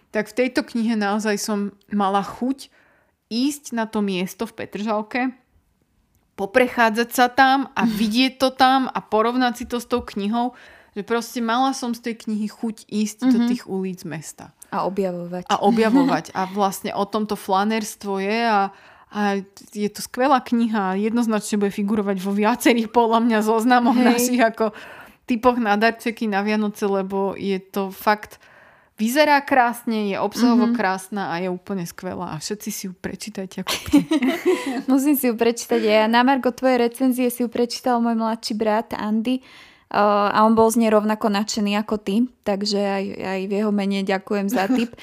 tak 0.09 0.33
v 0.33 0.37
tejto 0.41 0.65
knihe 0.65 0.97
naozaj 0.97 1.37
som 1.37 1.77
mala 1.93 2.25
chuť 2.25 2.73
ísť 3.29 3.77
na 3.77 3.85
to 3.85 4.01
miesto 4.01 4.49
v 4.49 4.65
Petržalke, 4.65 5.21
poprechádzať 6.33 7.09
sa 7.13 7.29
tam 7.29 7.69
a 7.77 7.85
vidieť 7.85 8.41
to 8.41 8.49
tam 8.49 8.89
a 8.89 8.97
porovnať 9.05 9.53
si 9.61 9.65
to 9.69 9.77
s 9.77 9.85
tou 9.85 10.01
knihou, 10.01 10.57
že 10.97 11.05
proste 11.05 11.37
mala 11.37 11.69
som 11.77 11.93
z 11.93 12.01
tej 12.01 12.25
knihy 12.25 12.49
chuť 12.49 12.89
ísť 12.89 13.17
mm-hmm. 13.21 13.33
do 13.35 13.37
mhm. 13.37 13.47
tých 13.53 13.63
ulic 13.69 14.01
mesta. 14.09 14.57
A 14.73 14.89
objavovať. 14.89 15.45
A 15.45 15.61
objavovať. 15.61 16.33
A 16.39 16.49
vlastne 16.49 16.97
o 16.97 17.05
tomto 17.05 17.37
flanerstvo 17.37 18.21
je 18.21 18.39
a, 18.45 18.73
a 19.09 19.41
je 19.73 19.89
to 19.89 20.05
skvelá 20.05 20.37
kniha. 20.37 20.93
Jednoznačne 21.01 21.57
bude 21.57 21.73
figurovať 21.73 22.17
vo 22.21 22.29
viacerých 22.29 22.93
podľa 22.93 23.19
mňa 23.25 23.37
zoznamoch 23.41 23.97
Hej. 23.97 24.05
našich 24.05 24.41
ako 24.41 24.65
typoch 25.25 25.57
na 25.57 25.77
darčeky 25.77 26.29
na 26.29 26.45
Vianoce, 26.45 26.85
lebo 26.85 27.33
je 27.33 27.57
to 27.57 27.89
fakt 27.89 28.37
vyzerá 28.99 29.39
krásne, 29.39 30.11
je 30.11 30.17
obsahovo 30.19 30.67
mm-hmm. 30.67 30.77
krásna 30.77 31.31
a 31.31 31.39
je 31.39 31.47
úplne 31.47 31.87
skvelá. 31.87 32.35
A 32.35 32.41
všetci 32.43 32.69
si 32.69 32.81
ju 32.91 32.93
prečítajte. 32.93 33.63
Musím 34.91 35.15
si 35.15 35.31
ju 35.31 35.33
prečítať. 35.39 35.79
Ja 35.79 36.05
na 36.11 36.21
Margo 36.27 36.51
tvojej 36.51 36.83
recenzie 36.83 37.31
si 37.31 37.41
ju 37.41 37.49
prečítal 37.49 38.03
môj 38.03 38.19
mladší 38.19 38.53
brat 38.59 38.91
Andy. 38.91 39.39
A 39.89 40.45
on 40.45 40.53
bol 40.53 40.69
z 40.69 40.85
nej 40.85 40.93
rovnako 40.93 41.33
nadšený 41.33 41.81
ako 41.81 41.97
ty, 41.97 42.29
takže 42.45 42.77
aj, 42.77 43.05
aj 43.25 43.39
v 43.49 43.51
jeho 43.57 43.71
mene 43.73 44.05
ďakujem 44.05 44.47
za 44.49 44.69
tip. 44.77 44.93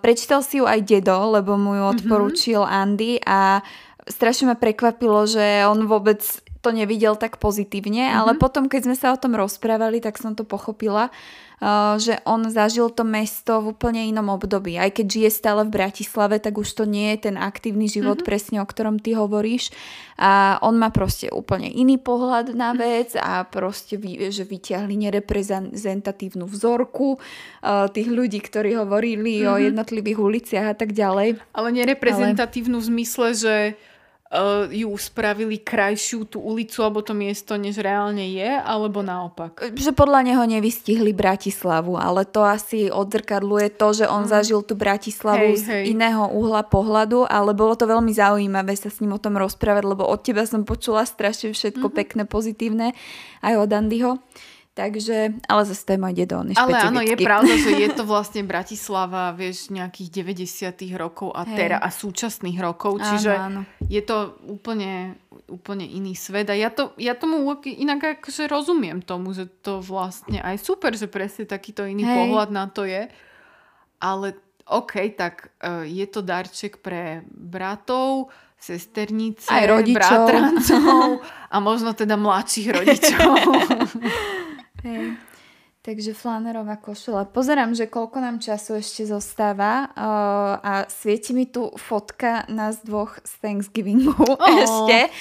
Prečítal 0.00 0.40
si 0.40 0.60
ju 0.60 0.64
aj 0.64 0.80
dedo, 0.88 1.36
lebo 1.36 1.60
mu 1.60 1.76
ju 1.76 1.84
mhm. 1.84 1.92
odporúčil 2.00 2.60
mm-hmm. 2.64 2.80
Andy 2.80 3.12
a 3.20 3.60
strašne 4.08 4.52
ma 4.52 4.56
prekvapilo, 4.56 5.28
že 5.28 5.68
on 5.68 5.84
vôbec 5.84 6.24
to 6.64 6.72
nevidel 6.72 7.14
tak 7.14 7.36
pozitívne, 7.36 8.08
mm-hmm. 8.08 8.18
ale 8.24 8.32
potom, 8.40 8.72
keď 8.72 8.88
sme 8.88 8.96
sa 8.96 9.12
o 9.12 9.20
tom 9.20 9.36
rozprávali, 9.36 10.00
tak 10.00 10.16
som 10.16 10.32
to 10.32 10.42
pochopila. 10.48 11.12
Eh, 11.56 11.96
že 11.96 12.20
on 12.28 12.44
zažil 12.52 12.92
to 12.92 13.00
mesto 13.00 13.64
v 13.64 13.72
úplne 13.72 14.04
inom 14.04 14.28
období. 14.28 14.76
Aj 14.76 14.92
keď 14.92 15.06
žije 15.08 15.30
stále 15.32 15.64
v 15.64 15.72
Bratislave, 15.72 16.36
tak 16.36 16.60
už 16.60 16.68
to 16.76 16.84
nie 16.84 17.16
je 17.16 17.32
ten 17.32 17.40
aktívny 17.40 17.88
život, 17.88 18.20
mm-hmm. 18.20 18.28
presne 18.28 18.56
o 18.60 18.68
ktorom 18.68 19.00
ty 19.00 19.16
hovoríš. 19.16 19.72
A 20.20 20.60
on 20.60 20.76
má 20.76 20.92
proste 20.92 21.32
úplne 21.32 21.72
iný 21.72 21.96
pohľad 21.96 22.52
na 22.52 22.76
mhm. 22.76 22.78
vec 22.80 23.10
a 23.16 23.48
proste, 23.48 23.96
že 24.28 24.44
vyťahli 24.44 25.00
nereprezentatívnu 25.08 26.44
vzorku 26.44 27.16
uh, 27.16 27.88
tých 27.88 28.08
ľudí, 28.08 28.40
ktorí 28.44 28.76
hovorili 28.76 29.40
mm-hmm. 29.40 29.52
o 29.52 29.56
mhm. 29.56 29.64
jednotlivých 29.72 30.18
uliciach 30.20 30.66
a 30.72 30.76
tak 30.76 30.92
ďalej. 30.92 31.40
Ale 31.56 31.68
nereprezentatívnu 31.72 32.80
Ale... 32.80 32.84
v 32.84 32.88
zmysle, 32.92 33.28
že 33.32 33.54
uh, 34.36 34.68
ju 34.68 34.92
spravili 35.00 35.56
krajšiu 35.56 36.28
tú 36.28 36.44
ulicu 36.44 36.84
alebo 36.84 37.00
to 37.00 37.16
miesto, 37.16 37.56
než 37.56 37.80
reálne 37.80 38.28
je, 38.28 38.60
alebo 38.60 39.00
naopak? 39.00 39.72
Že 39.72 39.96
podľa 39.96 40.20
neho 40.28 40.44
nevystihli 40.44 41.16
Bratislavu, 41.16 41.96
ale 41.96 42.28
to 42.28 42.44
asi 42.44 42.92
odzrkadluje 42.92 43.72
to, 43.80 44.04
že 44.04 44.04
on 44.04 44.28
mm. 44.28 44.30
zažil 44.30 44.60
tú 44.60 44.76
Bratislavu 44.76 45.56
hej, 45.56 45.64
z 45.64 45.66
hej. 45.72 45.84
iného 45.96 46.28
uhla 46.28 46.60
pohľadu, 46.68 47.24
ale 47.24 47.56
bolo 47.56 47.72
to 47.72 47.88
veľmi 47.88 48.12
zaujímavé 48.12 48.76
sa 48.76 48.92
s 48.92 49.00
ním 49.00 49.16
o 49.16 49.22
tom 49.22 49.40
rozprávať, 49.40 49.84
lebo 49.88 50.04
od 50.04 50.20
teba 50.20 50.44
som 50.44 50.68
počula 50.68 51.08
strašne 51.08 51.56
všetko 51.56 51.88
mm-hmm. 51.88 51.98
pekné, 52.04 52.22
pozitívne 52.28 52.86
aj 53.40 53.54
od 53.56 53.70
Andyho. 53.72 54.12
Takže, 54.76 55.40
ale 55.48 55.62
zase 55.64 55.96
dedo, 56.12 56.44
on 56.44 56.52
je 56.52 56.56
Ale 56.60 56.76
áno, 56.76 57.00
je 57.00 57.16
pravda, 57.16 57.56
že 57.56 57.72
je 57.80 57.88
to 57.96 58.04
vlastne 58.12 58.44
Bratislava, 58.44 59.32
vieš, 59.32 59.72
nejakých 59.72 60.36
90 60.36 61.00
rokov 61.00 61.32
a, 61.32 61.48
tera, 61.48 61.80
a 61.80 61.88
súčasných 61.88 62.60
rokov, 62.60 63.00
čiže 63.00 63.32
áno, 63.40 63.64
áno. 63.64 63.88
je 63.88 64.04
to 64.04 64.36
úplne, 64.44 65.16
úplne 65.48 65.88
iný 65.88 66.12
svet 66.12 66.52
a 66.52 66.54
ja, 66.60 66.68
to, 66.68 66.92
ja 67.00 67.16
tomu 67.16 67.40
inak 67.64 68.20
akože 68.20 68.44
rozumiem 68.52 69.00
tomu, 69.00 69.32
že 69.32 69.48
to 69.64 69.80
vlastne 69.80 70.44
aj 70.44 70.60
super, 70.60 70.92
že 70.92 71.08
presne 71.08 71.48
takýto 71.48 71.88
iný 71.88 72.04
Hej. 72.04 72.12
pohľad 72.12 72.50
na 72.52 72.68
to 72.68 72.84
je, 72.84 73.08
ale 73.96 74.36
OK, 74.68 75.08
tak 75.16 75.56
uh, 75.64 75.88
je 75.88 76.04
to 76.04 76.20
darček 76.20 76.84
pre 76.84 77.24
bratov, 77.32 78.28
sesternice, 78.60 79.48
aj 79.48 79.64
rodičov. 79.72 79.96
bratrancov 80.04 81.24
a 81.54 81.56
možno 81.64 81.96
teda 81.96 82.20
mladších 82.20 82.68
rodičov. 82.76 83.30
Hej. 84.86 85.18
Takže 85.86 86.18
flanerová 86.18 86.82
košela. 86.82 87.30
Pozerám, 87.30 87.70
že 87.70 87.86
koľko 87.86 88.18
nám 88.18 88.42
času 88.42 88.82
ešte 88.82 89.06
zostáva 89.06 89.86
uh, 89.86 90.58
a 90.58 90.72
svieti 90.90 91.30
mi 91.30 91.46
tu 91.46 91.70
fotka 91.78 92.42
nás 92.50 92.82
dvoch 92.82 93.22
z 93.22 93.32
Thanksgivingu 93.38 94.10
oh. 94.34 94.50
ešte. 94.50 95.14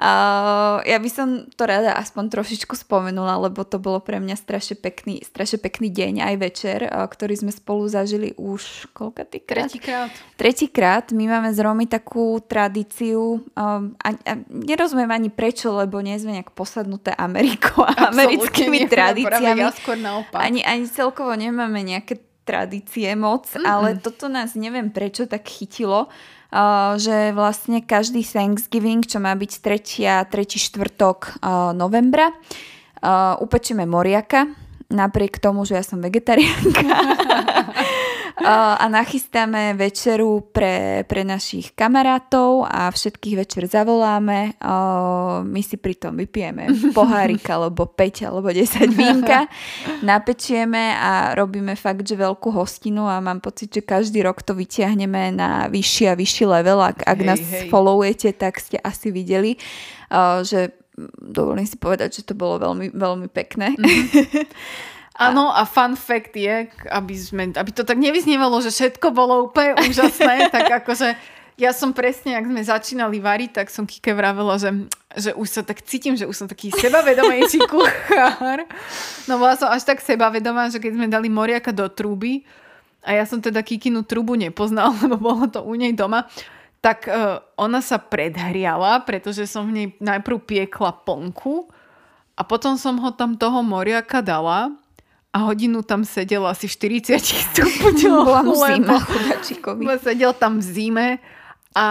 Uh, 0.00 0.80
ja 0.82 0.98
by 0.98 1.10
som 1.12 1.28
to 1.52 1.62
rada 1.68 1.94
aspoň 1.94 2.32
trošičku 2.32 2.74
spomenula, 2.74 3.38
lebo 3.48 3.62
to 3.62 3.76
bolo 3.76 4.00
pre 4.00 4.18
mňa 4.18 4.36
strašne 4.40 4.80
pekný, 4.80 5.20
strašne 5.22 5.60
pekný 5.60 5.92
deň 5.92 6.24
aj 6.24 6.34
večer, 6.40 6.78
uh, 6.88 7.04
ktorý 7.06 7.34
sme 7.38 7.52
spolu 7.52 7.86
zažili 7.86 8.32
už 8.40 8.90
koľka 8.96 9.28
krát? 9.44 9.68
Tretíkrát. 9.68 10.10
Tretíkrát. 10.34 11.04
My 11.12 11.28
máme 11.28 11.52
z 11.52 11.58
Romy 11.60 11.86
takú 11.86 12.40
tradíciu 12.42 13.44
um, 13.44 13.94
a, 14.00 14.08
a 14.16 14.32
nerozumiem 14.48 15.10
ani 15.12 15.30
prečo, 15.30 15.70
lebo 15.76 16.00
nie 16.00 16.16
sme 16.18 16.40
nejak 16.40 16.56
posadnuté 16.56 17.14
Amerikou 17.14 17.84
a 17.84 18.10
americkými 18.10 18.88
tradíciami. 18.88 19.60
Ja 19.62 19.70
skôr 19.70 20.00
naopak. 20.00 20.40
Ani, 20.40 20.64
ani 20.64 20.88
celkovo 20.88 21.36
nemáme 21.36 21.84
nejaké 21.84 22.31
tradície 22.42 23.14
moc, 23.14 23.46
mm-hmm. 23.46 23.66
ale 23.66 23.88
toto 23.98 24.26
nás 24.26 24.58
neviem 24.58 24.90
prečo 24.90 25.30
tak 25.30 25.46
chytilo 25.46 26.10
že 27.00 27.32
vlastne 27.32 27.80
každý 27.80 28.20
Thanksgiving, 28.20 29.08
čo 29.08 29.16
má 29.24 29.32
byť 29.32 29.52
3. 30.28 30.28
3. 30.28 30.36
štvrtok 30.68 31.40
novembra, 31.72 32.28
upečieme 33.40 33.88
moriaka, 33.88 34.52
napriek 34.92 35.40
tomu, 35.40 35.64
že 35.64 35.80
ja 35.80 35.84
som 35.84 36.04
vegetariánka. 36.04 36.84
a 38.46 38.84
nachystáme 38.88 39.74
večeru 39.74 40.50
pre, 40.52 41.06
pre 41.06 41.22
našich 41.22 41.72
kamarátov 41.72 42.66
a 42.66 42.90
všetkých 42.90 43.36
večer 43.38 43.62
zavoláme. 43.70 44.58
My 45.46 45.60
si 45.62 45.76
pritom 45.78 46.18
vypijeme 46.18 46.68
pohárik 46.98 47.46
alebo 47.50 47.86
5 47.86 48.28
alebo 48.28 48.50
10 48.50 48.90
vínka, 48.92 49.46
napečieme 50.04 50.94
a 50.98 51.34
robíme 51.38 51.78
fakt, 51.78 52.02
že 52.02 52.18
veľkú 52.18 52.50
hostinu 52.50 53.06
a 53.06 53.22
mám 53.22 53.38
pocit, 53.38 53.70
že 53.70 53.82
každý 53.82 54.22
rok 54.26 54.42
to 54.42 54.58
vyťahneme 54.58 55.34
na 55.34 55.70
vyšší 55.70 56.10
a 56.10 56.18
vyšší 56.18 56.44
level. 56.46 56.82
Ak, 56.82 57.06
ak 57.06 57.18
hej, 57.18 57.26
nás 57.26 57.40
hej. 57.40 57.70
followujete, 57.70 58.34
tak 58.34 58.58
ste 58.58 58.76
asi 58.82 59.14
videli, 59.14 59.54
že 60.42 60.74
dovolím 61.20 61.64
si 61.64 61.80
povedať, 61.80 62.20
že 62.20 62.26
to 62.28 62.34
bolo 62.36 62.60
veľmi, 62.60 62.92
veľmi 62.92 63.28
pekné. 63.32 63.74
Mm-hmm. 63.76 64.46
Áno, 65.30 65.52
a 65.52 65.62
fun 65.62 65.94
fact 65.94 66.34
je, 66.34 66.66
aby, 66.90 67.14
sme, 67.14 67.54
aby 67.54 67.70
to 67.70 67.86
tak 67.86 68.00
nevyznievalo, 68.00 68.58
že 68.58 68.74
všetko 68.74 69.14
bolo 69.14 69.46
úplne 69.46 69.78
úžasné, 69.86 70.46
tak 70.54 70.82
akože 70.82 71.14
ja 71.60 71.70
som 71.76 71.92
presne, 71.94 72.34
ak 72.34 72.48
sme 72.48 72.62
začínali 72.64 73.20
variť, 73.20 73.62
tak 73.62 73.66
som 73.68 73.84
Kike 73.84 74.16
vravela, 74.16 74.56
že, 74.56 74.88
že 75.14 75.30
už 75.36 75.48
sa 75.48 75.62
tak 75.62 75.84
cítim, 75.84 76.16
že 76.16 76.24
už 76.26 76.34
som 76.34 76.48
taký 76.48 76.72
sebavedomejší 76.72 77.60
kuchár. 77.72 78.66
No 79.28 79.36
bola 79.36 79.54
som 79.54 79.68
až 79.68 79.84
tak 79.84 80.00
sebavedomá, 80.00 80.72
že 80.72 80.80
keď 80.80 80.92
sme 80.96 81.06
dali 81.12 81.28
moriaka 81.28 81.70
do 81.70 81.86
trúby, 81.86 82.42
a 83.02 83.18
ja 83.18 83.26
som 83.26 83.42
teda 83.42 83.60
Kikinu 83.66 84.06
trubu 84.06 84.38
nepoznal, 84.38 84.94
lebo 85.02 85.18
bolo 85.18 85.50
to 85.50 85.60
u 85.62 85.74
nej 85.74 85.92
doma, 85.92 86.26
tak 86.82 87.06
uh, 87.06 87.38
ona 87.54 87.78
sa 87.78 87.98
predhriala, 87.98 89.06
pretože 89.06 89.46
som 89.46 89.70
v 89.70 89.72
nej 89.74 89.88
najprv 90.02 90.42
piekla 90.42 90.90
plnku 91.06 91.70
a 92.34 92.42
potom 92.42 92.74
som 92.74 92.98
ho 92.98 93.14
tam 93.14 93.38
toho 93.38 93.62
moriaka 93.62 94.18
dala 94.18 94.74
a 95.32 95.38
hodinu 95.48 95.80
tam 95.80 96.04
sedel 96.04 96.44
asi 96.44 96.68
40 96.68 97.16
stupňov. 97.16 98.16
Bola 98.20 98.42
mu 98.44 98.52
zima, 98.52 99.00
chudačikovi. 99.00 99.82
Sedel 100.04 100.36
tam 100.36 100.60
v 100.60 100.64
zime 100.64 101.08
a, 101.72 101.88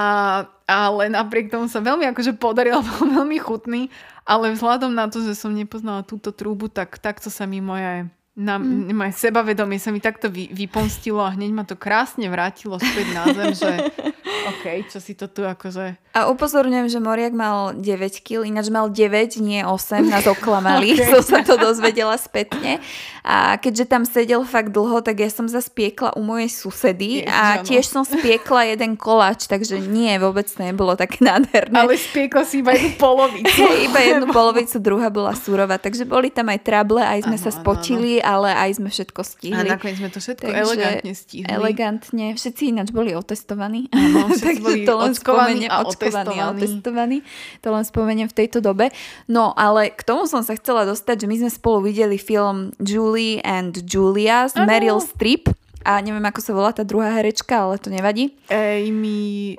ale 0.70 1.10
napriek 1.10 1.50
tomu 1.50 1.66
sa 1.66 1.82
veľmi 1.82 2.06
akože 2.14 2.38
podaril, 2.38 2.80
bol 2.86 3.10
veľmi 3.10 3.42
chutný, 3.42 3.90
ale 4.24 4.54
vzhľadom 4.54 4.94
na 4.94 5.10
to, 5.10 5.26
že 5.26 5.34
som 5.34 5.52
nepoznala 5.58 6.06
túto 6.06 6.30
trúbu, 6.30 6.70
tak 6.70 7.02
takto 7.02 7.34
sa 7.34 7.50
mi 7.50 7.60
moje 7.60 8.06
na, 8.32 8.56
mm. 8.56 8.96
moje 8.96 9.14
sebavedomie 9.20 9.76
sa 9.76 9.92
mi 9.92 10.00
takto 10.00 10.32
vy, 10.32 10.48
vypomstilo 10.56 11.20
a 11.20 11.36
hneď 11.36 11.52
ma 11.52 11.64
to 11.68 11.76
krásne 11.76 12.32
vrátilo 12.32 12.80
späť 12.80 13.08
na 13.12 13.24
zem, 13.36 13.52
že 13.52 13.72
OK, 14.42 14.90
čo 14.90 14.98
si 14.98 15.14
to 15.14 15.30
tu 15.30 15.46
akože... 15.46 16.00
A 16.12 16.28
upozorňujem, 16.28 16.92
že 16.92 17.00
Moriak 17.00 17.32
mal 17.32 17.72
9 17.78 17.88
kg, 18.26 18.44
ináč 18.44 18.68
mal 18.68 18.92
9, 18.92 19.40
nie 19.40 19.64
8, 19.64 20.12
nás 20.12 20.26
oklamali, 20.36 20.98
okay. 20.98 21.08
som 21.14 21.24
sa 21.24 21.40
to 21.46 21.56
dozvedela 21.56 22.18
spätne. 22.18 22.82
A 23.22 23.62
keďže 23.62 23.86
tam 23.86 24.04
sedel 24.04 24.42
fakt 24.44 24.74
dlho, 24.74 25.00
tak 25.06 25.22
ja 25.22 25.30
som 25.30 25.46
zaspiekla 25.46 26.18
u 26.18 26.26
mojej 26.26 26.50
susedy 26.50 27.22
Jež, 27.22 27.30
a 27.30 27.62
tiež 27.62 27.86
som 27.86 28.02
spiekla 28.02 28.74
jeden 28.74 28.98
koláč, 28.98 29.46
takže 29.46 29.78
nie, 29.78 30.18
vôbec 30.18 30.50
to 30.50 30.66
nebolo 30.66 30.98
také 30.98 31.22
nádherné. 31.22 31.86
Ale 31.86 31.96
spiekla 31.96 32.44
si 32.44 32.66
iba 32.66 32.74
jednu 32.74 32.98
polovicu. 32.98 33.62
iba 33.62 34.00
jednu 34.02 34.26
polovicu, 34.34 34.82
druhá 34.82 35.14
bola 35.14 35.38
surová, 35.38 35.78
takže 35.78 36.10
boli 36.10 36.34
tam 36.34 36.50
aj 36.50 36.60
trable, 36.66 37.00
aj 37.00 37.30
sme 37.30 37.38
ano, 37.38 37.46
sa 37.46 37.52
spotili, 37.54 38.18
ano, 38.18 38.20
ano. 38.20 38.21
Ale 38.22 38.54
aj 38.54 38.80
sme 38.80 38.90
všetko 38.94 39.22
stihli. 39.26 39.58
A 39.58 39.76
nakoniec 39.76 39.98
sme 40.00 40.10
to 40.14 40.22
všetko 40.22 40.46
takže 40.48 40.62
elegantne 40.62 41.14
stihli. 41.18 41.50
Elegantne, 41.50 42.26
všetci 42.38 42.64
ináč 42.72 42.90
boli 42.94 43.12
otestovaní. 43.18 43.90
Ano, 43.92 44.32
Takže 44.46 44.86
to 44.86 44.94
len 44.96 45.14
spomeniem, 45.18 45.70
a 45.70 45.78
očkovaní 45.84 46.36
a 46.38 46.46
otestovaní. 46.54 47.18
To 47.66 47.70
len 47.74 47.84
spomeniem 47.84 48.28
v 48.30 48.36
tejto 48.38 48.62
dobe. 48.62 48.94
No, 49.26 49.52
ale 49.58 49.92
k 49.92 50.02
tomu 50.06 50.30
som 50.30 50.46
sa 50.46 50.54
chcela 50.56 50.86
dostať, 50.86 51.26
že 51.26 51.28
my 51.28 51.36
sme 51.46 51.52
spolu 51.52 51.92
videli 51.92 52.22
film 52.22 52.72
Julie 52.78 53.42
and 53.42 53.82
Julia 53.84 54.46
s 54.48 54.56
Meryl 54.56 55.02
Streep 55.02 55.50
a 55.82 55.98
neviem, 56.02 56.22
ako 56.22 56.40
sa 56.42 56.52
volá 56.54 56.70
tá 56.72 56.86
druhá 56.86 57.10
herečka, 57.14 57.66
ale 57.66 57.82
to 57.82 57.90
nevadí. 57.90 58.34
Amy... 58.48 59.58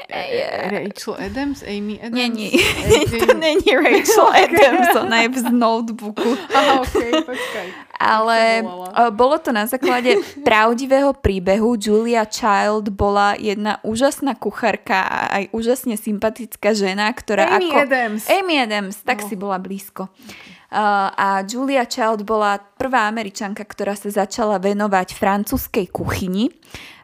Rachel 0.70 1.18
Adams? 1.18 1.66
Amy 1.66 1.98
Adams? 1.98 2.14
Nie, 2.14 2.28
nie. 2.30 2.50
to 3.22 3.34
není 3.34 3.70
Rachel 3.74 4.28
Adams, 4.46 4.88
ona 4.96 5.26
je 5.26 5.28
z 5.42 5.50
notebooku. 5.50 6.30
Aha, 6.54 6.82
okay, 6.82 7.10
počkaj. 7.22 7.66
Ale 8.02 8.66
bolo 9.14 9.38
to 9.38 9.54
na 9.54 9.70
základe 9.70 10.18
pravdivého 10.48 11.14
príbehu. 11.14 11.78
Julia 11.78 12.26
Child 12.26 12.90
bola 12.90 13.38
jedna 13.38 13.78
úžasná 13.86 14.34
kuchárka 14.34 15.06
a 15.06 15.18
aj 15.38 15.44
úžasne 15.54 15.94
sympatická 15.94 16.74
žena, 16.74 17.06
ktorá 17.14 17.58
Amy 17.58 17.70
ako... 17.70 17.78
Adams. 17.86 18.22
Amy 18.26 18.54
Adams, 18.58 18.96
tak 19.06 19.22
no. 19.22 19.26
si 19.30 19.34
bola 19.38 19.62
blízko. 19.62 20.10
Okay. 20.10 20.51
Uh, 20.72 21.12
a 21.12 21.28
Julia 21.44 21.84
Child 21.84 22.24
bola 22.24 22.56
prvá 22.56 23.04
američanka, 23.04 23.60
ktorá 23.60 23.92
sa 23.92 24.08
začala 24.08 24.56
venovať 24.56 25.12
francúzskej 25.12 25.92
kuchyni. 25.92 26.48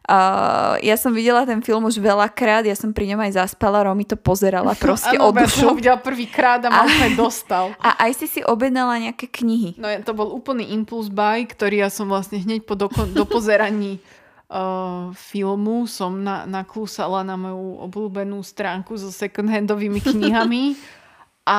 Uh, 0.09 0.81
ja 0.81 0.97
som 0.97 1.13
videla 1.13 1.45
ten 1.45 1.61
film 1.61 1.85
už 1.85 2.01
veľakrát, 2.01 2.65
ja 2.65 2.73
som 2.73 2.97
pri 2.97 3.13
ňom 3.13 3.29
aj 3.29 3.45
zaspala, 3.45 3.85
Romy 3.85 4.09
to 4.09 4.17
pozerala 4.17 4.73
proste 4.81 5.21
ano, 5.21 5.29
od 5.29 5.45
dušu. 5.45 5.69
som 5.69 5.77
videla 5.77 6.01
prvýkrát 6.01 6.65
a 6.65 6.73
ma 6.73 7.13
dostal. 7.13 7.77
A 7.85 8.09
aj 8.09 8.25
si 8.25 8.27
si 8.27 8.41
objednala 8.41 8.97
nejaké 9.05 9.29
knihy. 9.29 9.77
No 9.77 9.93
to 10.01 10.17
bol 10.17 10.33
úplný 10.33 10.73
impuls 10.73 11.13
buy, 11.13 11.45
ktorý 11.45 11.85
ja 11.85 11.93
som 11.93 12.09
vlastne 12.09 12.41
hneď 12.41 12.65
po 12.65 12.73
doko- 12.73 13.05
dopozeraní 13.05 14.01
uh, 14.49 15.13
filmu 15.13 15.85
som 15.85 16.25
na, 16.25 16.49
naklúsala 16.49 17.21
na 17.21 17.37
moju 17.37 17.85
obľúbenú 17.85 18.41
stránku 18.41 18.97
so 18.97 19.13
second-handovými 19.13 20.01
knihami 20.01 20.73
A 21.49 21.59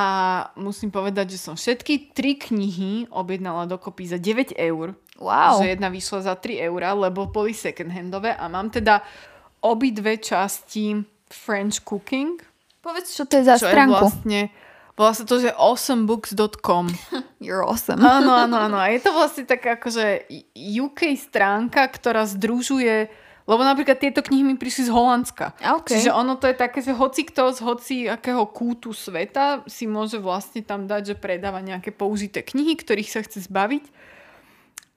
musím 0.53 0.93
povedať, 0.93 1.33
že 1.33 1.41
som 1.41 1.57
všetky 1.57 2.13
tri 2.13 2.37
knihy 2.37 3.09
objednala 3.09 3.65
dokopy 3.65 4.05
za 4.05 4.21
9 4.21 4.53
eur. 4.53 4.93
Wow. 5.17 5.65
Že 5.65 5.73
jedna 5.73 5.89
vyšla 5.89 6.29
za 6.29 6.37
3 6.37 6.69
eur, 6.69 6.81
lebo 7.09 7.25
boli 7.25 7.57
second 7.57 7.89
handové 7.89 8.37
a 8.37 8.45
mám 8.45 8.69
teda 8.69 9.01
obidve 9.65 10.21
časti 10.21 10.93
French 11.25 11.81
Cooking. 11.81 12.37
Povedz, 12.85 13.17
čo 13.17 13.25
to 13.25 13.41
je 13.41 13.49
za 13.49 13.57
čo 13.57 13.65
stránku. 13.65 13.97
Je 13.97 14.01
vlastne, 14.05 14.39
volá 14.93 15.11
sa 15.17 15.25
to, 15.25 15.41
že 15.41 15.57
awesomebooks.com. 15.57 16.93
You're 17.43 17.65
awesome. 17.65 17.97
Áno, 18.05 18.29
áno, 18.29 18.61
áno. 18.61 18.77
A 18.77 18.93
je 18.93 19.01
to 19.01 19.09
vlastne 19.09 19.49
taká 19.49 19.81
akože 19.81 20.29
UK 20.53 21.17
stránka, 21.17 21.81
ktorá 21.89 22.29
združuje 22.29 23.09
lebo 23.49 23.65
napríklad 23.65 23.97
tieto 23.97 24.21
knihy 24.21 24.45
mi 24.45 24.55
prišli 24.61 24.85
z 24.85 24.91
Holandska. 24.93 25.57
Okay. 25.57 25.97
Čiže 25.97 26.13
ono 26.13 26.37
to 26.37 26.45
je 26.45 26.53
také, 26.53 26.85
že 26.85 26.93
hoci 26.93 27.25
kto 27.25 27.49
z 27.57 27.59
hoci 27.65 27.95
akého 28.05 28.45
kútu 28.45 28.93
sveta 28.93 29.65
si 29.65 29.89
môže 29.89 30.21
vlastne 30.21 30.61
tam 30.61 30.85
dať, 30.85 31.01
že 31.11 31.15
predáva 31.17 31.57
nejaké 31.65 31.89
použité 31.89 32.45
knihy, 32.45 32.77
ktorých 32.77 33.09
sa 33.09 33.25
chce 33.25 33.49
zbaviť. 33.49 33.89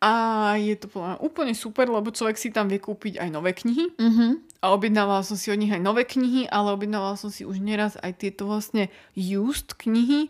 A 0.03 0.12
je 0.59 0.74
to 0.76 0.90
úplne 1.22 1.55
super, 1.55 1.86
lebo 1.86 2.12
človek 2.12 2.34
si 2.36 2.53
tam 2.53 2.66
vie 2.66 2.82
kúpiť 2.82 3.22
aj 3.22 3.28
nové 3.30 3.55
knihy. 3.55 3.94
Uh-huh. 3.96 4.42
A 4.59 4.74
objednávala 4.74 5.22
som 5.22 5.38
si 5.38 5.48
od 5.48 5.57
nich 5.57 5.70
aj 5.70 5.78
nové 5.78 6.03
knihy, 6.03 6.50
ale 6.50 6.74
objednávala 6.74 7.14
som 7.14 7.30
si 7.30 7.46
už 7.46 7.62
neraz 7.62 7.94
aj 8.03 8.18
tieto 8.18 8.50
vlastne 8.50 8.90
used 9.14 9.78
knihy. 9.78 10.28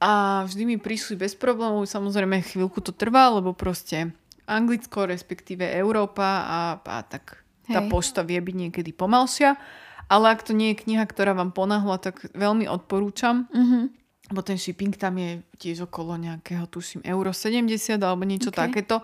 A 0.00 0.42
vždy 0.48 0.64
mi 0.64 0.76
prišli 0.80 1.20
bez 1.20 1.36
problémov. 1.36 1.84
Samozrejme 1.84 2.40
chvíľku 2.40 2.80
to 2.80 2.90
trvá, 2.90 3.28
lebo 3.36 3.52
proste 3.52 4.16
Anglicko, 4.46 5.10
respektíve 5.10 5.66
Európa 5.66 6.46
a, 6.46 6.60
a 6.80 6.98
tak 7.02 7.46
tá 7.66 7.82
Hej. 7.82 7.90
pošta 7.90 8.22
vie 8.22 8.38
byť 8.38 8.56
niekedy 8.56 8.90
pomalšia. 8.94 9.58
Ale 10.06 10.30
ak 10.30 10.46
to 10.46 10.54
nie 10.54 10.70
je 10.72 10.86
kniha, 10.86 11.02
ktorá 11.02 11.34
vám 11.34 11.50
ponahla, 11.50 11.98
tak 11.98 12.30
veľmi 12.30 12.70
odporúčam. 12.70 13.50
Uh-huh. 13.50 13.90
Bo 14.30 14.40
ten 14.42 14.54
shipping 14.54 14.94
tam 14.94 15.18
je 15.18 15.42
tiež 15.58 15.90
okolo 15.90 16.14
nejakého, 16.14 16.70
tuším, 16.70 17.02
euro 17.02 17.34
70 17.34 17.98
alebo 17.98 18.22
niečo 18.22 18.54
okay. 18.54 18.70
takéto. 18.70 19.02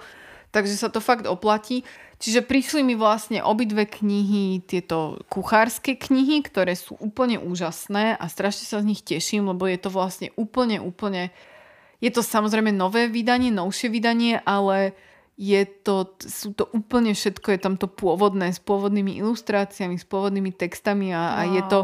Takže 0.54 0.78
sa 0.78 0.92
to 0.94 1.02
fakt 1.02 1.26
oplatí. 1.26 1.82
Čiže 2.22 2.46
prišli 2.46 2.86
mi 2.86 2.94
vlastne 2.94 3.42
obidve 3.42 3.82
knihy, 3.82 4.62
tieto 4.62 5.18
kuchárske 5.26 5.98
knihy, 5.98 6.46
ktoré 6.46 6.78
sú 6.78 6.94
úplne 7.02 7.42
úžasné 7.42 8.14
a 8.14 8.24
strašne 8.30 8.62
sa 8.62 8.78
z 8.78 8.94
nich 8.94 9.02
teším, 9.02 9.50
lebo 9.50 9.66
je 9.66 9.80
to 9.80 9.90
vlastne 9.90 10.30
úplne, 10.38 10.78
úplne 10.78 11.34
je 11.98 12.10
to 12.14 12.22
samozrejme 12.22 12.70
nové 12.70 13.10
vydanie, 13.10 13.50
novšie 13.50 13.90
vydanie, 13.90 14.38
ale 14.46 14.94
je 15.42 15.66
to, 15.66 16.14
sú 16.22 16.54
to 16.54 16.70
úplne 16.70 17.18
všetko, 17.18 17.50
je 17.50 17.58
tam 17.58 17.74
to 17.74 17.90
pôvodné 17.90 18.54
s 18.54 18.62
pôvodnými 18.62 19.18
ilustráciami, 19.18 19.98
s 19.98 20.06
pôvodnými 20.06 20.54
textami 20.54 21.10
a, 21.10 21.18
wow. 21.18 21.34
a 21.34 21.40
je 21.58 21.62
to 21.66 21.80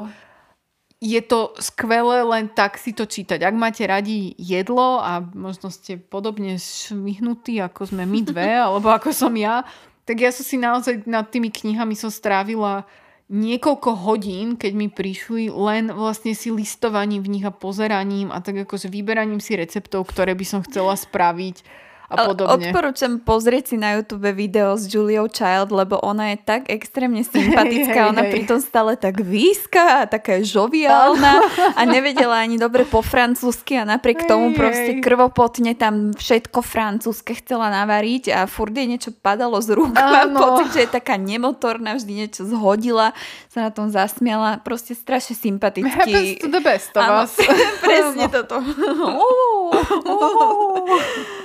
je 0.99 1.23
to 1.23 1.55
skvelé 1.63 2.27
len 2.27 2.51
tak 2.51 2.75
si 2.75 2.91
to 2.91 3.07
čítať. 3.07 3.39
Ak 3.47 3.55
máte 3.55 3.87
radi 3.87 4.35
jedlo 4.35 4.99
a 4.99 5.23
možno 5.23 5.71
ste 5.71 5.95
podobne 5.95 6.59
šmihnutí, 6.59 7.63
ako 7.63 7.95
sme 7.95 8.03
my 8.03 8.21
dve, 8.27 8.51
alebo 8.67 8.91
ako 8.91 9.15
som 9.15 9.31
ja, 9.39 9.63
tak 10.03 10.19
ja 10.19 10.35
som 10.35 10.43
si 10.43 10.59
naozaj 10.59 11.07
nad 11.07 11.31
tými 11.31 11.55
knihami 11.55 11.95
som 11.95 12.11
strávila 12.11 12.83
niekoľko 13.31 13.91
hodín, 13.95 14.57
keď 14.59 14.73
mi 14.75 14.89
prišli, 14.91 15.53
len 15.53 15.93
vlastne 15.95 16.35
si 16.35 16.51
listovaním 16.51 17.23
v 17.23 17.31
nich 17.39 17.47
a 17.47 17.55
pozeraním 17.55 18.35
a 18.35 18.43
tak 18.43 18.67
akože 18.67 18.91
vyberaním 18.91 19.39
si 19.39 19.55
receptov, 19.55 20.09
ktoré 20.09 20.35
by 20.35 20.47
som 20.49 20.61
chcela 20.67 20.99
spraviť 20.99 21.88
a 22.09 22.33
podobne. 22.33 22.73
Odporúčam 22.73 23.21
pozrieť 23.21 23.73
si 23.73 23.77
na 23.77 24.01
YouTube 24.01 24.33
video 24.33 24.73
s 24.81 24.89
Juliou 24.89 25.29
Child, 25.29 25.69
lebo 25.69 26.01
ona 26.01 26.33
je 26.33 26.41
tak 26.41 26.73
extrémne 26.73 27.21
sympatická, 27.21 28.01
hey, 28.09 28.11
ona 28.17 28.25
hey. 28.25 28.33
pritom 28.33 28.65
stále 28.65 28.97
tak 28.97 29.21
výska 29.21 30.05
a 30.05 30.09
taká 30.09 30.41
žoviálna 30.41 31.33
a 31.77 31.83
nevedela 31.85 32.41
ani 32.41 32.57
dobre 32.57 32.89
po 32.89 33.05
francúzsky 33.05 33.77
a 33.77 33.85
napriek 33.85 34.25
hey, 34.25 34.29
tomu 34.29 34.57
proste 34.57 35.05
krvopotne 35.05 35.77
tam 35.77 36.17
všetko 36.17 36.65
francúzske 36.65 37.37
chcela 37.45 37.69
navariť 37.69 38.33
a 38.33 38.49
furt 38.49 38.73
jej 38.73 38.89
niečo 38.89 39.13
padalo 39.13 39.61
z 39.61 39.77
rúk. 39.77 39.93
Mám 40.17 40.33
pocit, 40.33 40.69
že 40.73 40.81
je 40.89 40.91
taká 40.97 41.21
nemotorná, 41.21 41.93
vždy 42.01 42.25
niečo 42.25 42.49
zhodila, 42.49 43.13
sa 43.53 43.69
na 43.69 43.71
tom 43.71 43.93
zasmiala, 43.93 44.65
proste 44.65 44.97
strašne 44.97 45.37
sympatický. 45.37 45.93
Happens 45.93 46.41
to 46.41 46.49
the 46.49 46.65
best 46.65 46.89
of 46.97 47.05
us. 47.05 47.37
presne 47.85 48.33
toto. 48.33 48.65
oh, 48.65 49.77
oh. 50.09 51.38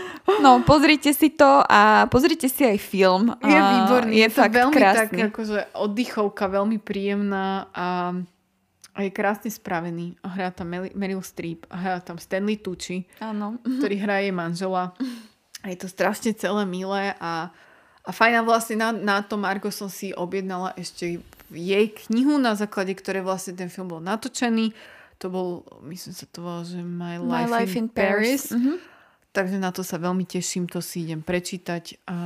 No, 0.44 0.60
pozrite 0.68 1.16
si 1.16 1.32
to 1.32 1.64
a 1.64 2.06
pozrite 2.12 2.52
si 2.52 2.68
aj 2.68 2.78
film. 2.84 3.32
Je 3.40 3.56
výborný. 3.56 4.14
Je, 4.20 4.28
je 4.28 4.30
fakt 4.30 4.52
veľmi 4.52 4.76
krásny. 4.76 5.18
tak, 5.24 5.32
akože 5.32 5.60
oddychovka, 5.80 6.52
veľmi 6.52 6.78
príjemná 6.84 7.72
a, 7.72 8.12
a 8.92 9.00
je 9.00 9.10
krásne 9.16 9.48
spravený. 9.48 10.20
A 10.20 10.28
hrá 10.36 10.52
tam 10.52 10.76
Meryl 10.76 11.24
Streep 11.24 11.64
a 11.72 11.80
hrá 11.80 11.98
tam 12.04 12.20
Stanley 12.20 12.60
Tucci, 12.60 13.08
Áno. 13.24 13.64
ktorý 13.64 13.96
hrá 14.04 14.20
jej 14.20 14.36
manžela. 14.36 14.92
A 15.64 15.72
je 15.72 15.80
to 15.80 15.88
strašne 15.88 16.36
celé 16.36 16.68
milé 16.68 17.16
a, 17.24 17.48
a 18.04 18.10
fajná 18.12 18.44
vlastne 18.44 18.76
na, 18.76 18.92
na 18.92 19.24
to 19.24 19.40
Margo 19.40 19.72
som 19.72 19.88
si 19.88 20.12
objednala 20.12 20.76
ešte 20.76 21.24
jej 21.56 21.86
knihu, 22.12 22.36
na 22.36 22.52
základe 22.60 22.92
ktorej 22.92 23.24
vlastne 23.24 23.56
ten 23.56 23.72
film 23.72 23.88
bol 23.88 24.04
natočený. 24.04 24.76
To 25.24 25.32
bol, 25.32 25.64
myslím 25.88 26.12
sa 26.12 26.28
to 26.28 26.44
volá, 26.44 26.68
že 26.68 26.84
My 26.84 27.16
Life, 27.16 27.32
My 27.32 27.46
Life 27.48 27.76
in, 27.80 27.88
in 27.88 27.88
Paris. 27.88 28.52
Paris. 28.52 28.60
Mm-hmm. 28.60 28.93
Takže 29.34 29.58
na 29.58 29.74
to 29.74 29.82
sa 29.82 29.98
veľmi 29.98 30.30
teším, 30.30 30.70
to 30.70 30.78
si 30.78 31.10
idem 31.10 31.26
prečítať. 31.26 32.06
A, 32.06 32.18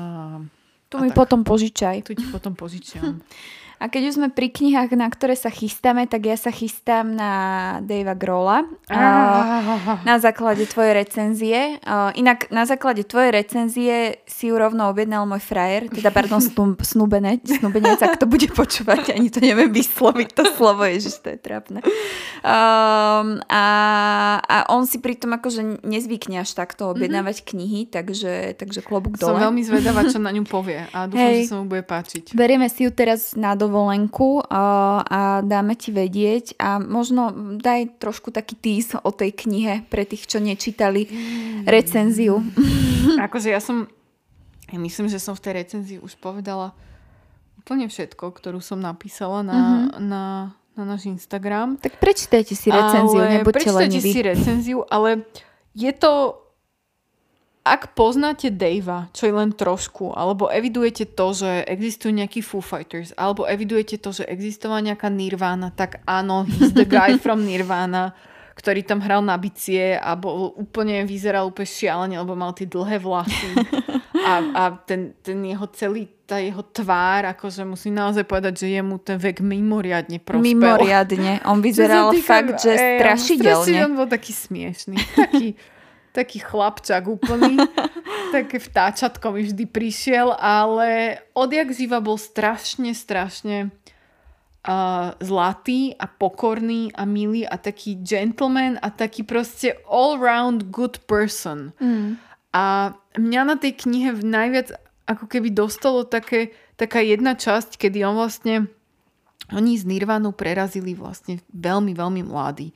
tu 0.91 0.95
a 0.95 1.01
mi 1.01 1.10
tak. 1.10 1.24
potom 1.24 1.47
požičaj. 1.47 2.03
Tu 2.03 2.20
ti 2.20 2.28
potom 2.28 2.51
požičiam. 2.51 3.16
A 3.78 3.93
keď 3.93 4.09
už 4.09 4.17
sme 4.17 4.28
pri 4.34 4.49
knihách, 4.49 4.97
na 4.97 5.05
ktoré 5.05 5.38
sa 5.38 5.53
chystáme, 5.53 6.09
tak 6.09 6.25
ja 6.25 6.38
sa 6.38 6.49
chystám 6.49 7.13
na 7.13 7.32
Davea 7.86 8.17
Grola. 8.17 8.65
Ah. 8.89 10.01
Na 10.01 10.17
základe 10.17 10.65
tvojej 10.65 10.97
recenzie. 10.97 11.78
Inak 12.17 12.49
na 12.49 12.65
základe 12.65 13.05
tvojej 13.05 13.30
recenzie 13.30 14.21
si 14.25 14.49
ju 14.49 14.57
rovno 14.57 14.89
objednal 14.89 15.30
môj 15.30 15.45
frajer, 15.45 15.93
teda 15.93 16.09
pardon, 16.09 16.41
snub, 16.41 16.82
snubenec, 16.82 17.45
snubenec, 17.45 18.01
ak 18.01 18.17
to 18.17 18.25
bude 18.25 18.49
počúvať, 18.51 19.13
ani 19.13 19.30
to 19.30 19.38
neviem 19.43 19.69
vysloviť 19.69 20.30
to 20.34 20.43
slovo, 20.57 20.82
ježiš, 20.88 21.21
to 21.21 21.36
je 21.36 21.39
trápne. 21.39 21.80
Um, 22.41 23.43
a, 23.51 23.65
a 24.41 24.57
on 24.73 24.89
si 24.89 24.97
pritom 24.97 25.36
akože 25.38 25.86
nezvykne 25.86 26.41
až 26.41 26.55
takto 26.57 26.89
objednávať 26.93 27.43
mm-hmm. 27.43 27.51
knihy, 27.53 27.82
takže, 27.91 28.34
takže 28.57 28.82
klobúk 28.82 29.21
dole. 29.21 29.38
Som 29.38 29.43
veľmi 29.51 29.61
zvedavá, 29.61 30.07
čo 30.07 30.17
na 30.17 30.32
ňu 30.34 30.47
povie 30.47 30.88
a 30.89 31.05
dúfam, 31.05 31.21
Hej, 31.21 31.38
že 31.45 31.51
sa 31.51 31.57
mu 31.59 31.65
bude 31.69 31.84
páčiť. 31.86 32.34
Berieme 32.34 32.71
si 32.71 32.88
ju 32.88 32.91
teraz 32.93 33.36
na 33.38 33.53
dovolenku 33.68 34.41
a, 34.47 35.43
dáme 35.43 35.76
ti 35.76 35.91
vedieť 35.91 36.55
a 36.57 36.80
možno 36.80 37.36
daj 37.59 37.99
trošku 37.99 38.32
taký 38.32 38.55
tís 38.55 38.95
o 38.95 39.11
tej 39.11 39.36
knihe 39.36 39.84
pre 39.91 40.07
tých, 40.07 40.26
čo 40.26 40.39
nečítali 40.39 41.11
recenziu. 41.68 42.39
Akože 43.28 43.51
ja 43.51 43.59
som, 43.59 43.91
ja 44.72 44.80
myslím, 44.80 45.11
že 45.11 45.20
som 45.20 45.36
v 45.36 45.43
tej 45.43 45.53
recenzii 45.59 45.97
už 45.99 46.15
povedala 46.18 46.72
úplne 47.59 47.91
všetko, 47.91 48.32
ktorú 48.32 48.63
som 48.63 48.80
napísala 48.80 49.43
na, 49.43 49.59
mm-hmm. 49.59 49.99
na, 50.07 50.24
na 50.80 50.84
náš 50.88 51.11
Instagram. 51.11 51.76
Tak 51.76 51.99
prečítajte 51.99 52.55
si 52.55 52.72
recenziu, 52.72 53.20
ale 53.20 53.43
nebuďte 53.43 53.68
Prečítajte 53.68 53.99
si 53.99 54.20
recenziu, 54.24 54.80
ale 54.88 55.28
je 55.76 55.91
to 55.91 56.46
ak 57.74 57.97
poznáte 57.97 58.53
Davea, 58.53 59.09
čo 59.11 59.28
je 59.28 59.34
len 59.34 59.51
trošku, 59.51 60.13
alebo 60.13 60.47
evidujete 60.47 61.09
to, 61.09 61.34
že 61.34 61.65
existujú 61.65 62.13
nejakí 62.13 62.39
Foo 62.45 62.61
Fighters, 62.61 63.11
alebo 63.18 63.43
evidujete 63.49 63.97
to, 63.97 64.13
že 64.13 64.24
existovala 64.30 64.93
nejaká 64.93 65.09
Nirvana, 65.09 65.74
tak 65.74 66.03
áno, 66.05 66.45
he's 66.45 66.72
the 66.72 66.88
guy 66.88 67.18
from 67.24 67.43
Nirvana, 67.43 68.13
ktorý 68.57 68.82
tam 68.82 69.05
hral 69.05 69.22
na 69.22 69.38
bicie 69.38 69.93
a 69.93 70.18
bol 70.18 70.49
úplne, 70.57 71.05
vyzeral 71.05 71.45
úplne 71.45 71.70
šialene, 71.70 72.15
lebo 72.18 72.34
mal 72.34 72.57
tie 72.57 72.65
dlhé 72.65 72.97
vlasy. 72.97 73.53
A, 74.18 74.34
a 74.41 74.63
ten, 74.82 75.13
ten 75.22 75.38
jeho 75.45 75.70
celý, 75.78 76.09
tá 76.26 76.41
jeho 76.41 76.65
tvár, 76.65 77.30
akože 77.38 77.61
musím 77.63 78.01
naozaj 78.01 78.26
povedať, 78.26 78.65
že 78.65 78.74
jemu 78.74 78.97
ten 78.97 79.22
vek 79.22 79.45
mimoriadne 79.45 80.18
prospel. 80.18 80.41
Mimoriadne. 80.41 81.45
On 81.45 81.61
vyzeral 81.70 82.09
fakt, 82.26 82.57
že 82.65 82.74
strašidelne. 82.74 83.93
On 83.93 83.93
bol 83.93 84.09
taký 84.09 84.34
smiešný. 84.34 84.97
Taký, 85.13 85.53
taký 86.18 86.41
chlapčak 86.41 87.05
úplný. 87.05 87.61
Také 88.36 88.57
vtáčatko 88.57 89.38
mi 89.38 89.45
vždy 89.45 89.70
prišiel, 89.70 90.34
ale 90.34 91.22
odjak 91.38 91.70
živa 91.70 92.01
bol 92.01 92.18
strašne, 92.18 92.91
strašne 92.97 93.70
uh, 94.65 95.13
zlatý 95.22 95.93
a 95.95 96.09
pokorný 96.09 96.89
a 96.97 97.05
milý 97.05 97.45
a 97.45 97.55
taký 97.55 98.01
gentleman 98.01 98.82
a 98.82 98.89
taký 98.89 99.22
proste 99.22 99.78
all-round 99.86 100.74
good 100.74 100.99
person. 101.05 101.72
Mm. 101.80 102.20
A 102.51 102.97
mňa 103.15 103.41
na 103.45 103.55
tej 103.55 103.78
knihe 103.78 104.18
najviac 104.18 104.76
ako 105.07 105.30
keby 105.30 105.55
dostalo 105.55 106.03
také, 106.03 106.51
taká 106.76 106.99
jedna 106.99 107.38
časť, 107.38 107.80
kedy 107.80 108.03
on 108.03 108.20
vlastne 108.20 108.68
oni 109.55 109.80
z 109.80 109.88
Nirvanu 109.88 110.36
prerazili 110.36 110.91
vlastne 110.91 111.39
veľmi, 111.55 111.95
veľmi 111.95 112.22
mladý. 112.28 112.76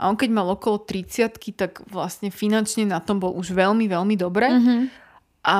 A 0.00 0.08
on 0.08 0.16
keď 0.16 0.32
mal 0.32 0.48
okolo 0.48 0.80
30 0.80 1.36
tak 1.52 1.84
vlastne 1.84 2.32
finančne 2.32 2.88
na 2.88 3.04
tom 3.04 3.20
bol 3.20 3.36
už 3.36 3.52
veľmi, 3.52 3.84
veľmi 3.84 4.16
dobre. 4.16 4.48
Mm-hmm. 4.48 4.80
A 5.44 5.58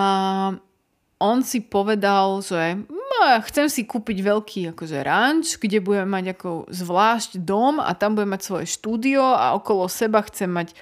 on 1.21 1.45
si 1.45 1.61
povedal, 1.61 2.41
že 2.41 2.81
no, 2.89 3.21
chcem 3.45 3.69
si 3.69 3.85
kúpiť 3.85 4.25
veľký 4.25 4.61
akože 4.73 4.99
ranč, 5.05 5.61
kde 5.61 5.85
budem 5.85 6.09
mať 6.09 6.33
ako 6.33 6.73
zvlášť 6.73 7.45
dom 7.45 7.77
a 7.77 7.93
tam 7.93 8.17
budem 8.17 8.33
mať 8.33 8.43
svoje 8.49 8.67
štúdio 8.73 9.21
a 9.21 9.53
okolo 9.53 9.85
seba 9.93 10.25
chcem 10.25 10.49
mať 10.49 10.73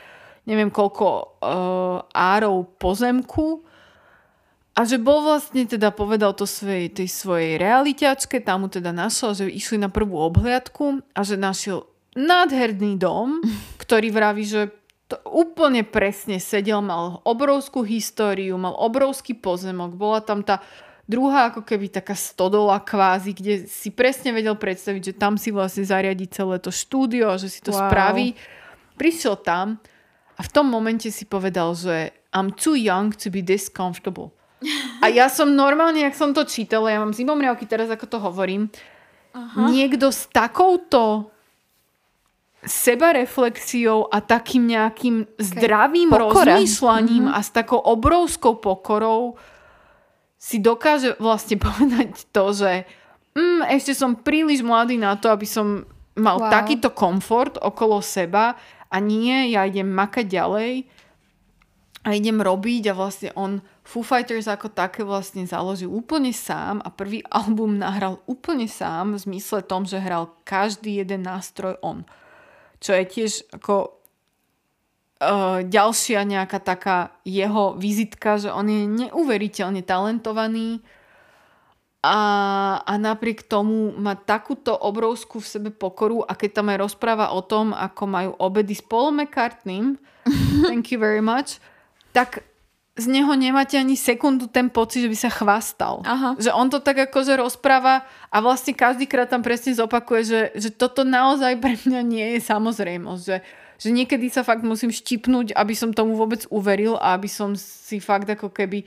neviem 0.46 0.70
koľko 0.72 1.06
uh, 1.10 1.18
árov 2.14 2.70
pozemku. 2.80 3.66
A 4.78 4.86
že 4.86 4.94
bol 4.94 5.26
vlastne 5.26 5.66
teda 5.66 5.90
povedal 5.90 6.38
to 6.38 6.46
svojej, 6.46 6.86
tej 6.86 7.10
svojej 7.10 7.58
realitiačke, 7.58 8.38
tam 8.38 8.64
mu 8.64 8.68
teda 8.70 8.94
našiel, 8.94 9.34
že 9.34 9.50
išli 9.50 9.74
na 9.74 9.90
prvú 9.90 10.22
obhliadku 10.22 11.02
a 11.18 11.20
že 11.26 11.34
našiel 11.34 11.82
nádherný 12.18 12.98
dom, 12.98 13.38
ktorý 13.82 14.10
vraví, 14.10 14.42
že 14.42 14.74
to 15.08 15.16
úplne 15.24 15.88
presne 15.88 16.36
sedel, 16.36 16.84
mal 16.84 17.24
obrovskú 17.24 17.80
históriu, 17.80 18.60
mal 18.60 18.76
obrovský 18.76 19.32
pozemok, 19.32 19.96
bola 19.96 20.20
tam 20.20 20.44
tá 20.44 20.60
druhá 21.08 21.48
ako 21.48 21.64
keby 21.64 21.88
taká 21.88 22.12
stodola 22.12 22.76
kvázi, 22.84 23.32
kde 23.32 23.64
si 23.64 23.88
presne 23.88 24.36
vedel 24.36 24.52
predstaviť, 24.52 25.02
že 25.02 25.14
tam 25.16 25.40
si 25.40 25.48
vlastne 25.48 25.88
zariadi 25.88 26.28
celé 26.28 26.60
to 26.60 26.68
štúdio, 26.68 27.32
že 27.40 27.48
si 27.48 27.64
to 27.64 27.72
wow. 27.72 27.88
spraví. 27.88 28.36
Prišiel 29.00 29.40
tam 29.40 29.80
a 30.36 30.44
v 30.44 30.52
tom 30.52 30.68
momente 30.68 31.08
si 31.08 31.24
povedal, 31.24 31.72
že 31.72 32.12
I'm 32.36 32.52
too 32.52 32.76
young 32.76 33.16
to 33.16 33.32
be 33.32 33.40
this 33.40 33.72
comfortable. 33.72 34.36
A 35.00 35.08
ja 35.08 35.32
som 35.32 35.48
normálne, 35.56 36.04
jak 36.04 36.18
som 36.18 36.36
to 36.36 36.44
čítala, 36.44 36.92
ja 36.92 37.00
mám 37.00 37.16
zimomriavky 37.16 37.64
teraz, 37.64 37.88
ako 37.88 38.06
to 38.10 38.18
hovorím, 38.20 38.68
Aha. 39.32 39.70
niekto 39.70 40.12
s 40.12 40.28
takouto 40.28 41.32
sebareflexiou 42.68 44.12
a 44.12 44.20
takým 44.20 44.68
nejakým 44.68 45.24
zdravým 45.40 46.12
Pokora. 46.12 46.60
rozmýšľaním 46.60 47.32
mm-hmm. 47.32 47.36
a 47.36 47.40
s 47.40 47.50
takou 47.50 47.80
obrovskou 47.80 48.60
pokorou 48.60 49.40
si 50.38 50.60
dokáže 50.60 51.16
vlastne 51.18 51.56
povedať 51.66 52.28
to, 52.30 52.52
že 52.52 52.86
mm, 53.34 53.66
ešte 53.72 53.96
som 53.96 54.14
príliš 54.14 54.60
mladý 54.62 55.00
na 55.00 55.16
to, 55.16 55.32
aby 55.32 55.48
som 55.48 55.88
mal 56.14 56.38
wow. 56.38 56.52
takýto 56.52 56.92
komfort 56.92 57.56
okolo 57.58 58.04
seba 58.04 58.54
a 58.92 58.96
nie, 59.00 59.52
ja 59.56 59.64
idem 59.64 59.88
makať 59.88 60.26
ďalej 60.28 60.72
a 62.06 62.08
idem 62.14 62.38
robiť 62.40 62.92
a 62.92 62.96
vlastne 62.96 63.30
on 63.34 63.60
Foo 63.84 64.04
Fighters 64.04 64.48
ako 64.48 64.68
také 64.68 65.00
vlastne 65.04 65.48
založil 65.48 65.88
úplne 65.88 66.30
sám 66.36 66.84
a 66.84 66.92
prvý 66.92 67.24
album 67.32 67.80
nahral 67.80 68.20
úplne 68.28 68.68
sám 68.68 69.16
v 69.16 69.24
zmysle 69.24 69.64
tom, 69.64 69.88
že 69.88 70.02
hral 70.02 70.28
každý 70.44 71.00
jeden 71.00 71.24
nástroj 71.24 71.80
on 71.80 72.04
čo 72.78 72.94
je 72.94 73.04
tiež 73.04 73.32
ako 73.54 73.98
uh, 75.20 75.60
ďalšia 75.66 76.22
nejaká 76.24 76.58
taká 76.62 77.14
jeho 77.26 77.74
vizitka, 77.76 78.38
že 78.38 78.50
on 78.50 78.66
je 78.66 78.86
neuveriteľne 78.86 79.82
talentovaný 79.82 80.82
a, 81.98 82.18
a 82.86 82.92
napriek 82.94 83.50
tomu 83.50 83.92
má 83.98 84.14
takúto 84.14 84.70
obrovskú 84.72 85.42
v 85.42 85.50
sebe 85.50 85.70
pokoru 85.74 86.22
a 86.22 86.38
keď 86.38 86.62
tam 86.62 86.70
aj 86.70 86.78
rozpráva 86.78 87.34
o 87.34 87.42
tom, 87.42 87.74
ako 87.74 88.02
majú 88.06 88.30
obedy 88.38 88.78
s 88.78 88.82
Paulom 88.86 89.18
McCartneym, 89.18 89.98
thank 90.66 90.94
you 90.94 90.98
very 91.02 91.20
much, 91.20 91.58
tak 92.14 92.47
z 92.98 93.06
neho 93.06 93.30
nemáte 93.38 93.78
ani 93.78 93.94
sekundu 93.94 94.50
ten 94.50 94.66
pocit, 94.66 95.06
že 95.06 95.10
by 95.10 95.18
sa 95.18 95.30
chvastal. 95.30 96.02
Aha. 96.02 96.34
Že 96.34 96.50
on 96.50 96.66
to 96.66 96.82
tak 96.82 96.98
akože 97.06 97.38
rozpráva 97.38 98.02
a 98.26 98.36
vlastne 98.42 98.74
každýkrát 98.74 99.30
tam 99.30 99.46
presne 99.46 99.70
zopakuje, 99.70 100.20
že, 100.26 100.40
že 100.58 100.68
toto 100.74 101.06
naozaj 101.06 101.62
pre 101.62 101.78
mňa 101.78 102.00
nie 102.02 102.26
je 102.36 102.40
samozrejmosť. 102.42 103.22
Že, 103.22 103.36
že 103.78 103.88
niekedy 103.94 104.26
sa 104.26 104.42
fakt 104.42 104.66
musím 104.66 104.90
štipnúť, 104.90 105.54
aby 105.54 105.74
som 105.78 105.94
tomu 105.94 106.18
vôbec 106.18 106.42
uveril 106.50 106.98
a 106.98 107.14
aby 107.14 107.30
som 107.30 107.54
si 107.54 108.02
fakt 108.02 108.26
ako 108.26 108.50
keby 108.50 108.82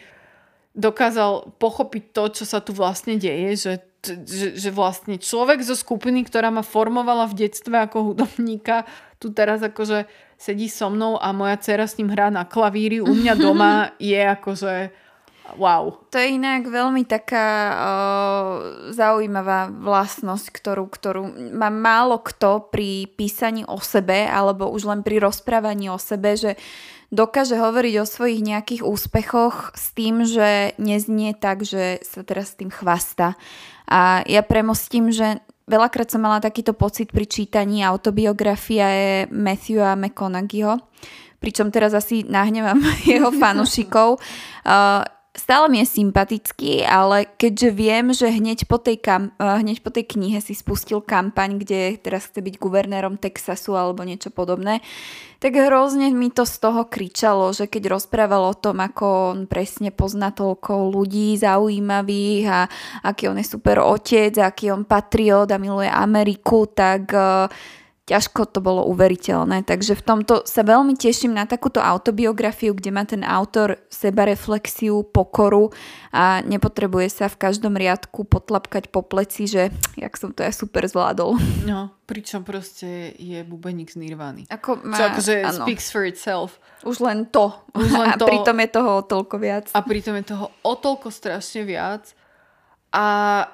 dokázal 0.75 1.55
pochopiť 1.55 2.03
to, 2.11 2.23
čo 2.35 2.43
sa 2.43 2.59
tu 2.59 2.75
vlastne 2.75 3.15
deje, 3.15 3.49
že, 3.55 3.73
že, 4.01 4.57
že 4.57 4.69
vlastne 4.73 5.21
človek 5.21 5.61
zo 5.61 5.77
skupiny, 5.77 6.25
ktorá 6.25 6.49
ma 6.49 6.65
formovala 6.65 7.29
v 7.29 7.45
detstve 7.45 7.77
ako 7.77 8.13
hudobníka, 8.13 8.89
tu 9.21 9.29
teraz 9.29 9.61
akože 9.61 10.09
sedí 10.41 10.65
so 10.65 10.89
mnou 10.89 11.21
a 11.21 11.29
moja 11.29 11.61
dcera 11.61 11.85
s 11.85 12.01
ním 12.01 12.09
hrá 12.09 12.33
na 12.33 12.49
klavíri 12.49 12.97
u 12.97 13.13
mňa 13.13 13.33
doma 13.45 13.93
je 14.01 14.17
akože 14.17 14.73
wow. 15.57 15.93
To 16.09 16.17
je 16.17 16.37
inak 16.37 16.65
veľmi 16.65 17.03
taká 17.05 17.47
o, 17.47 17.75
zaujímavá 18.89 19.69
vlastnosť, 19.69 20.47
ktorú, 20.49 20.85
ktorú 20.89 21.23
má 21.53 21.69
málo 21.69 22.17
kto 22.21 22.71
pri 22.71 23.09
písaní 23.13 23.67
o 23.67 23.77
sebe 23.81 24.25
alebo 24.25 24.69
už 24.71 24.87
len 24.87 25.01
pri 25.05 25.21
rozprávaní 25.21 25.91
o 25.91 25.99
sebe, 25.99 26.33
že 26.33 26.55
dokáže 27.11 27.59
hovoriť 27.59 27.95
o 27.99 28.05
svojich 28.07 28.41
nejakých 28.41 28.81
úspechoch 28.87 29.75
s 29.75 29.91
tým, 29.91 30.23
že 30.23 30.73
neznie 30.79 31.35
tak, 31.35 31.67
že 31.67 31.99
sa 32.07 32.23
teraz 32.23 32.55
s 32.55 32.59
tým 32.63 32.71
chvasta. 32.71 33.35
A 33.91 34.23
ja 34.23 34.39
premostím, 34.39 35.11
že 35.11 35.43
veľakrát 35.67 36.07
som 36.07 36.23
mala 36.23 36.39
takýto 36.39 36.71
pocit 36.71 37.11
pri 37.11 37.27
čítaní 37.27 37.83
autobiografie 37.83 39.27
Matthewa 39.27 39.99
McConaugheyho, 39.99 40.79
pričom 41.43 41.75
teraz 41.75 41.91
asi 41.91 42.23
nahnevam 42.23 42.79
jeho 43.11 43.35
fanušikov. 43.35 44.23
Uh, 44.63 45.03
stále 45.31 45.71
mi 45.71 45.79
je 45.79 46.03
sympatický, 46.03 46.83
ale 46.83 47.23
keďže 47.39 47.69
viem, 47.71 48.11
že 48.11 48.27
hneď 48.27 48.67
po, 48.67 48.75
tej 48.75 48.99
kam, 48.99 49.31
uh, 49.39 49.55
hneď 49.63 49.79
po 49.79 49.87
tej 49.87 50.03
knihe 50.03 50.43
si 50.43 50.51
spustil 50.51 50.99
kampaň, 50.99 51.55
kde 51.55 51.95
teraz 52.03 52.27
chce 52.27 52.43
byť 52.43 52.55
guvernérom 52.59 53.15
Texasu 53.15 53.79
alebo 53.79 54.03
niečo 54.03 54.27
podobné, 54.27 54.83
tak 55.39 55.55
hrozne 55.55 56.11
mi 56.11 56.29
to 56.35 56.43
z 56.43 56.55
toho 56.59 56.83
kričalo, 56.83 57.55
že 57.55 57.71
keď 57.71 57.95
rozprával 57.95 58.43
o 58.51 58.59
tom, 58.59 58.83
ako 58.83 59.33
on 59.33 59.39
presne 59.47 59.89
pozná 59.95 60.35
toľko 60.35 60.91
ľudí 60.91 61.39
zaujímavých 61.39 62.45
a 62.51 62.59
aký 63.07 63.31
on 63.31 63.39
je 63.39 63.47
super 63.47 63.79
otec, 63.79 64.35
aký 64.35 64.69
on 64.75 64.83
patriot 64.83 65.47
a 65.47 65.57
miluje 65.57 65.87
Ameriku, 65.87 66.67
tak 66.67 67.07
uh, 67.15 67.47
ťažko 68.11 68.51
to 68.51 68.59
bolo 68.59 68.83
uveriteľné. 68.91 69.63
Takže 69.63 69.95
v 69.95 70.03
tomto 70.03 70.43
sa 70.43 70.67
veľmi 70.67 70.99
teším 70.99 71.31
na 71.31 71.47
takúto 71.47 71.79
autobiografiu, 71.79 72.75
kde 72.75 72.91
má 72.91 73.07
ten 73.07 73.23
autor 73.23 73.79
sebareflexiu, 73.87 75.07
pokoru 75.07 75.71
a 76.11 76.43
nepotrebuje 76.43 77.07
sa 77.07 77.25
v 77.31 77.39
každom 77.39 77.79
riadku 77.79 78.27
potlapkať 78.27 78.91
po 78.91 78.99
pleci, 78.99 79.47
že 79.47 79.71
jak 79.95 80.11
som 80.19 80.35
to 80.35 80.43
ja 80.43 80.51
super 80.51 80.83
zvládol. 80.83 81.39
No, 81.63 81.95
pričom 82.03 82.43
proste 82.43 83.15
je 83.15 83.39
bubeník 83.47 83.95
z 83.95 84.03
Nirvany. 84.03 84.43
Ako 84.51 84.83
má, 84.83 84.99
Čo 84.99 85.03
akože 85.15 85.35
áno. 85.47 85.63
speaks 85.63 85.87
for 85.87 86.03
itself. 86.03 86.59
Už 86.83 86.99
len 86.99 87.23
to. 87.31 87.55
Už 87.71 87.95
len 87.95 88.11
to. 88.19 88.27
A 88.27 88.29
pritom 88.29 88.59
je 88.59 88.69
toho 88.75 88.91
o 88.99 89.03
toľko 89.07 89.35
viac. 89.39 89.71
A 89.71 89.79
pritom 89.79 90.19
je 90.19 90.35
toho 90.35 90.51
o 90.51 90.73
toľko 90.75 91.07
strašne 91.07 91.63
viac. 91.63 92.11
A 92.91 93.05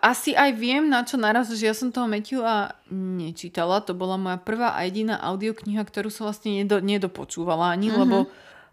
asi 0.01 0.33
aj 0.33 0.57
viem, 0.57 0.89
na 0.89 1.05
čo 1.05 1.13
naraz, 1.13 1.53
že 1.53 1.69
ja 1.69 1.77
som 1.77 1.93
toho 1.93 2.09
Matthewa 2.09 2.73
nečítala. 2.89 3.85
To 3.85 3.93
bola 3.93 4.17
moja 4.17 4.41
prvá 4.41 4.73
a 4.73 4.81
jediná 4.89 5.21
audiokniha, 5.21 5.85
ktorú 5.85 6.09
som 6.09 6.25
vlastne 6.25 6.57
nedo, 6.57 6.81
nedopočúvala 6.81 7.69
ani, 7.69 7.93
mm-hmm. 7.93 8.01
lebo 8.01 8.17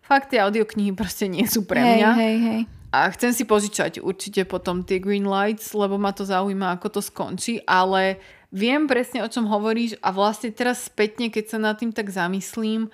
fakt 0.01 0.33
tie 0.33 0.41
audioknihy 0.41 0.97
proste 0.97 1.29
nie 1.29 1.45
sú 1.45 1.69
pre 1.69 1.85
mňa. 1.85 2.11
Hej, 2.17 2.17
hej, 2.17 2.37
hej. 2.41 2.61
A 2.97 3.13
chcem 3.13 3.37
si 3.37 3.45
požičať 3.45 4.01
určite 4.01 4.49
potom 4.49 4.81
tie 4.81 5.05
Green 5.05 5.29
Lights, 5.29 5.77
lebo 5.77 6.01
ma 6.01 6.17
to 6.17 6.25
zaujíma, 6.25 6.81
ako 6.81 6.97
to 6.97 7.01
skončí, 7.05 7.61
ale 7.69 8.23
viem 8.49 8.89
presne, 8.89 9.21
o 9.21 9.29
čom 9.29 9.45
hovoríš 9.51 10.01
a 10.01 10.17
vlastne 10.17 10.49
teraz 10.49 10.89
spätne, 10.89 11.29
keď 11.29 11.45
sa 11.45 11.59
nad 11.61 11.77
tým 11.77 11.93
tak 11.93 12.09
zamyslím, 12.09 12.89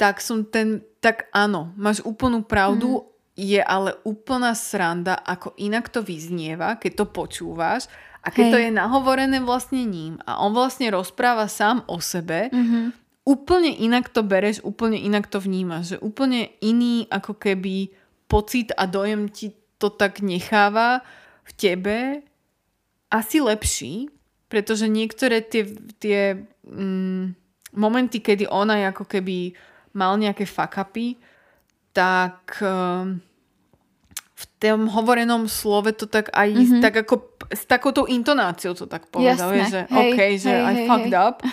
tak 0.00 0.24
som 0.24 0.48
ten, 0.48 0.80
tak 1.04 1.28
áno, 1.34 1.76
máš 1.76 2.00
úplnú 2.08 2.40
pravdu, 2.40 3.04
mm 3.04 3.11
je 3.32 3.60
ale 3.64 3.96
úplná 4.04 4.52
sranda, 4.52 5.16
ako 5.16 5.56
inak 5.56 5.88
to 5.88 6.04
vyznieva, 6.04 6.76
keď 6.76 6.92
to 7.04 7.06
počúvaš 7.08 7.88
a 8.20 8.28
keď 8.28 8.44
Hej. 8.44 8.52
to 8.52 8.58
je 8.60 8.70
nahovorené 8.70 9.38
vlastne 9.40 9.82
ním 9.88 10.20
a 10.28 10.44
on 10.44 10.52
vlastne 10.52 10.92
rozpráva 10.92 11.48
sám 11.48 11.82
o 11.88 11.96
sebe, 11.98 12.52
mm-hmm. 12.52 12.84
úplne 13.24 13.72
inak 13.72 14.12
to 14.12 14.20
bereš, 14.20 14.60
úplne 14.62 15.00
inak 15.00 15.32
to 15.32 15.40
vnímaš, 15.40 15.96
že 15.96 16.02
úplne 16.04 16.52
iný 16.60 17.08
ako 17.08 17.40
keby 17.40 17.90
pocit 18.28 18.70
a 18.76 18.84
dojem 18.84 19.32
ti 19.32 19.56
to 19.80 19.88
tak 19.88 20.20
necháva 20.20 21.00
v 21.42 21.50
tebe 21.56 21.98
asi 23.12 23.40
lepší, 23.40 24.12
pretože 24.46 24.86
niektoré 24.86 25.40
tie, 25.40 25.64
tie 25.96 26.36
mm, 26.68 27.34
momenty, 27.76 28.20
kedy 28.20 28.44
ona 28.46 28.78
je 28.78 28.84
ako 28.92 29.04
keby 29.08 29.56
mal 29.96 30.16
nejaké 30.16 30.44
fakapy, 30.44 31.16
tak 31.92 32.58
uh, 32.64 33.04
v 34.32 34.44
tom 34.58 34.90
hovorenom 34.90 35.46
slove 35.46 35.92
to 35.94 36.08
tak 36.08 36.32
aj 36.34 36.48
mm-hmm. 36.50 36.80
tak 36.82 36.94
ako 37.06 37.14
s 37.46 37.62
takouto 37.68 38.10
intonáciou 38.10 38.74
to 38.74 38.90
tak 38.90 39.06
povedal, 39.06 39.54
Jasné. 39.54 39.70
že 39.70 39.80
hej, 39.86 39.98
OK, 40.00 40.18
že 40.40 40.50
hej, 40.50 40.62
I 40.62 40.74
hej, 40.74 40.86
fucked 40.88 41.14
hej. 41.14 41.20
up. 41.20 41.36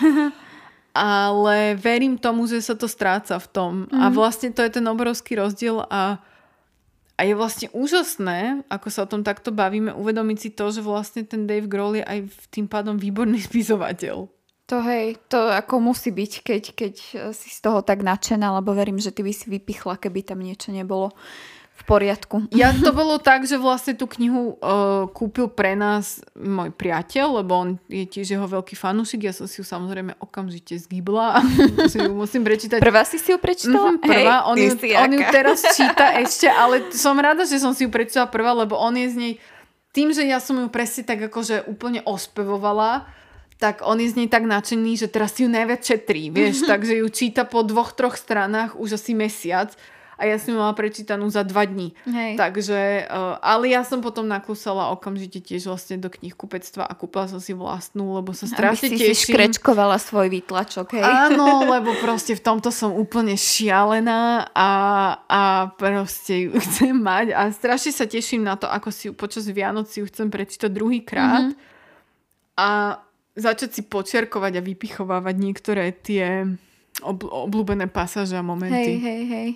Ale 0.90 1.78
verím 1.78 2.18
tomu, 2.18 2.50
že 2.50 2.58
sa 2.58 2.74
to 2.74 2.90
stráca 2.90 3.38
v 3.38 3.46
tom. 3.54 3.72
Mm. 3.86 3.94
A 3.94 4.04
Mhm. 4.10 4.14
vlastne 4.14 4.48
to 4.50 4.66
je 4.66 4.74
ten 4.74 4.86
obrovský 4.90 5.38
rozdiel 5.38 5.86
a, 5.86 6.18
a 7.14 7.20
je 7.22 7.34
vlastne 7.38 7.70
úžasné, 7.70 8.66
ako 8.66 8.88
sa 8.90 9.06
o 9.06 9.10
tom 9.10 9.22
takto 9.22 9.54
bavíme, 9.54 9.94
uvedomiť 9.94 10.38
si 10.40 10.50
to, 10.50 10.74
že 10.74 10.82
vlastne 10.82 11.22
ten 11.22 11.46
Dave 11.46 11.70
Grohl 11.70 12.02
je 12.02 12.04
aj 12.04 12.18
tým 12.50 12.66
pádom 12.66 12.98
výborný 12.98 13.38
spisovateľ. 13.46 14.26
To 14.70 14.78
hej, 14.86 15.18
to 15.26 15.50
ako 15.50 15.82
musí 15.82 16.14
byť, 16.14 16.32
keď, 16.46 16.62
keď 16.78 16.94
si 17.34 17.48
z 17.50 17.58
toho 17.58 17.82
tak 17.82 18.06
nadšená, 18.06 18.54
lebo 18.62 18.70
verím, 18.70 19.02
že 19.02 19.10
ty 19.10 19.26
by 19.26 19.34
si 19.34 19.50
vypichla, 19.50 19.98
keby 19.98 20.22
tam 20.22 20.38
niečo 20.38 20.70
nebolo 20.70 21.10
v 21.80 21.82
poriadku. 21.88 22.36
Ja 22.52 22.76
to 22.76 22.92
bolo 22.92 23.16
tak, 23.16 23.48
že 23.48 23.56
vlastne 23.56 23.96
tú 23.96 24.04
knihu 24.04 24.60
uh, 24.60 25.08
kúpil 25.16 25.48
pre 25.48 25.72
nás 25.72 26.20
môj 26.36 26.70
priateľ, 26.76 27.40
lebo 27.40 27.52
on 27.56 27.68
je 27.88 28.04
tiež 28.04 28.36
jeho 28.36 28.44
veľký 28.44 28.76
fanúšik. 28.76 29.24
Ja 29.24 29.32
som 29.32 29.48
si 29.48 29.58
ju 29.58 29.66
samozrejme 29.66 30.20
okamžite 30.20 30.76
zgibla 30.76 31.40
a 31.40 31.42
si 31.90 31.96
ju 31.96 32.12
musím 32.12 32.44
prečítať. 32.44 32.84
Prvá 32.84 33.02
si 33.08 33.16
si 33.16 33.32
ju 33.32 33.40
prečítala? 33.40 33.96
Mhm, 33.96 34.04
prvá, 34.04 34.36
Hej, 34.44 34.48
on, 34.52 34.56
ju, 34.60 34.70
on 34.76 35.10
ju 35.16 35.20
teraz 35.32 35.58
číta 35.78 36.06
ešte, 36.20 36.46
ale 36.52 36.92
som 36.92 37.16
rada, 37.16 37.48
že 37.48 37.56
som 37.56 37.72
si 37.72 37.88
ju 37.88 37.90
prečítala 37.90 38.28
prvá, 38.28 38.52
lebo 38.52 38.76
on 38.76 38.92
je 39.00 39.08
z 39.08 39.16
nej, 39.16 39.32
tým, 39.96 40.12
že 40.12 40.22
ja 40.28 40.36
som 40.36 40.60
ju 40.60 40.68
presne 40.68 41.02
tak 41.02 41.32
akože 41.32 41.64
úplne 41.64 42.04
ospevovala, 42.04 43.08
tak 43.60 43.84
on 43.84 44.00
je 44.00 44.08
z 44.08 44.24
nej 44.24 44.28
tak 44.32 44.48
nadšený, 44.48 44.96
že 44.96 45.12
teraz 45.12 45.36
si 45.36 45.44
ju 45.44 45.52
najviac 45.52 45.84
četrí, 45.84 46.32
vieš, 46.32 46.64
takže 46.70 47.04
ju 47.04 47.06
číta 47.12 47.44
po 47.44 47.60
dvoch, 47.60 47.92
troch 47.92 48.16
stranách 48.16 48.72
už 48.80 48.96
asi 48.96 49.12
mesiac 49.12 49.76
a 50.20 50.28
ja 50.28 50.36
som 50.36 50.52
ju 50.52 50.60
mala 50.60 50.76
prečítanú 50.76 51.32
za 51.32 51.40
dva 51.40 51.64
dní. 51.64 51.96
Hej. 52.04 52.36
Takže, 52.36 53.08
uh, 53.08 53.40
ale 53.40 53.72
ja 53.72 53.80
som 53.88 54.04
potom 54.04 54.28
nakúsala 54.28 54.92
okamžite 54.92 55.40
tiež 55.40 55.72
vlastne 55.72 55.96
do 55.96 56.12
knihkupectva 56.12 56.84
a 56.84 56.92
kúpila 56.92 57.24
som 57.24 57.40
si 57.40 57.56
vlastnú, 57.56 58.20
lebo 58.20 58.36
sa 58.36 58.44
strašne 58.44 58.92
Aby 58.92 59.00
si 59.00 59.00
si 59.00 59.08
teším. 59.16 59.32
škrečkovala 59.32 59.96
svoj 59.96 60.28
výtlačok, 60.28 60.92
hej? 60.92 61.04
Áno, 61.08 61.64
lebo 61.72 61.96
proste 62.04 62.36
v 62.36 62.44
tomto 62.44 62.68
som 62.68 62.92
úplne 62.92 63.32
šialená 63.32 64.52
a, 64.52 64.70
a 65.24 65.42
proste 65.80 66.52
ju 66.52 66.60
chcem 66.60 66.92
mať 66.92 67.32
a 67.32 67.48
strašne 67.48 67.92
sa 67.96 68.04
teším 68.04 68.44
na 68.44 68.60
to, 68.60 68.68
ako 68.68 68.92
si 68.92 69.08
ju 69.08 69.16
počas 69.16 69.48
Vianoc 69.48 69.88
si 69.88 70.04
ju 70.04 70.06
chcem 70.08 70.28
prečítať 70.28 70.68
druhýkrát 70.68 71.48
mm-hmm. 71.48 72.60
a 72.60 72.68
začať 73.36 73.70
si 73.78 73.82
počiarkovať 73.84 74.58
a 74.58 74.66
vypichovávať 74.66 75.34
niektoré 75.38 75.92
tie 75.92 76.46
ob- 77.02 77.26
obľúbené 77.26 77.86
pasáže 77.86 78.34
a 78.34 78.42
momenty. 78.42 78.74
Hej, 78.74 78.96
hej, 79.00 79.22
hej. 79.26 79.50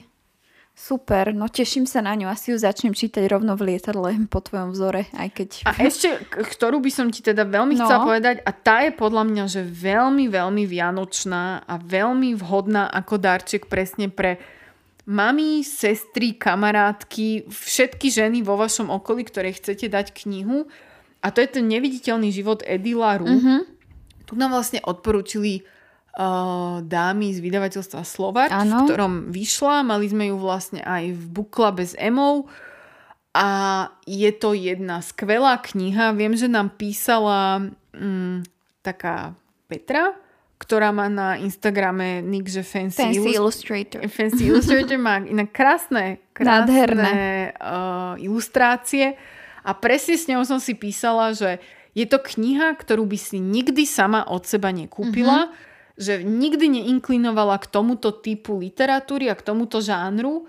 Super, 0.74 1.30
no 1.30 1.46
teším 1.46 1.86
sa 1.86 2.02
na 2.02 2.18
ňu. 2.18 2.26
Asi 2.26 2.50
ju 2.50 2.58
začnem 2.58 2.98
čítať 2.98 3.30
rovno 3.30 3.54
v 3.54 3.70
lietadle 3.74 4.26
po 4.26 4.42
tvojom 4.42 4.74
vzore, 4.74 5.06
aj 5.14 5.28
keď... 5.30 5.48
A 5.70 5.78
ešte, 5.78 6.18
ktorú 6.26 6.82
by 6.82 6.90
som 6.90 7.06
ti 7.14 7.22
teda 7.22 7.46
veľmi 7.46 7.78
No. 7.78 7.86
chcela 7.86 8.02
povedať, 8.02 8.42
a 8.42 8.50
tá 8.50 8.82
je 8.82 8.90
podľa 8.90 9.22
mňa, 9.22 9.44
že 9.46 9.62
veľmi, 9.62 10.26
veľmi 10.26 10.66
vianočná 10.66 11.62
a 11.62 11.74
veľmi 11.78 12.34
vhodná 12.34 12.90
ako 12.90 13.22
darček 13.22 13.70
presne 13.70 14.10
pre 14.10 14.42
mami, 15.06 15.62
sestry, 15.62 16.34
kamarátky, 16.34 17.46
všetky 17.46 18.10
ženy 18.10 18.42
vo 18.42 18.58
vašom 18.58 18.90
okolí, 18.90 19.22
ktoré 19.30 19.54
chcete 19.54 19.86
dať 19.86 20.10
knihu. 20.26 20.66
A 21.24 21.32
to 21.32 21.40
je 21.40 21.48
ten 21.48 21.64
neviditeľný 21.64 22.28
život 22.28 22.60
Eddie 22.68 22.92
LaRue. 22.92 23.40
Mhm. 23.40 23.56
Tu 24.28 24.32
nám 24.36 24.52
vlastne 24.52 24.80
odporúčili 24.84 25.64
uh, 26.16 26.80
dámy 26.84 27.32
z 27.32 27.40
vydavateľstva 27.40 28.02
Slovač, 28.04 28.52
Áno. 28.52 28.84
v 28.84 28.92
ktorom 28.92 29.12
vyšla. 29.32 29.84
Mali 29.84 30.08
sme 30.08 30.28
ju 30.32 30.36
vlastne 30.36 30.80
aj 30.84 31.12
v 31.12 31.24
Bukla 31.32 31.72
bez 31.72 31.96
emov. 31.96 32.48
A 33.34 33.48
je 34.06 34.30
to 34.36 34.54
jedna 34.54 35.02
skvelá 35.02 35.58
kniha. 35.58 36.14
Viem, 36.14 36.38
že 36.38 36.46
nám 36.46 36.72
písala 36.78 37.68
mm, 37.92 38.46
taká 38.84 39.34
Petra, 39.66 40.14
ktorá 40.60 40.94
má 40.94 41.10
na 41.10 41.34
Instagrame 41.40 42.22
nick, 42.22 42.46
že 42.46 42.62
Fancy, 42.62 43.00
Fancy 43.10 43.18
Illust- 43.18 43.36
Illustrator. 43.66 44.00
Fancy 44.16 44.42
Illustrator 44.48 44.96
má 45.02 45.18
inak 45.20 45.50
krásne, 45.50 46.22
krásne 46.30 47.52
uh, 47.58 48.14
ilustrácie 48.22 49.18
a 49.64 49.72
presne 49.72 50.20
s 50.20 50.28
ňou 50.28 50.44
som 50.44 50.60
si 50.60 50.76
písala, 50.76 51.32
že 51.32 51.58
je 51.96 52.04
to 52.04 52.20
kniha, 52.20 52.76
ktorú 52.76 53.08
by 53.08 53.16
si 53.16 53.40
nikdy 53.40 53.88
sama 53.88 54.28
od 54.28 54.44
seba 54.44 54.68
nekúpila, 54.70 55.48
mm-hmm. 55.48 55.96
že 55.96 56.14
nikdy 56.20 56.66
neinklinovala 56.68 57.56
k 57.62 57.70
tomuto 57.70 58.12
typu 58.12 58.58
literatúry 58.60 59.30
a 59.30 59.38
k 59.38 59.46
tomuto 59.46 59.78
žánru, 59.78 60.44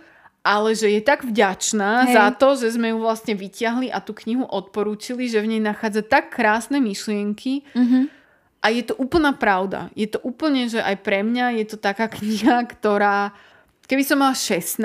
ale 0.45 0.73
že 0.77 0.89
je 0.89 1.01
tak 1.01 1.25
vďačná 1.25 2.05
Hej. 2.05 2.13
za 2.17 2.25
to, 2.37 2.47
že 2.53 2.77
sme 2.77 2.93
ju 2.93 3.01
vlastne 3.01 3.33
vyťahli 3.33 3.89
a 3.89 3.97
tú 4.01 4.13
knihu 4.13 4.45
odporúčili, 4.45 5.25
že 5.25 5.41
v 5.41 5.57
nej 5.57 5.61
nachádza 5.61 6.05
tak 6.05 6.33
krásne 6.33 6.77
myšlienky, 6.81 7.65
Mhm. 7.73 8.09
a 8.61 8.73
je 8.73 8.81
to 8.81 8.97
úplná 8.97 9.29
pravda. 9.37 9.93
Je 9.93 10.09
to 10.09 10.17
úplne, 10.25 10.65
že 10.65 10.81
aj 10.81 10.97
pre 11.05 11.21
mňa 11.21 11.61
je 11.61 11.65
to 11.69 11.77
taká 11.77 12.09
kniha, 12.17 12.65
ktorá 12.65 13.33
keby 13.85 14.01
som 14.01 14.17
mala 14.17 14.33
16, 14.33 14.81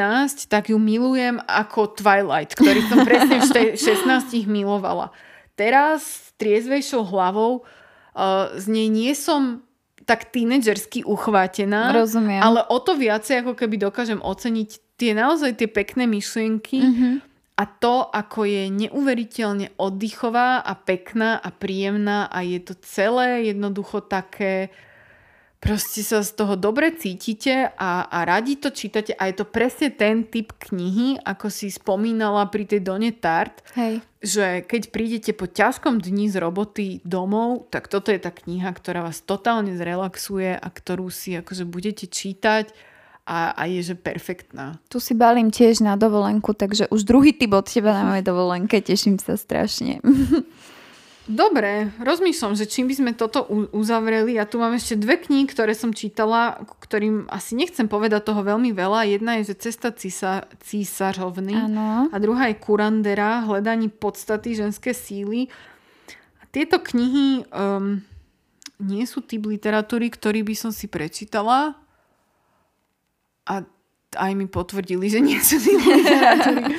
tak 0.47 0.69
ju 0.69 0.77
milujem 0.77 1.41
ako 1.41 1.93
Twilight, 1.93 2.53
ktorý 2.53 2.81
som 2.85 3.03
presne 3.03 3.37
v 3.37 3.45
šte- 3.45 3.75
16 4.07 4.47
milovala. 4.47 5.11
Teraz 5.55 6.33
triezvejšou 6.35 7.05
hlavou 7.05 7.61
uh, 7.61 8.49
z 8.55 8.67
nej 8.67 8.87
nie 8.87 9.13
som 9.13 9.61
tak 10.03 10.29
tínedžersky 10.29 11.05
uchvátená, 11.05 11.93
Rozumiem. 11.93 12.41
ale 12.41 12.65
o 12.65 12.79
to 12.79 12.93
viacej 12.93 13.41
ako 13.41 13.53
keby 13.55 13.77
dokážem 13.79 14.19
oceniť 14.19 14.69
tie 14.97 15.13
naozaj 15.13 15.55
tie 15.55 15.69
pekné 15.69 16.05
myšlienky 16.05 16.81
Mhm. 16.81 17.09
a 17.55 17.65
to, 17.69 18.09
ako 18.09 18.43
je 18.43 18.63
neuveriteľne 18.71 19.77
oddychová 19.77 20.59
a 20.59 20.73
pekná 20.73 21.37
a 21.37 21.49
príjemná 21.49 22.27
a 22.27 22.41
je 22.41 22.59
to 22.59 22.73
celé 22.81 23.47
jednoducho 23.47 24.01
také 24.01 24.73
proste 25.61 26.01
sa 26.01 26.25
z 26.25 26.33
toho 26.33 26.57
dobre 26.57 26.97
cítite 26.97 27.69
a, 27.77 28.09
a 28.09 28.19
radi 28.25 28.57
to 28.57 28.73
čítate 28.73 29.13
a 29.13 29.29
je 29.29 29.45
to 29.45 29.47
presne 29.47 29.93
ten 29.93 30.25
typ 30.25 30.57
knihy, 30.57 31.21
ako 31.21 31.53
si 31.53 31.69
spomínala 31.69 32.49
pri 32.49 32.65
tej 32.65 32.81
Done 32.81 33.13
Tart, 33.13 33.61
Hej. 33.77 34.01
že 34.25 34.65
keď 34.65 34.83
prídete 34.89 35.31
po 35.37 35.45
ťažkom 35.45 36.01
dni 36.01 36.33
z 36.33 36.37
roboty 36.41 36.87
domov, 37.05 37.69
tak 37.69 37.93
toto 37.93 38.09
je 38.09 38.19
tá 38.19 38.33
kniha, 38.33 38.73
ktorá 38.73 39.05
vás 39.05 39.21
totálne 39.21 39.77
zrelaxuje 39.77 40.57
a 40.57 40.69
ktorú 40.73 41.13
si 41.13 41.37
akože 41.37 41.69
budete 41.69 42.09
čítať 42.09 42.73
a, 43.29 43.53
a 43.53 43.63
je 43.69 43.93
že 43.93 43.95
perfektná. 44.01 44.81
Tu 44.89 44.97
si 44.97 45.13
balím 45.13 45.53
tiež 45.53 45.85
na 45.85 46.01
dovolenku, 46.01 46.57
takže 46.57 46.89
už 46.89 47.05
druhý 47.05 47.37
typ 47.37 47.53
od 47.53 47.69
teba 47.69 47.93
na 47.93 48.09
mojej 48.09 48.25
dovolenke, 48.25 48.81
teším 48.81 49.21
sa 49.21 49.37
strašne. 49.37 50.01
Dobre, 51.29 51.93
rozmýšľam, 52.01 52.57
že 52.57 52.65
čím 52.65 52.89
by 52.89 52.95
sme 52.97 53.11
toto 53.13 53.45
uzavreli. 53.77 54.41
Ja 54.41 54.49
tu 54.49 54.57
mám 54.57 54.73
ešte 54.73 54.97
dve 54.97 55.21
knihy, 55.21 55.45
ktoré 55.47 55.77
som 55.77 55.93
čítala, 55.93 56.59
ktorým 56.81 57.29
asi 57.29 57.55
nechcem 57.55 57.87
povedať 57.87 58.25
toho 58.25 58.41
veľmi 58.41 58.73
veľa. 58.73 59.05
Jedna 59.05 59.37
je, 59.39 59.53
že 59.53 59.69
Cesta 59.69 59.93
císa- 59.93 60.49
císařovny 60.65 61.55
Áno. 61.55 62.09
a 62.09 62.17
druhá 62.17 62.49
je 62.49 62.59
Kurandera, 62.59 63.45
Hľadaní 63.45 63.93
podstaty 63.93 64.57
ženské 64.57 64.97
síly. 64.97 65.53
A 66.41 66.49
tieto 66.49 66.81
knihy 66.81 67.45
um, 67.53 68.01
nie 68.81 69.05
sú 69.05 69.21
typ 69.21 69.45
literatúry, 69.45 70.09
ktorý 70.09 70.41
by 70.41 70.55
som 70.57 70.73
si 70.73 70.89
prečítala 70.89 71.77
a 73.45 73.55
aj 74.19 74.33
mi 74.35 74.51
potvrdili, 74.51 75.07
že 75.07 75.21
nie 75.23 75.39
sú 75.39 75.61
typ 75.63 75.79
literatúry. 75.95 76.75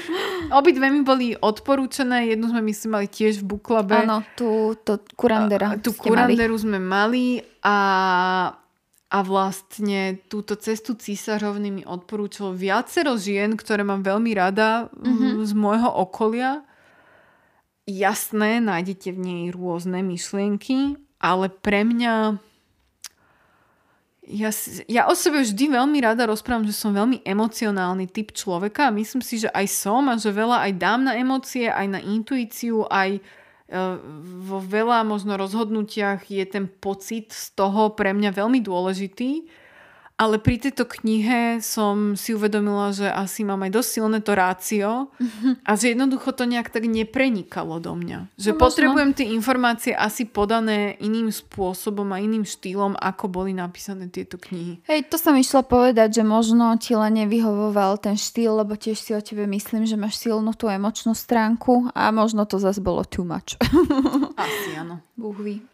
Obidve 0.51 0.91
mi 0.91 1.01
boli 1.01 1.33
odporúčané, 1.33 2.27
jednu 2.29 2.51
sme 2.51 2.61
myslím 2.61 2.91
mali 2.99 3.07
tiež 3.07 3.39
v 3.41 3.55
Buklabe. 3.55 4.03
Áno, 4.03 4.21
tu 4.35 4.75
to 4.83 4.99
kurandera. 5.15 5.75
A- 5.75 5.79
Tú 5.79 5.95
ste 5.95 6.11
mali. 6.11 6.35
kuranderu 6.35 6.55
sme 6.59 6.77
mali 6.77 7.39
a, 7.63 7.79
a 9.07 9.17
vlastne 9.23 10.19
túto 10.27 10.59
cestu 10.59 10.93
císařovny 10.99 11.69
mi 11.71 11.83
odporúčalo 11.87 12.51
viacero 12.51 13.15
žien, 13.15 13.55
ktoré 13.55 13.87
mám 13.87 14.03
veľmi 14.03 14.31
rada 14.35 14.91
mm-hmm. 14.91 15.47
z 15.47 15.51
môjho 15.55 15.89
okolia. 15.89 16.67
Jasné, 17.89 18.61
nájdete 18.61 19.15
v 19.15 19.19
nej 19.19 19.43
rôzne 19.49 20.05
myšlienky, 20.05 20.95
ale 21.17 21.49
pre 21.49 21.81
mňa 21.81 22.37
ja, 24.21 24.53
ja 24.85 25.09
o 25.09 25.17
sebe 25.17 25.41
vždy 25.41 25.73
veľmi 25.73 25.97
rada 26.05 26.29
rozprávam, 26.29 26.61
že 26.61 26.77
som 26.77 26.93
veľmi 26.93 27.25
emocionálny 27.25 28.05
typ 28.05 28.37
človeka 28.37 28.87
a 28.87 28.95
myslím 28.95 29.25
si, 29.25 29.41
že 29.41 29.49
aj 29.49 29.65
som 29.65 30.05
a 30.05 30.13
že 30.13 30.29
veľa 30.29 30.69
aj 30.69 30.71
dám 30.77 31.01
na 31.09 31.17
emócie, 31.17 31.65
aj 31.65 31.87
na 31.89 31.99
intuíciu, 32.05 32.85
aj 32.85 33.17
e, 33.17 33.21
vo 34.45 34.61
veľa 34.61 35.01
možno 35.09 35.41
rozhodnutiach 35.41 36.29
je 36.29 36.45
ten 36.45 36.69
pocit 36.69 37.33
z 37.33 37.57
toho 37.57 37.97
pre 37.97 38.13
mňa 38.13 38.29
veľmi 38.29 38.61
dôležitý. 38.61 39.49
Ale 40.21 40.37
pri 40.37 40.61
tejto 40.61 40.85
knihe 40.85 41.65
som 41.65 42.13
si 42.13 42.37
uvedomila, 42.37 42.93
že 42.93 43.09
asi 43.09 43.41
mám 43.41 43.65
aj 43.65 43.73
dosť 43.73 43.89
silné 43.89 44.19
to 44.21 44.37
rácio 44.37 45.09
a 45.65 45.71
že 45.73 45.97
jednoducho 45.97 46.29
to 46.37 46.45
nejak 46.45 46.69
tak 46.69 46.85
neprenikalo 46.85 47.81
do 47.81 47.97
mňa. 47.97 48.29
Že 48.37 48.53
No, 48.53 48.61
potrebujem 48.61 49.17
tie 49.17 49.33
informácie 49.33 49.97
asi 49.97 50.29
podané 50.29 50.93
iným 51.01 51.33
spôsobom 51.33 52.05
a 52.13 52.21
iným 52.21 52.45
štýlom, 52.45 53.01
ako 53.01 53.33
boli 53.33 53.49
napísané 53.57 54.13
tieto 54.13 54.37
knihy. 54.37 54.85
Hej, 54.85 55.09
to 55.09 55.17
som 55.17 55.33
išla 55.33 55.65
povedať, 55.65 56.21
že 56.21 56.23
možno 56.23 56.69
ti 56.77 56.93
len 56.93 57.17
nevyhovoval 57.25 57.97
ten 57.97 58.13
štýl, 58.13 58.61
lebo 58.61 58.77
tiež 58.77 59.01
si 59.01 59.17
o 59.17 59.21
tebe 59.25 59.49
myslím, 59.49 59.89
že 59.89 59.97
máš 59.97 60.21
silnú 60.21 60.53
tú 60.53 60.69
emočnú 60.69 61.17
stránku 61.17 61.89
a 61.97 62.13
možno 62.13 62.45
to 62.45 62.61
zase 62.61 62.77
bolo 62.77 63.01
too 63.09 63.25
much. 63.25 63.57
Asi 64.37 64.69
áno. 64.77 65.01
Búh 65.17 65.33
ví. 65.41 65.65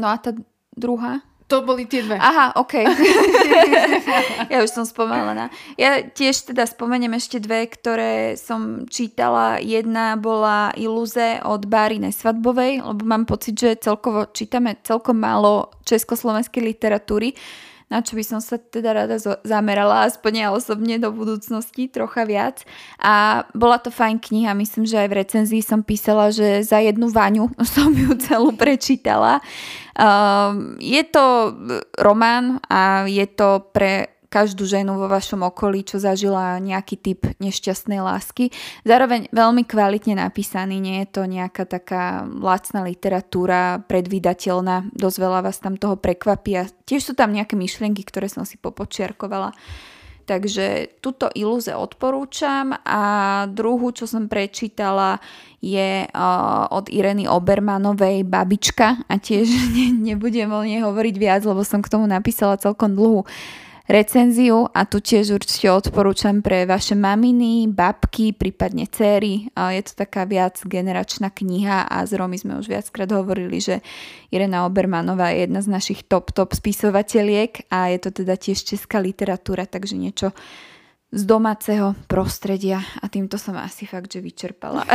No 0.00 0.08
a 0.08 0.16
tá 0.16 0.32
druhá? 0.72 1.20
To 1.50 1.66
boli 1.66 1.82
tie 1.90 2.06
dve. 2.06 2.14
Aha, 2.14 2.54
OK. 2.54 2.78
ja 4.54 4.62
už 4.62 4.70
som 4.70 4.86
spomalená. 4.86 5.50
Ja 5.74 5.98
tiež 5.98 6.46
teda 6.54 6.62
spomeniem 6.62 7.18
ešte 7.18 7.42
dve, 7.42 7.66
ktoré 7.66 8.38
som 8.38 8.86
čítala. 8.86 9.58
Jedna 9.58 10.14
bola 10.14 10.70
Iluze 10.78 11.42
od 11.42 11.66
Bárine 11.66 12.14
Svadbovej, 12.14 12.86
lebo 12.86 13.02
mám 13.02 13.26
pocit, 13.26 13.58
že 13.58 13.82
celkovo 13.82 14.30
čítame 14.30 14.78
celkom 14.86 15.18
málo 15.18 15.74
československej 15.82 16.62
literatúry, 16.62 17.34
na 17.90 18.06
čo 18.06 18.14
by 18.14 18.22
som 18.22 18.38
sa 18.38 18.54
teda 18.54 18.94
rada 18.94 19.18
zamerala, 19.42 20.06
aspoň 20.06 20.32
ja 20.46 20.48
osobne 20.54 21.02
do 21.02 21.10
budúcnosti 21.10 21.90
trocha 21.90 22.22
viac. 22.22 22.62
A 23.02 23.42
bola 23.50 23.82
to 23.82 23.90
fajn 23.90 24.22
kniha, 24.22 24.54
myslím, 24.54 24.86
že 24.86 25.02
aj 25.02 25.08
v 25.10 25.18
recenzii 25.26 25.58
som 25.58 25.82
písala, 25.82 26.30
že 26.30 26.62
za 26.62 26.78
jednu 26.78 27.10
vaňu 27.10 27.50
som 27.74 27.90
ju 27.90 28.14
celú 28.22 28.54
prečítala. 28.54 29.42
Um, 29.98 30.78
je 30.78 31.02
to 31.02 31.50
román 31.98 32.62
a 32.70 33.10
je 33.10 33.26
to 33.26 33.66
pre 33.74 34.19
každú 34.30 34.62
ženu 34.62 34.94
vo 34.94 35.10
vašom 35.10 35.42
okolí, 35.42 35.82
čo 35.82 35.98
zažila 35.98 36.62
nejaký 36.62 36.96
typ 37.02 37.20
nešťastnej 37.42 37.98
lásky. 37.98 38.54
Zároveň 38.86 39.26
veľmi 39.34 39.66
kvalitne 39.66 40.22
napísaný, 40.22 40.78
nie 40.78 41.02
je 41.02 41.08
to 41.10 41.22
nejaká 41.26 41.66
taká 41.66 42.22
lacná 42.24 42.86
literatúra, 42.86 43.82
predvídateľná, 43.90 44.94
dosť 44.94 45.16
veľa 45.18 45.40
vás 45.42 45.58
tam 45.58 45.74
toho 45.74 45.98
prekvapí 45.98 46.54
a 46.54 46.70
tiež 46.86 47.10
sú 47.10 47.12
tam 47.18 47.34
nejaké 47.34 47.58
myšlienky, 47.58 48.06
ktoré 48.06 48.30
som 48.30 48.46
si 48.46 48.54
popočiarkovala. 48.54 49.50
Takže 50.30 51.02
túto 51.02 51.26
ilúze 51.34 51.74
odporúčam 51.74 52.70
a 52.86 53.02
druhú, 53.50 53.90
čo 53.90 54.06
som 54.06 54.30
prečítala, 54.30 55.18
je 55.58 56.06
od 56.70 56.86
Ireny 56.86 57.26
Obermanovej 57.26 58.22
Babička 58.22 59.10
a 59.10 59.14
tiež 59.18 59.50
ne, 59.74 60.14
nebudem 60.14 60.46
o 60.54 60.62
nej 60.62 60.86
hovoriť 60.86 61.14
viac, 61.18 61.42
lebo 61.42 61.66
som 61.66 61.82
k 61.82 61.90
tomu 61.90 62.06
napísala 62.06 62.62
celkom 62.62 62.94
dlhú 62.94 63.26
recenziu 63.88 64.68
a 64.74 64.84
tu 64.84 65.00
tiež 65.00 65.40
určite 65.40 65.70
odporúčam 65.70 66.44
pre 66.44 66.68
vaše 66.68 66.98
maminy, 66.98 67.70
babky, 67.70 68.36
prípadne 68.36 68.90
céry. 68.90 69.48
A 69.56 69.72
Je 69.72 69.86
to 69.86 70.04
taká 70.04 70.26
viac 70.26 70.60
generačná 70.64 71.30
kniha 71.30 71.86
a 71.88 72.04
z 72.04 72.18
Romy 72.18 72.36
sme 72.36 72.58
už 72.60 72.68
viackrát 72.68 73.08
hovorili, 73.08 73.62
že 73.62 73.80
Irena 74.28 74.68
Obermanová 74.68 75.32
je 75.32 75.48
jedna 75.48 75.60
z 75.64 75.68
našich 75.70 76.04
top 76.04 76.34
top 76.34 76.52
spisovateľiek 76.52 77.70
a 77.72 77.94
je 77.94 77.98
to 78.02 78.10
teda 78.22 78.34
tiež 78.36 78.60
česká 78.62 79.00
literatúra, 79.00 79.64
takže 79.64 79.96
niečo 79.96 80.34
z 81.10 81.26
domáceho 81.26 81.98
prostredia 82.06 82.78
a 83.02 83.10
týmto 83.10 83.34
som 83.34 83.58
asi 83.58 83.82
fakt, 83.82 84.14
že 84.14 84.22
vyčerpala 84.22 84.86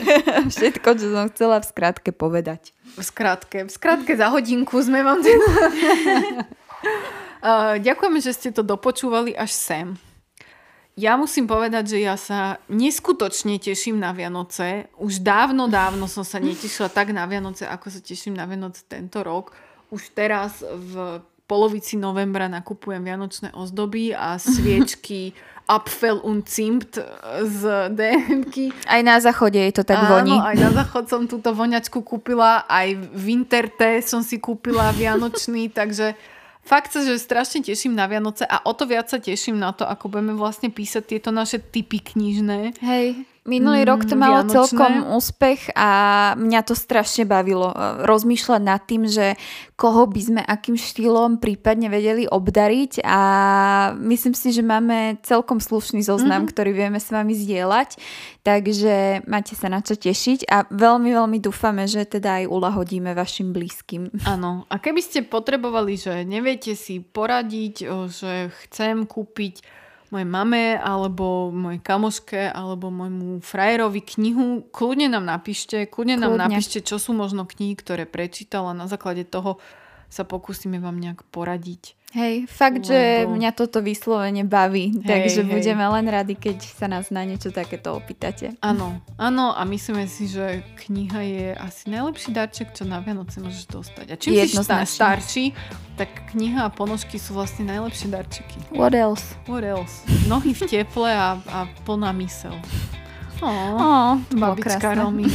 všetko, 0.52 0.88
čo 1.00 1.06
som 1.08 1.32
chcela 1.32 1.64
v 1.64 1.66
skratke 1.72 2.12
povedať. 2.12 2.76
V 2.92 3.00
skratke, 3.00 3.64
v 3.64 3.72
skratke 3.72 4.12
za 4.12 4.28
hodinku 4.28 4.76
sme 4.84 5.00
vám... 5.00 5.24
Uh, 7.42 7.74
ďakujeme, 7.82 8.22
že 8.22 8.32
ste 8.38 8.54
to 8.54 8.62
dopočúvali 8.62 9.34
až 9.34 9.50
sem. 9.50 9.86
Ja 10.94 11.16
musím 11.16 11.48
povedať, 11.48 11.96
že 11.96 11.98
ja 12.04 12.20
sa 12.20 12.60
neskutočne 12.68 13.56
teším 13.56 13.96
na 13.98 14.12
Vianoce. 14.12 14.92
Už 15.00 15.24
dávno, 15.24 15.66
dávno 15.66 16.04
som 16.04 16.22
sa 16.22 16.36
netešila 16.38 16.92
tak 16.92 17.10
na 17.16 17.24
Vianoce, 17.24 17.64
ako 17.64 17.88
sa 17.88 17.98
teším 18.04 18.36
na 18.36 18.44
Vianoce 18.44 18.84
tento 18.84 19.24
rok. 19.24 19.56
Už 19.88 20.12
teraz 20.12 20.60
v 20.62 21.24
polovici 21.48 21.96
novembra 21.96 22.48
nakupujem 22.48 23.04
vianočné 23.04 23.52
ozdoby 23.52 24.16
a 24.16 24.40
sviečky 24.40 25.36
Apfel 25.68 26.20
und 26.20 26.48
Zimt 26.48 27.00
z 27.42 27.60
DMky. 27.92 28.72
Aj 28.84 29.00
na 29.00 29.16
záchode 29.20 29.56
je 29.56 29.72
to 29.72 29.84
tak 29.84 29.96
voní. 30.08 30.36
Áno, 30.36 30.44
aj 30.44 30.56
na 30.58 30.70
záchod 30.76 31.04
som 31.08 31.22
túto 31.24 31.56
voňačku 31.56 32.04
kúpila, 32.04 32.68
aj 32.68 33.16
Winter 33.16 33.70
Tea 33.72 34.04
som 34.04 34.20
si 34.20 34.36
kúpila 34.36 34.92
vianočný, 34.92 35.72
takže 35.72 36.12
fakt 36.62 36.94
sa, 36.94 37.02
že 37.02 37.20
strašne 37.20 37.60
teším 37.62 37.92
na 37.92 38.06
Vianoce 38.08 38.46
a 38.46 38.62
o 38.64 38.72
to 38.72 38.86
viac 38.86 39.10
sa 39.10 39.18
teším 39.18 39.58
na 39.58 39.74
to, 39.74 39.84
ako 39.84 40.08
budeme 40.08 40.34
vlastne 40.38 40.70
písať 40.70 41.02
tieto 41.18 41.30
naše 41.34 41.60
typy 41.60 42.00
knižné. 42.00 42.78
Hej, 42.80 43.26
Minulý 43.42 43.82
mm, 43.82 43.88
rok 43.90 44.00
to 44.06 44.14
malo 44.14 44.46
Vianočné. 44.46 44.54
celkom 44.54 44.94
úspech 45.18 45.74
a 45.74 45.90
mňa 46.38 46.60
to 46.62 46.78
strašne 46.78 47.26
bavilo 47.26 47.74
e, 47.74 48.06
rozmýšľať 48.06 48.62
nad 48.62 48.78
tým, 48.86 49.10
že 49.10 49.34
koho 49.74 50.06
by 50.06 50.20
sme 50.22 50.42
akým 50.46 50.78
štýlom 50.78 51.42
prípadne 51.42 51.90
vedeli 51.90 52.22
obdariť 52.30 53.02
a 53.02 53.20
myslím 53.98 54.38
si, 54.38 54.54
že 54.54 54.62
máme 54.62 55.18
celkom 55.26 55.58
slušný 55.58 56.06
zoznam, 56.06 56.46
mm-hmm. 56.46 56.52
ktorý 56.54 56.70
vieme 56.70 57.02
s 57.02 57.10
vami 57.10 57.34
zdieľať, 57.34 57.98
takže 58.46 59.26
máte 59.26 59.58
sa 59.58 59.66
na 59.66 59.82
čo 59.82 59.98
tešiť 59.98 60.46
a 60.46 60.70
veľmi, 60.70 61.10
veľmi 61.10 61.42
dúfame, 61.42 61.90
že 61.90 62.06
teda 62.06 62.46
aj 62.46 62.46
ulahodíme 62.46 63.10
vašim 63.10 63.50
blízkym. 63.50 64.14
Áno, 64.38 64.70
a 64.70 64.78
keby 64.78 65.02
ste 65.02 65.26
potrebovali, 65.26 65.98
že 65.98 66.22
neviete 66.22 66.78
si 66.78 67.02
poradiť, 67.02 67.90
že 68.06 68.54
chcem 68.54 69.02
kúpiť 69.02 69.81
mojej 70.12 70.28
mame 70.28 70.76
alebo 70.76 71.48
mojej 71.48 71.80
kamoške 71.80 72.52
alebo 72.52 72.92
môjmu 72.92 73.40
frajerovi 73.40 74.04
knihu, 74.04 74.68
kľudne 74.68 75.08
nám 75.08 75.24
napíšte, 75.24 75.88
kľudne, 75.88 76.20
kľudne 76.20 76.36
nám 76.36 76.52
napíšte, 76.52 76.84
čo 76.84 77.00
sú 77.00 77.16
možno 77.16 77.48
knihy, 77.48 77.72
ktoré 77.72 78.04
prečítala. 78.04 78.76
Na 78.76 78.84
základe 78.86 79.24
toho 79.24 79.56
sa 80.12 80.28
pokúsime 80.28 80.76
vám 80.76 81.00
nejak 81.00 81.24
poradiť. 81.32 81.96
Hej, 82.12 82.44
fakt, 82.44 82.84
Lebo... 82.84 82.92
že 82.92 83.24
mňa 83.24 83.50
toto 83.56 83.80
vyslovene 83.80 84.44
baví, 84.44 85.00
hej, 85.00 85.08
takže 85.08 85.40
hej. 85.40 85.48
budeme 85.48 85.80
len 85.80 86.04
radi, 86.12 86.36
keď 86.36 86.60
sa 86.60 86.84
nás 86.84 87.08
na 87.08 87.24
niečo 87.24 87.48
takéto 87.48 87.96
opýtate. 87.96 88.52
Áno, 88.60 89.00
áno 89.16 89.56
a 89.56 89.64
myslíme 89.64 90.04
si, 90.04 90.28
že 90.28 90.60
kniha 90.84 91.20
je 91.24 91.46
asi 91.56 91.88
najlepší 91.88 92.36
darček, 92.36 92.76
čo 92.76 92.84
na 92.84 93.00
Vianoce 93.00 93.40
môžeš 93.40 93.64
dostať. 93.64 94.06
A 94.12 94.14
čím 94.20 94.36
si 94.44 94.60
starší, 94.92 95.56
tak 95.96 96.12
kniha 96.36 96.68
a 96.68 96.70
ponožky 96.70 97.16
sú 97.16 97.32
vlastne 97.32 97.64
najlepšie 97.64 98.12
darčeky. 98.12 98.60
What 98.76 98.92
else? 98.92 99.32
What 99.48 99.64
else? 99.64 100.04
Nohy 100.28 100.52
v 100.52 100.68
teple 100.68 101.08
a, 101.08 101.40
a 101.48 101.58
plná 101.88 102.12
mysel. 102.20 102.52
Oh, 103.40 103.72
oh, 103.74 104.12
babička 104.36 105.00
Romy. 105.00 105.26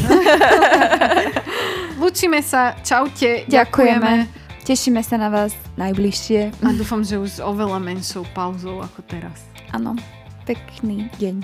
Lúčime 2.00 2.46
sa, 2.46 2.78
čaute, 2.86 3.50
ďakujeme. 3.50 4.30
ďakujeme. 4.30 4.37
Tešíme 4.68 5.00
sa 5.00 5.16
na 5.16 5.32
vás 5.32 5.56
najbližšie. 5.80 6.60
A 6.60 6.76
dúfam, 6.76 7.00
že 7.00 7.16
už 7.16 7.30
s 7.30 7.42
oveľa 7.42 7.80
menšou 7.80 8.28
pauzou 8.36 8.84
ako 8.84 9.00
teraz. 9.08 9.48
Áno, 9.72 9.96
pekný 10.44 11.08
deň. 11.24 11.40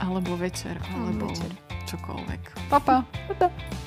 Alebo 0.00 0.32
večer, 0.40 0.80
alebo 0.96 1.28
večer. 1.28 1.52
čokoľvek. 1.92 2.72
Papa. 2.72 3.04
Pa. 3.04 3.32
Pa, 3.36 3.52
pa. 3.52 3.83